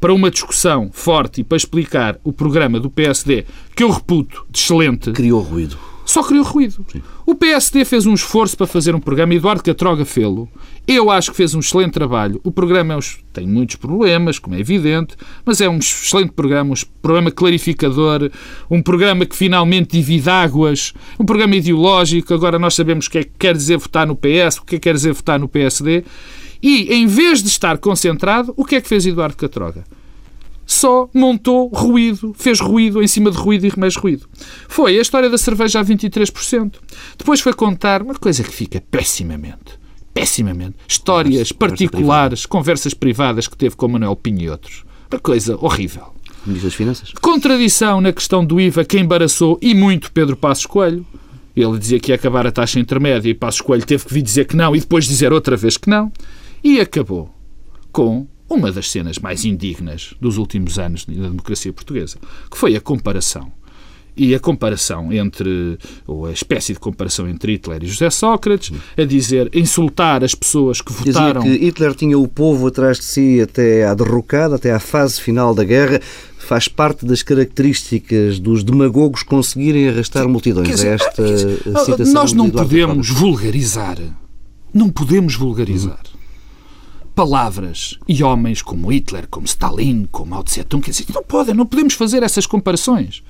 para 0.00 0.14
uma 0.14 0.30
discussão 0.30 0.90
forte 0.92 1.40
e 1.40 1.44
para 1.44 1.56
explicar 1.56 2.18
o 2.22 2.32
programa 2.32 2.78
do 2.78 2.90
PSD, 2.90 3.44
que 3.74 3.82
eu 3.82 3.90
reputo 3.90 4.46
de 4.50 4.58
excelente. 4.58 5.10
Criou 5.12 5.40
ruído 5.40 5.78
só 6.06 6.22
criou 6.22 6.44
ruído. 6.44 6.86
Sim. 6.90 7.02
O 7.26 7.34
PSD 7.34 7.84
fez 7.84 8.06
um 8.06 8.14
esforço 8.14 8.56
para 8.56 8.66
fazer 8.66 8.94
um 8.94 9.00
programa, 9.00 9.34
Eduardo 9.34 9.62
Catroga 9.62 10.04
fê-lo. 10.04 10.48
Eu 10.86 11.10
acho 11.10 11.32
que 11.32 11.36
fez 11.36 11.54
um 11.54 11.58
excelente 11.58 11.92
trabalho. 11.92 12.40
O 12.44 12.52
programa 12.52 12.94
é 12.94 12.96
um, 12.96 13.00
tem 13.32 13.46
muitos 13.46 13.74
problemas, 13.76 14.38
como 14.38 14.54
é 14.54 14.60
evidente, 14.60 15.16
mas 15.44 15.60
é 15.60 15.68
um 15.68 15.78
excelente 15.78 16.30
programa, 16.30 16.72
um 16.72 17.00
programa 17.02 17.30
clarificador, 17.30 18.30
um 18.70 18.80
programa 18.80 19.26
que 19.26 19.34
finalmente 19.34 19.98
divide 19.98 20.30
águas, 20.30 20.94
um 21.18 21.26
programa 21.26 21.56
ideológico. 21.56 22.32
Agora 22.32 22.58
nós 22.58 22.74
sabemos 22.74 23.06
o 23.06 23.10
que 23.10 23.18
é 23.18 23.24
que 23.24 23.32
quer 23.36 23.56
dizer 23.56 23.76
votar 23.76 24.06
no 24.06 24.14
PS, 24.14 24.58
o 24.58 24.64
que 24.64 24.76
é 24.76 24.78
que 24.78 24.84
quer 24.84 24.94
dizer 24.94 25.12
votar 25.12 25.40
no 25.40 25.48
PSD. 25.48 26.04
E, 26.62 26.94
em 26.94 27.06
vez 27.06 27.42
de 27.42 27.48
estar 27.48 27.76
concentrado, 27.78 28.54
o 28.56 28.64
que 28.64 28.76
é 28.76 28.80
que 28.80 28.88
fez 28.88 29.04
Eduardo 29.04 29.36
Catroga? 29.36 29.84
Só 30.66 31.08
montou 31.14 31.68
ruído, 31.68 32.34
fez 32.36 32.58
ruído 32.58 33.00
em 33.00 33.06
cima 33.06 33.30
de 33.30 33.36
ruído 33.36 33.66
e 33.66 33.78
mais 33.78 33.94
ruído. 33.94 34.28
Foi 34.68 34.98
a 34.98 35.00
história 35.00 35.30
da 35.30 35.38
cerveja 35.38 35.78
a 35.78 35.84
23%. 35.84 36.74
Depois 37.16 37.40
foi 37.40 37.52
contar 37.52 38.02
uma 38.02 38.14
coisa 38.14 38.42
que 38.42 38.52
fica 38.52 38.82
pessimamente. 38.90 39.78
Pessimamente. 40.12 40.76
Histórias 40.88 41.52
particulares, 41.52 42.44
conversas 42.46 42.94
privadas 42.94 43.46
que 43.46 43.56
teve 43.56 43.76
com 43.76 43.86
Manuel 43.86 44.16
Pinho 44.16 44.42
e 44.42 44.50
outros. 44.50 44.84
Uma 45.10 45.20
coisa 45.20 45.56
horrível. 45.60 46.14
Ministro 46.44 46.68
das 46.68 46.74
Finanças. 46.74 47.12
Contradição 47.20 48.00
na 48.00 48.12
questão 48.12 48.44
do 48.44 48.60
IVA 48.60 48.84
que 48.84 48.98
embaraçou 48.98 49.58
e 49.62 49.74
muito 49.74 50.10
Pedro 50.10 50.36
Passos 50.36 50.66
Coelho. 50.66 51.06
Ele 51.54 51.78
dizia 51.78 52.00
que 52.00 52.12
ia 52.12 52.16
acabar 52.16 52.46
a 52.46 52.52
taxa 52.52 52.80
intermédia 52.80 53.30
e 53.30 53.34
Passos 53.34 53.60
Coelho 53.60 53.86
teve 53.86 54.04
que 54.04 54.12
vir 54.12 54.22
dizer 54.22 54.46
que 54.46 54.56
não 54.56 54.74
e 54.74 54.80
depois 54.80 55.06
dizer 55.06 55.32
outra 55.32 55.56
vez 55.56 55.76
que 55.76 55.88
não. 55.88 56.12
E 56.62 56.80
acabou 56.80 57.30
com 57.92 58.26
uma 58.48 58.70
das 58.70 58.90
cenas 58.90 59.18
mais 59.18 59.44
indignas 59.44 60.14
dos 60.20 60.36
últimos 60.38 60.78
anos 60.78 61.04
da 61.04 61.28
democracia 61.28 61.72
portuguesa, 61.72 62.18
que 62.50 62.56
foi 62.56 62.76
a 62.76 62.80
comparação. 62.80 63.50
E 64.18 64.34
a 64.34 64.40
comparação 64.40 65.12
entre, 65.12 65.76
ou 66.06 66.24
a 66.24 66.32
espécie 66.32 66.72
de 66.72 66.78
comparação 66.78 67.28
entre 67.28 67.52
Hitler 67.52 67.84
e 67.84 67.86
José 67.86 68.08
Sócrates, 68.08 68.72
a 68.96 69.04
dizer, 69.04 69.50
insultar 69.54 70.24
as 70.24 70.34
pessoas 70.34 70.80
que 70.80 70.90
votaram. 70.90 71.42
Dizia 71.42 71.58
que 71.58 71.64
Hitler 71.66 71.94
tinha 71.94 72.18
o 72.18 72.26
povo 72.26 72.66
atrás 72.66 72.98
de 72.98 73.04
si 73.04 73.42
até 73.42 73.84
à 73.84 73.92
derrocada, 73.92 74.56
até 74.56 74.72
à 74.72 74.80
fase 74.80 75.20
final 75.20 75.54
da 75.54 75.64
guerra. 75.64 76.00
Faz 76.38 76.66
parte 76.66 77.04
das 77.04 77.22
características 77.22 78.38
dos 78.38 78.64
demagogos 78.64 79.22
conseguirem 79.22 79.90
arrastar 79.90 80.26
multidões. 80.26 80.68
Dizer, 80.68 80.94
esta 80.94 81.22
dizer, 81.22 81.58
citação 81.84 82.14
Nós 82.14 82.32
não 82.32 82.48
podemos 82.48 83.10
vulgarizar. 83.10 83.98
Não 84.72 84.88
podemos 84.88 85.34
vulgarizar 85.34 86.15
palavras 87.16 87.98
e 88.06 88.22
homens 88.22 88.60
como 88.60 88.92
Hitler, 88.92 89.26
como 89.28 89.46
Stalin, 89.46 90.06
como 90.12 90.32
Mao 90.32 90.44
Tse 90.44 90.62
Tung, 90.62 90.84
quer 90.84 90.90
dizer, 90.90 91.06
não 91.14 91.24
podem, 91.24 91.54
não 91.54 91.64
podemos 91.64 91.94
fazer 91.94 92.22
essas 92.22 92.46
comparações. 92.46 93.22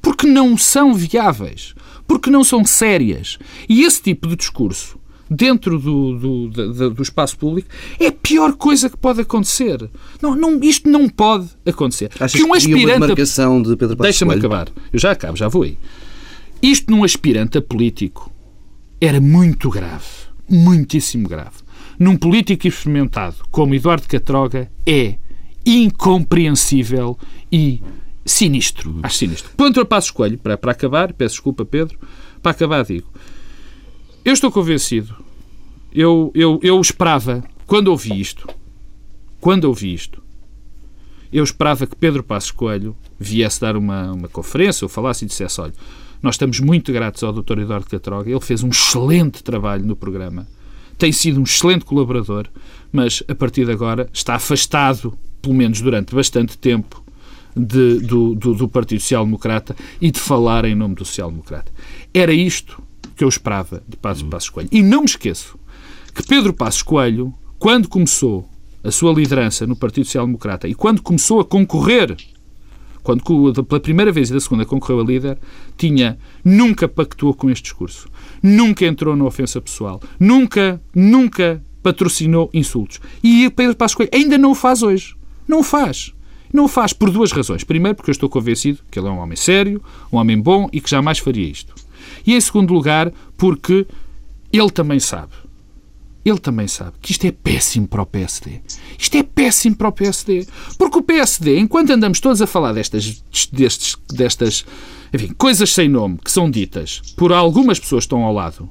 Porque 0.00 0.26
não 0.26 0.56
são 0.56 0.94
viáveis, 0.94 1.74
porque 2.06 2.30
não 2.30 2.42
são 2.42 2.64
sérias. 2.64 3.38
E 3.68 3.82
esse 3.82 4.02
tipo 4.02 4.26
de 4.26 4.36
discurso, 4.36 4.98
dentro 5.30 5.78
do, 5.78 6.18
do, 6.18 6.48
do, 6.48 6.90
do 6.90 7.02
espaço 7.02 7.36
público, 7.36 7.68
é 8.00 8.06
a 8.06 8.12
pior 8.12 8.54
coisa 8.54 8.88
que 8.88 8.96
pode 8.96 9.20
acontecer. 9.20 9.90
Não, 10.22 10.34
não, 10.34 10.58
isto 10.62 10.88
não 10.88 11.06
pode 11.06 11.48
acontecer. 11.66 12.10
Achas 12.18 12.40
que 12.40 12.46
um 12.46 12.54
aspirante. 12.54 12.96
Uma 12.96 13.06
demarcação 13.06 13.62
de 13.62 13.76
Pedro 13.76 13.96
Deixa-me 13.96 14.34
acabar. 14.34 14.68
Eu 14.90 14.98
já 14.98 15.10
acabo, 15.10 15.36
já 15.36 15.48
vou 15.48 15.64
aí. 15.64 15.78
Isto 16.62 16.90
num 16.90 17.04
aspirante 17.04 17.58
a 17.58 17.62
político 17.62 18.30
era 19.00 19.20
muito 19.20 19.68
grave. 19.68 20.04
Muitíssimo 20.48 21.28
grave 21.28 21.63
num 21.98 22.16
político 22.16 22.66
experimentado 22.66 23.36
como 23.50 23.74
Eduardo 23.74 24.08
Catroga 24.08 24.70
é 24.86 25.16
incompreensível 25.64 27.18
e 27.50 27.80
sinistro. 28.24 29.00
Acho 29.02 29.18
sinistro. 29.18 29.50
Ponto 29.56 29.80
a 29.80 29.84
passo 29.84 30.08
escolho, 30.08 30.38
para, 30.38 30.56
para 30.56 30.72
acabar, 30.72 31.12
peço 31.12 31.36
desculpa, 31.36 31.64
Pedro, 31.64 31.98
para 32.42 32.52
acabar 32.52 32.84
digo, 32.84 33.08
eu 34.24 34.32
estou 34.32 34.50
convencido, 34.50 35.14
eu, 35.92 36.30
eu, 36.34 36.58
eu 36.62 36.80
esperava, 36.80 37.44
quando 37.66 37.88
ouvi 37.88 38.18
isto, 38.20 38.48
quando 39.40 39.64
ouvi 39.64 39.92
isto, 39.92 40.22
eu 41.32 41.42
esperava 41.42 41.86
que 41.86 41.96
Pedro 41.96 42.22
Passos 42.22 42.50
Coelho 42.50 42.96
viesse 43.18 43.60
dar 43.60 43.76
uma, 43.76 44.12
uma 44.12 44.28
conferência 44.28 44.84
ou 44.84 44.88
falasse 44.88 45.24
e 45.24 45.28
dissesse, 45.28 45.60
olha, 45.60 45.74
nós 46.22 46.36
estamos 46.36 46.60
muito 46.60 46.92
gratos 46.92 47.22
ao 47.22 47.32
Dr. 47.32 47.58
Eduardo 47.60 47.86
Catroga, 47.86 48.30
ele 48.30 48.40
fez 48.40 48.62
um 48.62 48.68
excelente 48.68 49.42
trabalho 49.42 49.84
no 49.84 49.96
programa 49.96 50.46
tem 50.96 51.12
sido 51.12 51.40
um 51.40 51.44
excelente 51.44 51.84
colaborador, 51.84 52.46
mas 52.92 53.22
a 53.28 53.34
partir 53.34 53.64
de 53.66 53.72
agora 53.72 54.08
está 54.12 54.34
afastado, 54.34 55.16
pelo 55.42 55.54
menos 55.54 55.80
durante 55.80 56.14
bastante 56.14 56.56
tempo, 56.56 57.02
de, 57.56 58.00
do, 58.00 58.34
do, 58.34 58.54
do, 58.54 58.68
Partido 58.68 59.00
Social 59.00 59.24
Democrata 59.24 59.76
e 60.00 60.10
de 60.10 60.18
falar 60.18 60.64
em 60.64 60.74
nome 60.74 60.94
do 60.96 61.04
Social 61.04 61.30
Democrata. 61.30 61.70
Era 62.12 62.32
isto 62.32 62.82
que 63.16 63.22
eu 63.22 63.28
esperava 63.28 63.82
de 63.88 63.96
Passos, 63.96 64.24
Passos 64.24 64.50
Coelho. 64.50 64.68
E 64.72 64.82
não 64.82 65.00
me 65.00 65.06
esqueço 65.06 65.56
que 66.12 66.22
Pedro 66.26 66.52
Passos 66.52 66.82
Coelho, 66.82 67.32
quando 67.58 67.88
começou 67.88 68.48
a 68.82 68.90
sua 68.90 69.12
liderança 69.12 69.66
no 69.66 69.76
Partido 69.76 70.04
Social 70.04 70.26
Democrata 70.26 70.66
e 70.66 70.74
quando 70.74 71.00
começou 71.00 71.40
a 71.40 71.44
concorrer 71.44 72.16
quando 73.04 73.22
pela 73.64 73.80
primeira 73.80 74.10
vez 74.10 74.30
e 74.30 74.32
da 74.32 74.40
segunda 74.40 74.64
concorreu 74.64 75.00
a 75.00 75.04
líder, 75.04 75.38
tinha 75.76 76.18
nunca 76.42 76.88
pactuou 76.88 77.34
com 77.34 77.50
este 77.50 77.64
discurso, 77.64 78.08
nunca 78.44 78.84
entrou 78.84 79.16
na 79.16 79.24
ofensa 79.24 79.58
pessoal, 79.58 80.02
nunca, 80.20 80.78
nunca 80.94 81.64
patrocinou 81.82 82.50
insultos. 82.52 83.00
E 83.22 83.48
Pedro 83.48 83.74
Passos 83.74 83.94
Coelho 83.94 84.10
ainda 84.12 84.36
não 84.36 84.50
o 84.50 84.54
faz 84.54 84.82
hoje. 84.82 85.16
Não 85.48 85.60
o 85.60 85.62
faz. 85.62 86.12
Não 86.52 86.64
o 86.64 86.68
faz 86.68 86.92
por 86.92 87.10
duas 87.10 87.32
razões. 87.32 87.64
Primeiro, 87.64 87.96
porque 87.96 88.10
eu 88.10 88.12
estou 88.12 88.28
convencido 88.28 88.80
que 88.90 88.98
ele 88.98 89.08
é 89.08 89.10
um 89.10 89.18
homem 89.18 89.36
sério, 89.36 89.82
um 90.12 90.18
homem 90.18 90.38
bom 90.38 90.68
e 90.70 90.80
que 90.80 90.90
jamais 90.90 91.18
faria 91.18 91.48
isto. 91.48 91.74
E 92.26 92.34
em 92.34 92.40
segundo 92.40 92.74
lugar, 92.74 93.10
porque 93.36 93.86
ele 94.52 94.70
também 94.70 95.00
sabe 95.00 95.32
ele 96.24 96.38
também 96.38 96.66
sabe 96.66 96.92
que 97.00 97.12
isto 97.12 97.26
é 97.26 97.30
péssimo 97.30 97.86
para 97.86 98.02
o 98.02 98.06
PSD. 98.06 98.62
Isto 98.98 99.16
é 99.16 99.22
péssimo 99.22 99.76
para 99.76 99.88
o 99.88 99.92
PSD. 99.92 100.46
Porque 100.78 100.98
o 100.98 101.02
PSD, 101.02 101.58
enquanto 101.58 101.90
andamos 101.90 102.18
todos 102.20 102.40
a 102.40 102.46
falar 102.46 102.72
destas, 102.72 103.22
destes, 103.52 103.96
destas 104.10 104.64
enfim, 105.12 105.32
coisas 105.36 105.72
sem 105.72 105.88
nome 105.88 106.18
que 106.24 106.32
são 106.32 106.50
ditas 106.50 107.00
por 107.16 107.32
algumas 107.32 107.78
pessoas 107.78 108.04
que 108.04 108.06
estão 108.06 108.24
ao 108.24 108.32
lado, 108.32 108.70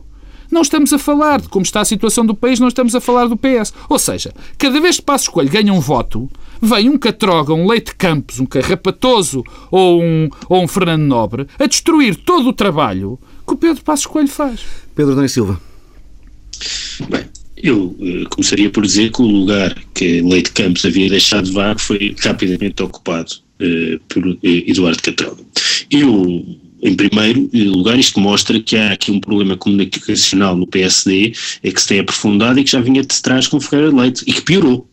não 0.52 0.62
estamos 0.62 0.94
a 0.94 1.00
falar 1.00 1.42
de 1.42 1.50
como 1.50 1.63
está 1.63 1.82
a 1.82 1.86
situação 1.86 2.26
do 2.26 2.36
país, 2.36 2.60
não 2.60 2.68
estamos 2.68 2.94
a 2.94 3.02
falar 3.02 3.28
do 3.28 3.38
PS. 3.38 3.74
Ou 3.89 3.98
seja, 3.98 4.34
cada 4.58 4.80
vez 4.80 4.98
que 4.98 5.04
Passo 5.04 5.26
Escolho 5.26 5.50
ganha 5.50 5.74
um 5.74 5.80
voto, 5.80 6.30
vem 6.62 6.89
um 6.89 6.98
Catroga, 6.98 7.54
um 7.54 7.68
Leite 7.68 7.96
Campos, 7.96 8.39
um 8.39 8.46
Carrapatoso 8.46 9.44
ou 9.72 10.02
um, 10.02 10.30
ou 10.48 10.63
um 10.63 10.68
Fernando 10.68 11.04
Nobre 11.04 11.48
a 11.58 11.66
destruir 11.66 12.16
todo 12.16 12.50
o 12.50 12.54
trabalho 12.54 13.20
que 13.45 13.54
o 13.54 13.58
Pedro 13.58 13.84
Passos 13.84 14.06
Coelho 14.06 14.28
faz. 14.28 14.62
Pedro 14.95 15.16
Dona 15.16 15.28
Silva. 15.28 15.60
Bem, 17.10 17.26
eu 17.64 17.95
uh, 17.97 18.30
começaria 18.30 18.70
por 18.70 18.86
dizer 18.86 19.09
que 19.11 19.22
o 19.22 19.26
lugar 19.26 19.74
que 19.93 20.22
Leite 20.22 20.51
Campos 20.51 20.86
havia 20.86 21.09
deixado 21.09 21.51
vago 21.53 21.80
foi 21.80 22.14
rapidamente 22.20 22.84
ocupado 22.84 23.32
uh, 23.61 23.99
por 24.09 24.28
uh, 24.28 24.38
Eduardo 24.43 25.01
Catrão. 25.01 25.38
Eu, 25.89 26.45
em 26.82 26.93
primeiro 26.93 27.49
lugar, 27.53 27.97
isto 27.97 28.20
mostra 28.20 28.59
que 28.59 28.76
há 28.76 28.91
aqui 28.91 29.11
um 29.11 29.20
problema 29.20 29.55
comunicacional 29.55 30.57
no 30.57 30.68
PSD 30.68 31.32
é 31.64 31.72
que 31.72 31.82
se 31.82 31.88
tem 31.88 31.99
aprofundado 31.99 32.59
e 32.59 32.66
que 32.66 32.72
já 32.72 32.82
vinha 32.82 33.01
de 33.01 33.22
trás 33.22 33.47
com 33.47 33.61
Ferreira 33.61 33.91
de 33.91 33.97
Leite 33.97 34.24
e 34.28 34.34
que 34.34 34.41
piorou. 34.41 34.89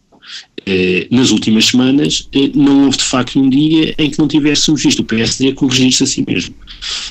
Eh, 0.66 1.06
nas 1.10 1.30
últimas 1.30 1.66
semanas, 1.66 2.28
eh, 2.32 2.50
não 2.54 2.84
houve 2.84 2.98
de 2.98 3.04
facto 3.04 3.40
um 3.40 3.48
dia 3.48 3.94
em 3.98 4.10
que 4.10 4.18
não 4.18 4.28
tivéssemos 4.28 4.82
visto 4.82 5.00
o 5.00 5.04
PSD 5.04 5.52
corrigir-se 5.52 6.02
a 6.02 6.06
si 6.06 6.24
mesmo. 6.26 6.54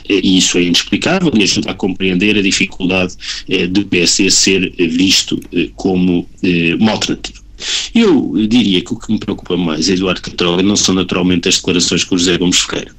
Eh, 0.07 0.21
e 0.23 0.37
isso 0.37 0.57
é 0.57 0.63
inexplicável 0.63 1.31
e 1.35 1.43
ajuda 1.43 1.71
a 1.71 1.73
compreender 1.73 2.37
a 2.37 2.41
dificuldade 2.41 3.13
do 3.69 3.85
PSD 3.85 4.29
ser 4.29 4.73
visto 4.77 5.39
como 5.75 6.27
uma 6.79 6.91
alternativa. 6.91 7.39
Eu 7.93 8.33
diria 8.47 8.81
que 8.81 8.93
o 8.93 8.97
que 8.97 9.11
me 9.11 9.19
preocupa 9.19 9.57
mais, 9.57 9.89
Eduardo 9.89 10.21
Catrola, 10.21 10.61
não 10.63 10.75
são 10.75 10.93
naturalmente 10.95 11.49
as 11.49 11.55
declarações 11.55 12.03
com 12.03 12.17
José 12.17 12.37
Gomes 12.37 12.59
Ferreira. 12.59 12.95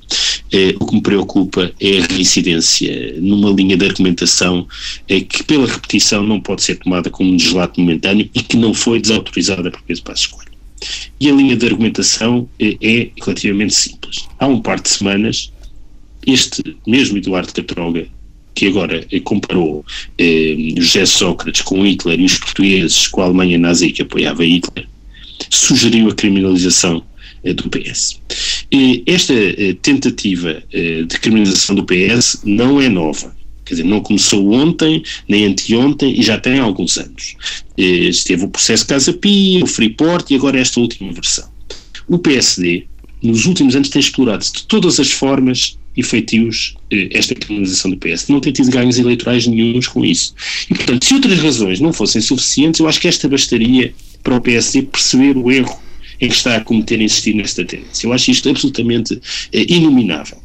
o 0.81 0.87
que 0.87 0.95
me 0.95 1.01
preocupa 1.01 1.73
é 1.81 1.99
a 1.99 2.07
reincidência 2.07 3.15
numa 3.21 3.51
linha 3.51 3.77
de 3.77 3.87
argumentação 3.87 4.67
que, 5.07 5.43
pela 5.45 5.67
repetição, 5.67 6.23
não 6.23 6.41
pode 6.41 6.63
ser 6.63 6.77
tomada 6.77 7.11
como 7.11 7.31
um 7.31 7.37
deslato 7.37 7.81
momentâneo 7.81 8.29
e 8.35 8.43
que 8.43 8.57
não 8.57 8.75
foi 8.75 9.01
desautorizada 9.01 9.71
por 9.71 9.83
Pedro 9.83 10.03
Passos 10.03 10.27
Coelho. 10.27 10.51
E 11.19 11.29
a 11.29 11.33
linha 11.33 11.57
de 11.57 11.67
argumentação 11.67 12.49
é, 12.59 12.77
é 12.81 13.11
relativamente 13.21 13.75
simples. 13.75 14.27
Há 14.39 14.47
um 14.47 14.61
par 14.61 14.81
de 14.81 14.89
semanas, 14.89 15.53
este 16.27 16.77
mesmo 16.87 17.19
Eduardo 17.19 17.53
Catroga, 17.53 18.07
que 18.55 18.67
agora 18.67 19.07
eh, 19.11 19.21
comparou 19.21 19.85
eh, 20.19 20.57
José 20.77 21.07
Sócrates 21.07 21.63
com 21.63 21.87
Hitler 21.87 22.21
e 22.21 22.25
os 22.25 22.39
portugueses 22.39 23.07
com 23.09 23.23
a 23.23 23.25
Alemanha 23.25 23.59
nazi 23.59 23.91
que 23.91 24.03
apoiava 24.03 24.45
Hitler, 24.45 24.87
sugeriu 25.49 26.09
a 26.09 26.15
criminalização 26.15 27.03
eh, 27.45 27.55
do 27.55 27.69
PS. 27.71 28.21
esta 29.07 29.35
eh, 29.35 29.75
tentativa 29.81 30.63
eh, 30.73 31.03
de 31.03 31.19
criminalização 31.19 31.75
do 31.75 31.85
PS 31.85 32.43
não 32.45 32.81
é 32.81 32.89
nova. 32.89 33.35
Quer 33.65 33.75
dizer, 33.75 33.87
não 33.87 34.01
começou 34.01 34.53
ontem, 34.53 35.03
nem 35.29 35.47
anteontem, 35.47 36.19
e 36.19 36.23
já 36.23 36.39
tem 36.39 36.59
alguns 36.59 36.99
anos. 36.99 37.37
Eh, 37.79 38.09
esteve 38.09 38.45
o 38.45 38.49
processo 38.49 38.87
Casa 38.87 39.13
Pia, 39.13 39.63
o 39.63 39.67
Freeport 39.67 40.31
e 40.31 40.35
agora 40.35 40.59
esta 40.59 40.81
última 40.81 41.13
versão. 41.13 41.49
O 42.09 42.19
PSD, 42.19 42.87
nos 43.23 43.47
últimos 43.47 43.77
anos, 43.77 43.89
tem 43.89 44.01
explorado 44.01 44.45
de 44.45 44.65
todas 44.65 44.99
as 44.99 45.13
formas 45.13 45.79
e 46.01 46.03
feitios 46.03 46.75
eh, 46.91 47.09
esta 47.13 47.35
criminalização 47.35 47.91
do 47.91 47.97
PS. 47.97 48.29
Não 48.29 48.41
tem 48.41 48.53
tido 48.53 48.71
ganhos 48.71 48.99
eleitorais 48.99 49.47
nenhums 49.47 49.87
com 49.87 50.05
isso. 50.05 50.35
E, 50.71 50.75
portanto, 50.75 51.05
se 51.05 51.15
outras 51.15 51.39
razões 51.39 51.81
não 51.81 51.93
fossem 51.93 52.21
suficientes, 52.21 52.81
eu 52.81 52.89
acho 52.89 53.01
que 53.01 53.09
esta 53.09 53.29
bastaria 53.29 53.95
para 54.23 54.37
o 54.37 54.41
PSD 54.41 54.83
perceber 54.83 55.37
o 55.37 55.51
erro 55.51 55.81
em 56.21 56.29
que 56.29 56.35
está 56.35 56.57
a 56.57 56.61
cometer 56.61 57.01
insistir 57.01 57.35
nesta 57.35 57.65
tendência. 57.65 58.07
Eu 58.07 58.13
acho 58.13 58.31
isto 58.31 58.49
absolutamente 58.49 59.21
eh, 59.53 59.67
inominável 59.69 60.39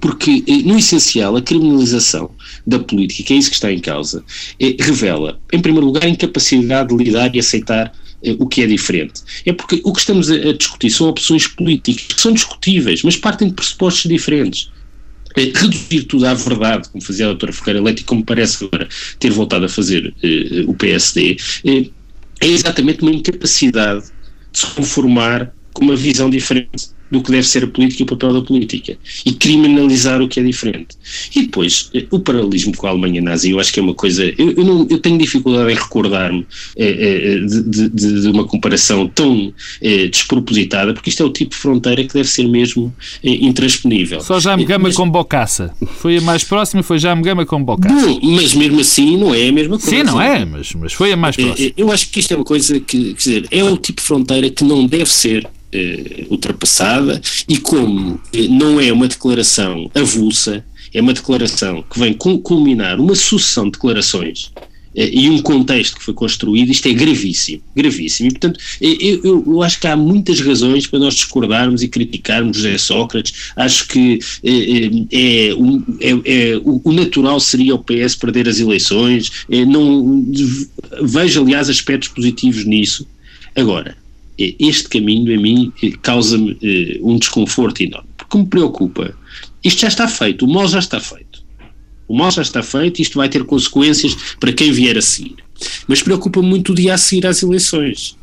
porque, 0.00 0.42
eh, 0.46 0.62
no 0.64 0.76
essencial, 0.76 1.36
a 1.36 1.42
criminalização 1.42 2.30
da 2.66 2.78
política, 2.80 3.22
que 3.22 3.32
é 3.32 3.36
isso 3.36 3.48
que 3.48 3.54
está 3.54 3.72
em 3.72 3.78
causa, 3.78 4.24
revela, 4.80 5.40
em 5.52 5.60
primeiro 5.60 5.86
lugar, 5.86 6.04
a 6.04 6.08
incapacidade 6.08 6.88
de 6.88 7.04
lidar 7.04 7.34
e 7.34 7.38
aceitar 7.38 7.92
o 8.38 8.46
que 8.46 8.62
é 8.62 8.66
diferente. 8.66 9.22
É 9.44 9.52
porque 9.52 9.80
o 9.84 9.92
que 9.92 10.00
estamos 10.00 10.30
a, 10.30 10.52
discutir 10.52 10.90
são 10.90 11.08
opções 11.08 11.46
políticas 11.46 12.14
que 12.14 12.20
são 12.20 12.32
discutíveis, 12.32 13.02
mas 13.02 13.16
partem 13.16 13.48
de 13.48 13.54
pressupostos 13.54 14.08
diferentes. 14.10 14.70
É, 15.36 15.42
reduzir 15.54 16.04
tudo 16.04 16.26
à 16.26 16.34
verdade, 16.34 16.88
como 16.90 17.02
fazia 17.02 17.26
a 17.26 17.28
doutora 17.28 17.52
Ferreira 17.52 17.82
Leite 17.82 18.02
e 18.02 18.04
como 18.04 18.24
parece 18.24 18.64
agora 18.64 18.88
ter 19.18 19.30
voltado 19.30 19.64
a 19.64 19.68
fazer 19.68 20.14
o 20.66 20.74
PSD, 20.74 21.36
é 22.40 22.46
exatamente 22.46 23.02
uma 23.02 23.10
incapacidade 23.10 24.04
de 24.52 24.58
se 24.58 24.66
conformar 24.66 25.52
com 25.72 25.84
uma 25.84 25.96
visão 25.96 26.30
diferente 26.30 26.94
do 27.10 27.22
que 27.22 27.30
deve 27.30 27.46
ser 27.46 27.64
a 27.64 27.66
política 27.66 28.02
e 28.02 28.04
o 28.04 28.06
papel 28.06 28.32
da 28.32 28.42
política 28.42 28.96
e 29.24 29.32
criminalizar 29.32 30.20
o 30.22 30.28
que 30.28 30.40
é 30.40 30.42
diferente. 30.42 30.96
E 31.34 31.42
depois, 31.42 31.90
eh, 31.94 32.06
o 32.10 32.18
paralelismo 32.18 32.76
com 32.76 32.86
a 32.86 32.90
Alemanha 32.90 33.20
nazi, 33.20 33.50
eu 33.50 33.60
acho 33.60 33.72
que 33.72 33.80
é 33.80 33.82
uma 33.82 33.94
coisa. 33.94 34.24
Eu, 34.38 34.52
eu, 34.52 34.64
não, 34.64 34.86
eu 34.90 34.98
tenho 34.98 35.18
dificuldade 35.18 35.72
em 35.72 35.74
recordar-me 35.74 36.46
é, 36.76 36.86
é, 36.86 37.38
de, 37.38 37.88
de, 37.88 38.20
de, 38.20 38.28
uma 38.28 38.44
comparação 38.44 39.06
tão 39.06 39.52
é, 39.80 40.06
despropositada, 40.06 40.92
porque 40.92 41.10
isto 41.10 41.22
é 41.22 41.26
o 41.26 41.30
tipo 41.30 41.52
de 41.52 41.56
fronteira 41.56 42.02
que 42.04 42.14
deve 42.14 42.28
ser 42.28 42.48
mesmo 42.48 42.94
intransponível. 43.22 44.20
Só 44.20 44.40
já 44.40 44.56
me 44.56 44.64
gama 44.64 44.84
mas, 44.84 44.96
com 44.96 45.08
bocaça. 45.08 45.74
Foi 45.98 46.18
a 46.18 46.20
mais 46.20 46.42
próxima, 46.42 46.82
foi 46.82 46.98
já 46.98 47.14
me 47.14 47.22
gama 47.22 47.46
com 47.46 47.62
bocaça. 47.62 47.94
Não, 47.94 48.20
mas 48.20 48.54
mesmo 48.54 48.80
assim 48.80 49.16
não 49.16 49.34
é 49.34 49.48
a 49.48 49.52
mesma 49.52 49.78
coisa. 49.78 49.96
Sim, 49.96 50.02
não 50.02 50.20
é, 50.20 50.44
mas, 50.44 50.72
mas 50.74 50.92
foi 50.92 51.12
a 51.12 51.16
mais 51.16 51.36
próxima. 51.36 51.72
Eu 51.76 51.92
acho 51.92 52.10
que 52.10 52.20
isto 52.20 52.32
é 52.32 52.36
uma 52.36 52.44
coisa 52.44 52.80
que, 52.80 53.14
quer 53.14 53.16
dizer, 53.16 53.48
é 53.50 53.62
o 53.62 53.76
tipo 53.76 54.00
de 54.00 54.06
fronteira 54.06 54.50
que 54.50 54.64
não 54.64 54.86
deve 54.86 55.10
ser 55.10 55.46
eh, 55.74 56.26
ultrapassada 56.30 57.20
e 57.48 57.58
como 57.58 58.20
eh, 58.32 58.46
não 58.48 58.80
é 58.80 58.92
uma 58.92 59.08
declaração 59.08 59.90
avulsa, 59.92 60.64
é 60.92 61.00
uma 61.00 61.12
declaração 61.12 61.82
que 61.82 61.98
vem 61.98 62.14
culminar 62.14 63.00
uma 63.00 63.16
sucessão 63.16 63.64
de 63.64 63.72
declarações 63.72 64.52
eh, 64.94 65.10
e 65.12 65.28
um 65.28 65.42
contexto 65.42 65.96
que 65.96 66.04
foi 66.04 66.14
construído, 66.14 66.70
isto 66.70 66.86
é 66.86 66.92
gravíssimo, 66.92 67.60
gravíssimo. 67.74 68.28
E, 68.28 68.30
portanto, 68.30 68.60
eu, 68.80 69.20
eu, 69.24 69.44
eu, 69.48 69.62
acho 69.62 69.80
que 69.80 69.88
há 69.88 69.96
muitas 69.96 70.38
razões 70.40 70.86
para 70.86 71.00
nós 71.00 71.14
discordarmos 71.14 71.82
e 71.82 71.88
criticarmos 71.88 72.56
José 72.58 72.78
Sócrates. 72.78 73.50
Acho 73.56 73.88
que 73.88 74.20
é, 74.44 74.50
é, 74.50 75.50
é, 75.50 76.52
é 76.52 76.60
o, 76.62 76.92
natural 76.92 77.40
seria 77.40 77.74
o 77.74 77.82
PS 77.82 78.14
perder 78.14 78.48
as 78.48 78.60
eleições. 78.60 79.44
não 79.66 80.24
vejo, 81.02 81.42
aliás, 81.42 81.68
aspectos 81.68 82.10
positivos 82.10 82.64
nisso. 82.64 83.04
Agora, 83.56 84.03
este 84.38 84.88
caminho 84.88 85.36
a 85.36 85.40
mim 85.40 85.72
eh, 85.82 85.92
causa-me 86.02 86.56
eh, 86.62 86.98
um 87.02 87.16
desconforto 87.18 87.82
enorme, 87.82 88.08
porque 88.16 88.38
me 88.38 88.46
preocupa. 88.46 89.16
Isto 89.62 89.82
já 89.82 89.88
está 89.88 90.08
feito, 90.08 90.44
o 90.44 90.48
mal 90.48 90.66
já 90.68 90.78
está 90.78 91.00
feito. 91.00 91.44
O 92.06 92.16
mal 92.16 92.30
já 92.30 92.42
está 92.42 92.62
feito 92.62 93.00
isto 93.00 93.16
vai 93.16 93.28
ter 93.28 93.44
consequências 93.44 94.14
para 94.38 94.52
quem 94.52 94.70
vier 94.72 94.98
a 94.98 95.02
seguir. 95.02 95.36
Mas 95.88 96.02
preocupa-me 96.02 96.46
muito 96.46 96.72
o 96.72 96.74
dia 96.74 96.94
a 96.94 96.98
seguir 96.98 97.26
às 97.26 97.42
eleições. 97.42 98.16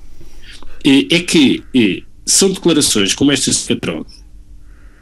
Eh, 0.86 1.07
é 1.09 1.20
que 1.20 1.64
são 2.26 2.51
declarações 2.51 3.16
como 3.16 3.32
estas 3.32 3.62
de 3.62 3.76
Catrón 3.76 4.03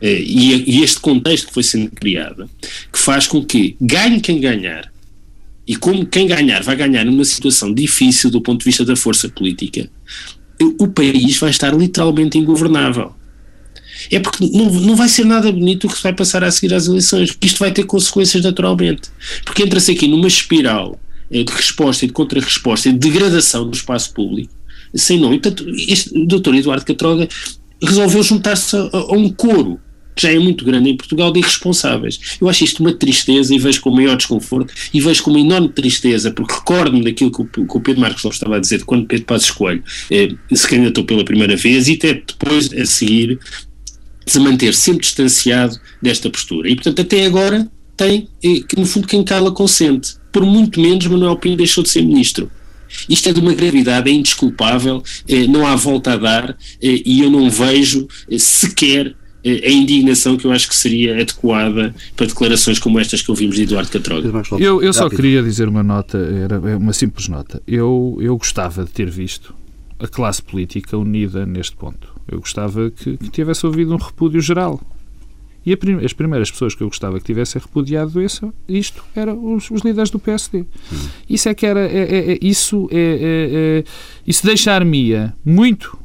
e 0.02 0.82
este 0.82 1.02
contexto 1.02 1.48
que 1.48 1.54
foi 1.54 1.62
sendo 1.62 1.92
criado 1.92 2.50
que 2.92 2.98
faz 2.98 3.28
com 3.28 3.44
que 3.44 3.76
ganhe 3.82 4.22
quem 4.22 4.40
ganhar 4.40 4.90
e 5.70 5.76
como 5.76 6.04
quem 6.04 6.26
ganhar 6.26 6.64
vai 6.64 6.76
ganhar 6.76 7.06
numa 7.06 7.24
situação 7.24 7.72
difícil 7.72 8.32
do 8.32 8.42
ponto 8.42 8.62
de 8.62 8.66
vista 8.66 8.84
da 8.84 8.96
força 8.96 9.30
política, 9.30 9.88
o 10.80 10.88
país 10.88 11.38
vai 11.38 11.50
estar 11.50 11.74
literalmente 11.74 12.38
ingovernável. 12.38 13.14
É 14.12 14.20
porque 14.20 14.46
não, 14.46 14.72
não 14.72 14.96
vai 14.96 15.10
ser 15.10 15.26
nada 15.26 15.52
bonito 15.52 15.88
o 15.88 15.90
que 15.90 15.98
se 15.98 16.04
vai 16.04 16.14
passar 16.14 16.44
a 16.44 16.52
seguir 16.52 16.74
às 16.74 16.88
eleições, 16.88 17.32
porque 17.32 17.48
isto 17.48 17.60
vai 17.60 17.72
ter 17.72 17.84
consequências 17.84 18.44
naturalmente. 18.44 19.10
Porque 19.44 19.64
entra-se 19.64 19.92
aqui 19.92 20.08
numa 20.08 20.28
espiral 20.28 21.00
de 21.30 21.52
resposta 21.52 22.06
e 22.06 22.08
de 22.08 22.14
contra-resposta 22.14 22.90
e 22.90 22.94
de 22.94 22.98
degradação 22.98 23.70
do 23.70 23.76
espaço 23.76 24.14
público, 24.14 24.54
sem 24.96 25.20
nome. 25.20 25.36
E, 25.36 25.40
portanto, 25.40 25.70
este, 25.88 26.18
o 26.18 26.26
doutor 26.26 26.56
Eduardo 26.56 26.86
Catroga 26.86 27.28
resolveu 27.82 28.24
juntar-se 28.24 28.76
a, 28.76 28.90
a 28.94 29.14
um 29.14 29.30
coro 29.30 29.80
que 30.20 30.24
já 30.24 30.34
é 30.34 30.38
muito 30.38 30.66
grande 30.66 30.90
em 30.90 30.98
Portugal, 30.98 31.32
de 31.32 31.40
irresponsáveis. 31.40 32.20
Eu 32.42 32.50
acho 32.50 32.66
isto 32.66 32.82
uma 32.82 32.92
tristeza 32.92 33.56
e 33.56 33.58
vejo 33.58 33.80
com 33.80 33.90
o 33.90 33.96
maior 33.96 34.18
desconforto 34.18 34.74
e 34.94 35.00
vejo 35.00 35.24
com 35.24 35.30
uma 35.30 35.40
enorme 35.40 35.70
tristeza, 35.70 36.30
porque 36.30 36.56
recordo-me 36.56 37.06
daquilo 37.06 37.32
que 37.32 37.42
o, 37.42 37.46
que 37.46 37.78
o 37.78 37.80
Pedro 37.80 38.02
Marcos 38.02 38.26
estava 38.26 38.58
a 38.58 38.60
dizer, 38.60 38.84
quando 38.84 39.08
Pedro 39.08 39.26
Passos 39.26 39.52
Coelho 39.52 39.82
eh, 40.12 40.36
se 40.54 40.68
candidatou 40.68 41.06
pela 41.06 41.24
primeira 41.24 41.56
vez 41.56 41.88
e 41.88 41.94
até 41.94 42.16
depois 42.16 42.70
a 42.74 42.86
seguir 42.86 43.40
se 44.26 44.40
manter 44.42 44.74
sempre 44.74 45.04
distanciado 45.04 45.80
desta 46.02 46.30
postura. 46.30 46.70
E, 46.70 46.76
portanto, 46.76 47.02
até 47.02 47.26
agora 47.26 47.66
tem, 47.96 48.28
eh, 48.44 48.60
que 48.68 48.78
no 48.78 48.86
fundo, 48.86 49.08
quem 49.08 49.24
cala 49.24 49.54
consente. 49.54 50.16
Por 50.34 50.46
muito 50.46 50.82
menos 50.82 51.08
Manuel 51.08 51.38
Pinho 51.38 51.56
deixou 51.56 51.82
de 51.82 51.90
ser 51.90 52.02
ministro. 52.02 52.52
Isto 53.08 53.30
é 53.30 53.34
de 53.34 53.40
uma 53.40 53.54
gravidade, 53.54 54.10
é 54.10 54.14
indesculpável, 54.14 55.04
eh, 55.28 55.48
não 55.48 55.66
há 55.66 55.76
volta 55.76 56.14
a 56.14 56.18
dar 56.18 56.58
eh, 56.82 57.02
e 57.06 57.22
eu 57.22 57.30
não 57.30 57.50
vejo 57.50 58.08
eh, 58.30 58.38
sequer 58.38 59.16
a 59.46 59.70
indignação 59.70 60.36
que 60.36 60.46
eu 60.46 60.52
acho 60.52 60.68
que 60.68 60.76
seria 60.76 61.22
adequada 61.22 61.96
para 62.16 62.26
declarações 62.26 62.78
como 62.78 63.00
estas 63.00 63.22
que 63.22 63.32
ouvimos 63.32 63.56
de 63.56 63.64
Eduardo 63.64 63.90
Catroga. 63.90 64.30
Eu, 64.60 64.82
eu 64.82 64.92
só 64.92 65.10
queria 65.10 65.42
dizer 65.42 65.68
uma 65.68 65.84
nota, 65.84 66.18
era 66.18 66.56
é 66.70 66.76
uma 66.76 66.94
simples 66.94 67.28
nota. 67.28 67.62
Eu, 67.66 68.18
eu 68.22 68.38
gostava 68.38 68.84
de 68.84 68.92
ter 68.92 69.10
visto 69.10 69.56
a 69.98 70.08
classe 70.08 70.42
política 70.42 70.98
unida 70.98 71.46
neste 71.46 71.76
ponto. 71.76 72.14
Eu 72.28 72.40
gostava 72.40 72.92
que, 72.92 73.18
que 73.18 73.30
tivesse 73.30 73.66
ouvido 73.66 73.94
um 73.94 73.98
repúdio 73.98 74.42
geral. 74.42 74.80
E 75.66 75.76
prim 75.76 76.04
as 76.04 76.14
primeiras 76.14 76.50
pessoas 76.50 76.74
que 76.74 76.82
eu 76.82 76.88
gostava 76.88 77.20
que 77.20 77.26
tivessem 77.26 77.62
repudiado 77.62 78.22
isso, 78.22 78.54
isto 78.68 79.04
eram 79.16 79.54
os, 79.56 79.70
os 79.70 79.82
líderes 79.82 80.10
do 80.10 80.18
PSD. 80.18 80.62
Hum. 80.62 80.66
Isso 81.30 81.50
é 81.50 81.54
que 81.54 81.66
era. 81.66 81.82
É, 81.82 81.98
é, 81.98 82.32
é 82.34 82.40
isso 82.42 82.88
é, 82.92 82.98
é, 82.98 83.80
é 83.80 83.84
isso 84.26 84.46
deixar-me 84.46 85.32
muito 85.46 85.98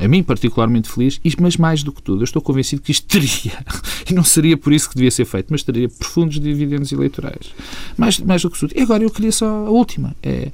a 0.00 0.08
mim 0.08 0.22
particularmente 0.22 0.90
feliz, 0.90 1.20
mas 1.38 1.56
mais 1.56 1.82
do 1.82 1.92
que 1.92 2.02
tudo, 2.02 2.20
eu 2.20 2.24
estou 2.24 2.40
convencido 2.40 2.82
que 2.82 2.92
isto 2.92 3.06
teria, 3.06 3.64
e 4.08 4.14
não 4.14 4.24
seria 4.24 4.56
por 4.56 4.72
isso 4.72 4.88
que 4.88 4.94
devia 4.94 5.10
ser 5.10 5.24
feito, 5.24 5.48
mas 5.50 5.62
teria 5.62 5.88
profundos 5.88 6.40
dividendos 6.40 6.92
eleitorais. 6.92 7.52
Mais, 7.96 8.18
mais 8.18 8.42
do 8.42 8.50
que 8.50 8.58
tudo. 8.58 8.72
E 8.76 8.80
agora 8.80 9.02
eu 9.02 9.10
queria 9.10 9.32
só 9.32 9.46
a 9.46 9.70
última, 9.70 10.16
é 10.22 10.50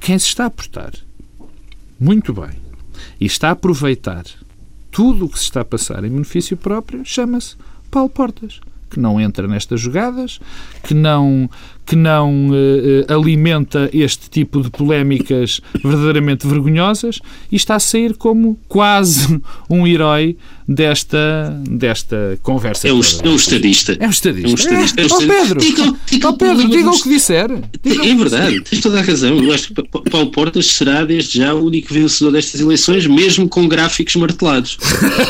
quem 0.00 0.18
se 0.18 0.26
está 0.26 0.46
a 0.46 0.50
portar 0.50 0.92
muito 1.98 2.32
bem 2.32 2.50
e 3.20 3.26
está 3.26 3.48
a 3.48 3.52
aproveitar 3.52 4.24
tudo 4.90 5.26
o 5.26 5.28
que 5.28 5.38
se 5.38 5.44
está 5.44 5.60
a 5.60 5.64
passar 5.64 6.04
em 6.04 6.10
benefício 6.10 6.56
próprio, 6.56 7.04
chama-se 7.04 7.56
Paulo 7.90 8.08
Portas 8.08 8.60
que 8.94 9.00
não 9.00 9.20
entra 9.20 9.48
nestas 9.48 9.80
jogadas, 9.80 10.38
que 10.84 10.94
não, 10.94 11.50
que 11.84 11.96
não 11.96 12.50
uh, 12.50 13.12
alimenta 13.12 13.90
este 13.92 14.30
tipo 14.30 14.62
de 14.62 14.70
polémicas 14.70 15.60
verdadeiramente 15.82 16.46
vergonhosas 16.46 17.18
e 17.50 17.56
está 17.56 17.74
a 17.74 17.80
sair 17.80 18.14
como 18.14 18.56
quase 18.68 19.40
um 19.68 19.84
herói 19.84 20.36
desta, 20.66 21.60
desta 21.68 22.38
conversa. 22.40 22.86
É 22.86 22.92
um, 22.92 23.00
é 23.24 23.28
um 23.28 23.36
estadista. 23.36 23.96
É 23.98 24.06
um 24.06 24.10
estadista. 24.10 24.48
É 24.48 24.50
um 24.50 24.54
estadista. 24.54 25.00
É. 25.00 25.04
É. 25.04 25.08
Oh, 25.10 25.18
Pedro, 25.18 25.60
diga, 25.60 25.94
diga, 26.06 26.28
oh, 26.28 26.36
Pedro, 26.36 26.68
diga 26.68 26.90
o 26.90 27.02
que 27.02 27.08
disser. 27.08 27.48
Diga 27.82 28.06
é 28.06 28.14
verdade, 28.14 28.60
tens 28.60 28.80
toda 28.80 29.00
a 29.00 29.02
razão. 29.02 29.42
Eu 29.42 29.52
acho 29.52 29.74
que 29.74 29.82
Paulo 30.10 30.30
Portas 30.30 30.66
será 30.66 31.04
desde 31.04 31.38
já 31.38 31.52
o 31.52 31.64
único 31.64 31.92
vencedor 31.92 32.30
destas 32.30 32.60
eleições, 32.60 33.06
mesmo 33.08 33.48
com 33.48 33.66
gráficos 33.66 34.14
martelados. 34.14 34.78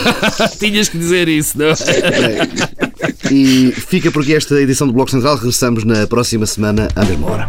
Tinhas 0.60 0.90
que 0.90 0.98
dizer 0.98 1.28
isso, 1.28 1.58
não 1.58 1.66
é? 1.66 1.74
E 3.30 3.72
fica 3.72 4.10
por 4.10 4.22
aqui 4.22 4.34
esta 4.34 4.60
edição 4.60 4.86
do 4.86 4.92
Bloco 4.92 5.10
Central. 5.10 5.36
Regressamos 5.36 5.84
na 5.84 6.06
próxima 6.06 6.46
semana, 6.46 6.88
à 6.94 7.04
mesma 7.04 7.30
hora. 7.30 7.48